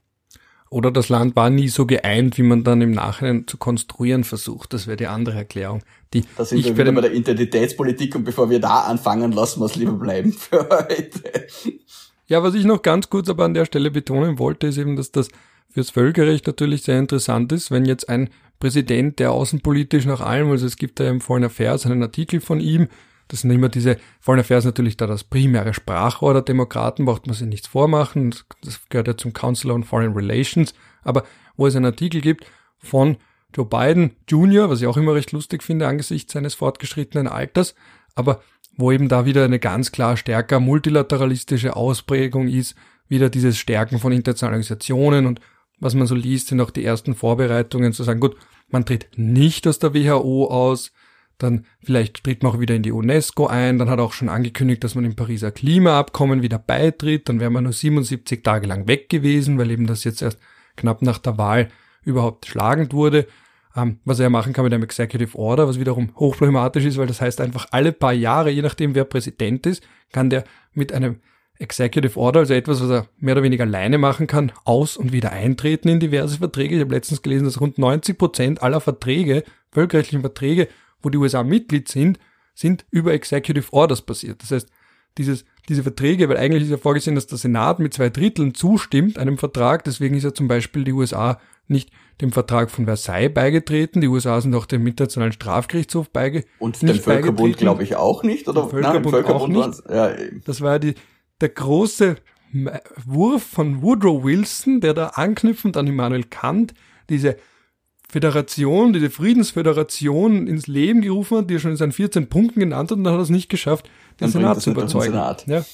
[0.73, 4.73] Oder das Land war nie so geeint, wie man dann im Nachhinein zu konstruieren versucht.
[4.73, 5.83] Das wäre die andere Erklärung.
[6.15, 9.67] Die da sind wir wieder bei der Identitätspolitik und bevor wir da anfangen, lassen wir
[9.67, 11.49] es lieber bleiben für heute.
[12.29, 15.11] Ja, was ich noch ganz kurz aber an der Stelle betonen wollte, ist eben, dass
[15.11, 15.31] das
[15.71, 20.66] fürs Völkerrecht natürlich sehr interessant ist, wenn jetzt ein Präsident, der außenpolitisch nach allem, also
[20.66, 22.89] es gibt da im Foreign Affairs einen Artikel von ihm,
[23.29, 27.35] das sind immer diese Foreign Affairs natürlich da das primäre Sprachrohr der Demokraten, braucht man
[27.35, 31.25] sich nichts vormachen, das gehört ja zum Council on Foreign Relations, aber
[31.57, 32.45] wo es einen Artikel gibt
[32.79, 33.16] von
[33.55, 37.75] Joe Biden Jr., was ich auch immer recht lustig finde angesichts seines fortgeschrittenen Alters,
[38.14, 38.43] aber
[38.77, 42.75] wo eben da wieder eine ganz klar stärker multilateralistische Ausprägung ist,
[43.09, 45.41] wieder dieses Stärken von internationalen Organisationen und
[45.81, 48.37] was man so liest, sind auch die ersten Vorbereitungen zu sagen, gut,
[48.68, 50.93] man tritt nicht aus der WHO aus,
[51.39, 54.28] dann vielleicht tritt man auch wieder in die UNESCO ein, dann hat er auch schon
[54.28, 58.87] angekündigt, dass man im Pariser Klimaabkommen wieder beitritt, dann wäre man nur 77 Tage lang
[58.87, 60.39] weg gewesen, weil eben das jetzt erst
[60.76, 61.68] knapp nach der Wahl
[62.05, 63.26] überhaupt schlagend wurde.
[63.76, 67.07] Ähm, was er ja machen kann mit einem Executive Order, was wiederum hochproblematisch ist, weil
[67.07, 71.20] das heißt einfach alle paar Jahre, je nachdem wer Präsident ist, kann der mit einem
[71.61, 75.33] Executive Order, also etwas, was er mehr oder weniger alleine machen kann, aus- und wieder
[75.33, 76.77] eintreten in diverse Verträge.
[76.77, 80.69] Ich habe letztens gelesen, dass rund 90 Prozent aller Verträge, völkerrechtlichen Verträge,
[81.03, 82.19] wo die USA Mitglied sind,
[82.55, 84.43] sind über Executive Orders passiert.
[84.43, 84.69] Das heißt,
[85.19, 89.19] dieses, diese Verträge, weil eigentlich ist ja vorgesehen, dass der Senat mit zwei Dritteln zustimmt
[89.19, 91.91] einem Vertrag, deswegen ist ja zum Beispiel die USA nicht
[92.21, 94.01] dem Vertrag von Versailles beigetreten.
[94.01, 96.53] Die USA sind auch dem Internationalen Strafgerichtshof beigetreten.
[96.59, 98.69] Und dem Völkerbund glaube ich auch nicht, oder?
[98.69, 99.83] Völkerbund, Nein, Völkerbund auch nicht.
[99.89, 100.13] Ja.
[100.45, 100.95] Das war ja die,
[101.41, 102.16] der große
[103.07, 106.74] Wurf von Woodrow Wilson, der da anknüpfend an Immanuel Kant
[107.09, 107.36] diese
[108.09, 112.91] Föderation, diese Friedensföderation ins Leben gerufen hat, die er schon in seinen 14 Punkten genannt
[112.91, 113.86] hat, und dann hat er es nicht geschafft,
[114.18, 115.12] den dann Senat zu überzeugen.
[115.12, 115.47] Senat.
[115.47, 115.64] Ja.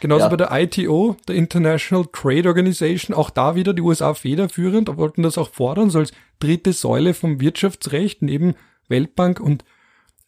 [0.00, 0.28] Genauso ja.
[0.28, 5.38] bei der ITO, der International Trade Organization, auch da wieder die USA federführend, wollten das
[5.38, 8.54] auch fordern, so als dritte Säule vom Wirtschaftsrecht neben
[8.88, 9.64] Weltbank und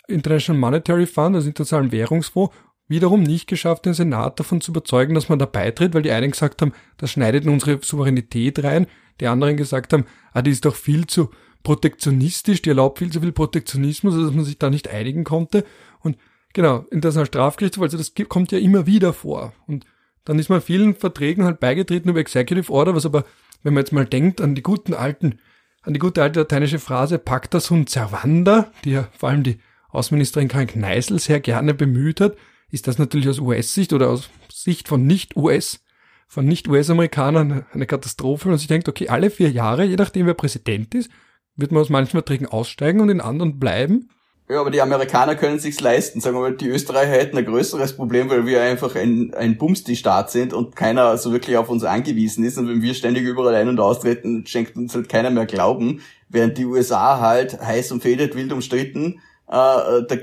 [0.07, 2.55] International Monetary Fund, also Internationalen Währungsfonds,
[2.89, 6.30] wiederum nicht geschafft, den Senat davon zu überzeugen, dass man da beitritt, weil die einen
[6.30, 8.86] gesagt haben, das schneidet in unsere Souveränität rein,
[9.20, 11.30] die anderen gesagt haben, ah, die ist doch viel zu
[11.62, 15.64] protektionistisch, die erlaubt viel zu viel Protektionismus, dass man sich da nicht einigen konnte.
[16.01, 16.16] Und
[16.55, 19.53] genau, internationaler Strafgerichtshof, also das kommt ja immer wieder vor.
[19.66, 19.84] Und
[20.24, 23.24] dann ist man vielen Verträgen halt beigetreten über Executive Order, was aber,
[23.62, 25.41] wenn man jetzt mal denkt an die guten alten,
[25.82, 29.59] an die gute alte lateinische Phrase Pacta sunt servanda, die ja vor allem die
[29.91, 32.36] Außenministerin Karin Kneißl sehr gerne bemüht hat,
[32.71, 35.81] ist das natürlich aus US-Sicht oder aus Sicht von Nicht-US,
[36.27, 38.49] von Nicht-US-Amerikanern eine Katastrophe.
[38.49, 41.11] Und sich denkt, okay, alle vier Jahre, je nachdem wer Präsident ist,
[41.57, 44.11] wird man aus manchen Verträgen aussteigen und in anderen bleiben.
[44.51, 46.21] Ja, aber die Amerikaner können sich's leisten.
[46.21, 50.31] Sagen wir mal, die Österreicher hätten ein größeres Problem, weil wir einfach ein, ein Bumsti-Staat
[50.31, 52.57] sind und keiner so wirklich auf uns angewiesen ist.
[52.57, 56.01] Und wenn wir ständig überall ein- und austreten, schenkt uns halt keiner mehr Glauben.
[56.31, 60.16] Während die USA halt heiß und fädet, wild umstritten, äh, da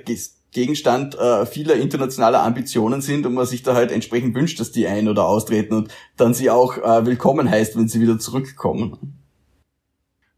[0.55, 4.87] Gegenstand äh, vieler internationaler Ambitionen sind und man sich da halt entsprechend wünscht, dass die
[4.87, 9.19] ein- oder austreten und dann sie auch äh, willkommen heißt, wenn sie wieder zurückkommen.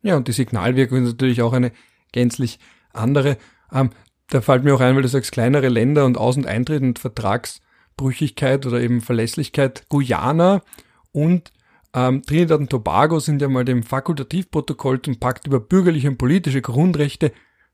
[0.02, 1.72] Ja, und die Signalwirkung ist natürlich auch eine
[2.14, 2.58] gänzlich
[2.94, 3.38] andere.
[3.72, 3.92] Ähm,
[4.30, 6.98] da fällt mir auch ein, weil du sagst, kleinere Länder und Aus- und Eintritt und
[6.98, 9.84] Vertragsbrüchigkeit oder eben Verlässlichkeit.
[9.88, 10.64] Guyana
[11.12, 11.52] und
[11.94, 16.64] ähm, Trinidad und Tobago sind ja mal dem Fakultativprotokoll zum Pakt über bürgerliche und politische
[16.64, 17.32] Grundrechte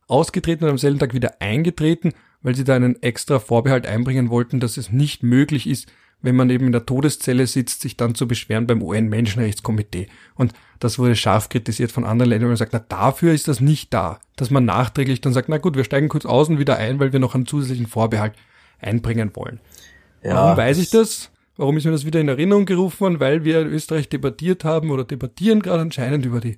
[0.10, 2.12] ausgetreten und am selben Tag wieder eingetreten
[2.44, 5.88] weil sie da einen extra Vorbehalt einbringen wollten, dass es nicht möglich ist,
[6.22, 10.08] wenn man eben in der Todeszelle sitzt, sich dann zu beschweren beim UN-Menschenrechtskomitee.
[10.36, 13.60] Und das wurde scharf kritisiert von anderen Ländern, weil man sagt, na dafür ist das
[13.60, 16.78] nicht da, dass man nachträglich dann sagt, na gut, wir steigen kurz aus und wieder
[16.78, 18.34] ein, weil wir noch einen zusätzlichen Vorbehalt
[18.80, 19.60] einbringen wollen.
[20.24, 20.36] Ja.
[20.36, 21.30] Warum weiß ich das?
[21.58, 23.20] Warum ist mir das wieder in Erinnerung gerufen worden?
[23.20, 26.58] Weil wir in Österreich debattiert haben oder debattieren gerade anscheinend über die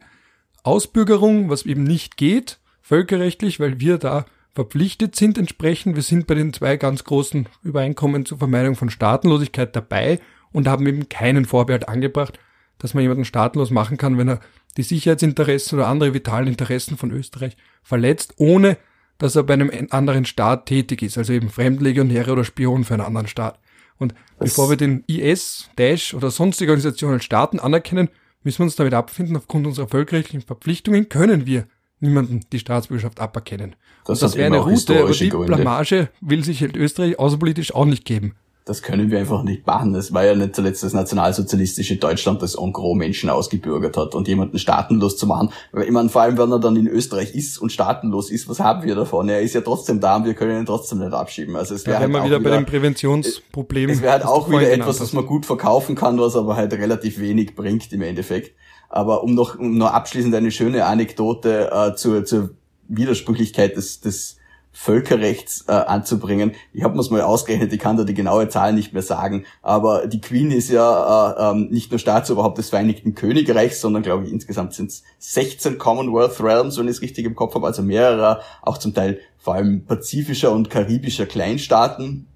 [0.64, 4.26] Ausbürgerung, was eben nicht geht, völkerrechtlich, weil wir da
[4.56, 5.96] verpflichtet sind entsprechend.
[5.96, 10.20] Wir sind bei den zwei ganz großen Übereinkommen zur Vermeidung von Staatenlosigkeit dabei
[10.52, 12.40] und haben eben keinen Vorbehalt angebracht,
[12.80, 14.40] dass man jemanden staatenlos machen kann, wenn er
[14.78, 18.78] die Sicherheitsinteressen oder andere vitalen Interessen von Österreich verletzt, ohne
[19.18, 23.06] dass er bei einem anderen Staat tätig ist, also eben Fremdlegionäre oder Spion für einen
[23.06, 23.60] anderen Staat.
[23.98, 28.10] Und das bevor wir den IS, Daesh oder sonstige Organisationen als Staaten anerkennen,
[28.44, 31.68] müssen wir uns damit abfinden, aufgrund unserer völkerrechtlichen Verpflichtungen können wir
[32.00, 33.76] niemanden die Staatsbürgerschaft aberkennen.
[34.06, 35.56] Das, das wäre eine Route, aber die Gründe.
[35.56, 38.36] Blamage will sich halt Österreich außenpolitisch auch nicht geben.
[38.66, 39.94] das können wir einfach nicht machen.
[39.94, 44.28] Es war ja nicht zuletzt das nationalsozialistische Deutschland, das en gros Menschen ausgebürgert hat und
[44.28, 45.52] jemanden staatenlos zu machen.
[45.84, 48.84] Ich meine, vor allem, wenn er dann in Österreich ist und staatenlos ist, was haben
[48.84, 49.30] wir davon?
[49.30, 51.56] Er ist ja trotzdem da und wir können ihn trotzdem nicht abschieben.
[51.56, 53.92] Also es wäre ja, halt wieder, wieder bei dem Präventionsproblem.
[53.92, 57.20] Es wäre halt auch wieder etwas, was man gut verkaufen kann, was aber halt relativ
[57.20, 58.56] wenig bringt im Endeffekt.
[58.90, 62.52] Aber um noch, um noch abschließend eine schöne Anekdote äh, zur, zur
[62.88, 64.38] Widersprüchlichkeit des, des
[64.78, 66.52] Völkerrechts äh, anzubringen.
[66.74, 70.06] Ich habe mir's mal ausgerechnet, ich kann da die genaue Zahl nicht mehr sagen, aber
[70.06, 74.34] die Queen ist ja äh, ähm, nicht nur Staatsoberhaupt des Vereinigten Königreichs, sondern glaube ich
[74.34, 78.42] insgesamt sind es 16 Commonwealth Realms, wenn ich es richtig im Kopf habe, also mehrere,
[78.62, 82.28] auch zum Teil vor allem pazifischer und karibischer Kleinstaaten.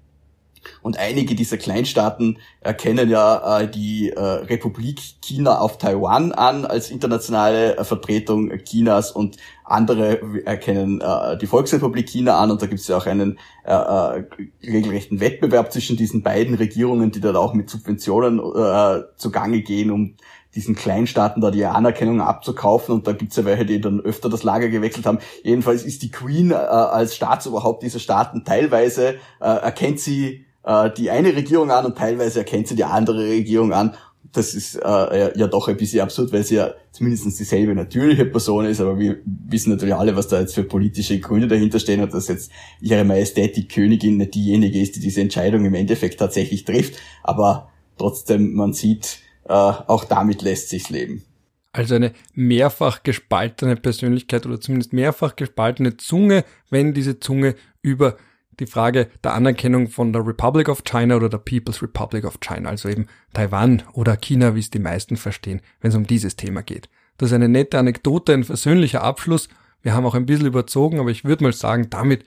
[0.82, 6.90] Und einige dieser Kleinstaaten erkennen ja äh, die äh, Republik China auf Taiwan an als
[6.90, 12.80] internationale äh, Vertretung Chinas und andere erkennen äh, die Volksrepublik China an und da gibt
[12.80, 14.24] es ja auch einen äh, äh,
[14.64, 20.16] regelrechten Wettbewerb zwischen diesen beiden Regierungen, die dann auch mit Subventionen äh, zugange gehen, um
[20.54, 24.42] diesen Kleinstaaten da die Anerkennung abzukaufen und da gibt's ja welche, die dann öfter das
[24.42, 25.18] Lager gewechselt haben.
[25.44, 31.10] Jedenfalls ist die Queen äh, als Staatsoberhaupt dieser Staaten teilweise äh, erkennt sie äh, die
[31.10, 33.94] eine Regierung an und teilweise erkennt sie die andere Regierung an.
[34.32, 38.64] Das ist äh, ja doch ein bisschen absurd, weil sie ja zumindest dieselbe natürliche Person
[38.66, 42.14] ist, aber wir wissen natürlich alle, was da jetzt für politische Gründe dahinter stehen und
[42.14, 46.64] dass jetzt ihre Majestät die Königin nicht diejenige ist, die diese Entscheidung im Endeffekt tatsächlich
[46.64, 46.94] trifft.
[47.24, 49.18] Aber trotzdem, man sieht,
[49.48, 51.24] äh, auch damit lässt sich's leben.
[51.72, 58.16] Also eine mehrfach gespaltene Persönlichkeit oder zumindest mehrfach gespaltene Zunge, wenn diese Zunge über
[58.60, 62.68] die Frage der Anerkennung von der Republic of China oder der People's Republic of China,
[62.68, 66.62] also eben Taiwan oder China, wie es die meisten verstehen, wenn es um dieses Thema
[66.62, 66.88] geht.
[67.18, 69.48] Das ist eine nette Anekdote, ein versöhnlicher Abschluss.
[69.82, 72.24] Wir haben auch ein bisschen überzogen, aber ich würde mal sagen, damit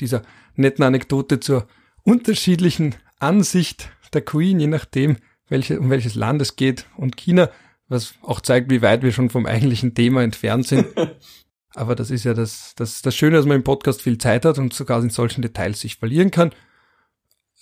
[0.00, 0.22] dieser
[0.54, 1.66] netten Anekdote zur
[2.02, 5.16] unterschiedlichen Ansicht der Queen, je nachdem,
[5.48, 7.50] welche, um welches Land es geht und China,
[7.88, 10.86] was auch zeigt, wie weit wir schon vom eigentlichen Thema entfernt sind.
[11.76, 14.58] Aber das ist ja das, das, das Schöne, dass man im Podcast viel Zeit hat
[14.58, 16.52] und sogar in solchen Details sich verlieren kann.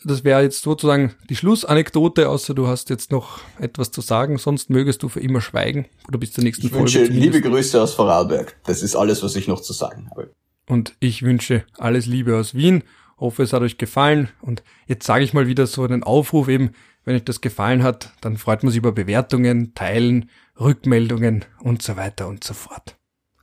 [0.04, 4.70] Das wäre jetzt sozusagen die Schlussanekdote, außer du hast jetzt noch etwas zu sagen, sonst
[4.70, 6.90] mögest du für immer schweigen oder bis zur nächsten ich Folge.
[6.90, 8.56] Ich wünsche liebe Grüße aus Vorarlberg.
[8.64, 10.32] Das ist alles, was ich noch zu sagen habe.
[10.68, 12.84] Und ich wünsche alles Liebe aus Wien.
[13.18, 14.28] Hoffe, es hat euch gefallen.
[14.40, 16.70] Und jetzt sage ich mal wieder so einen Aufruf eben,
[17.04, 20.30] wenn euch das gefallen hat, dann freut man sich über Bewertungen, Teilen,
[20.60, 22.96] Rückmeldungen und so weiter und so fort.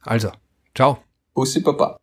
[0.03, 0.31] Also,
[0.73, 1.03] Tchau.
[1.33, 1.97] Pussy papá.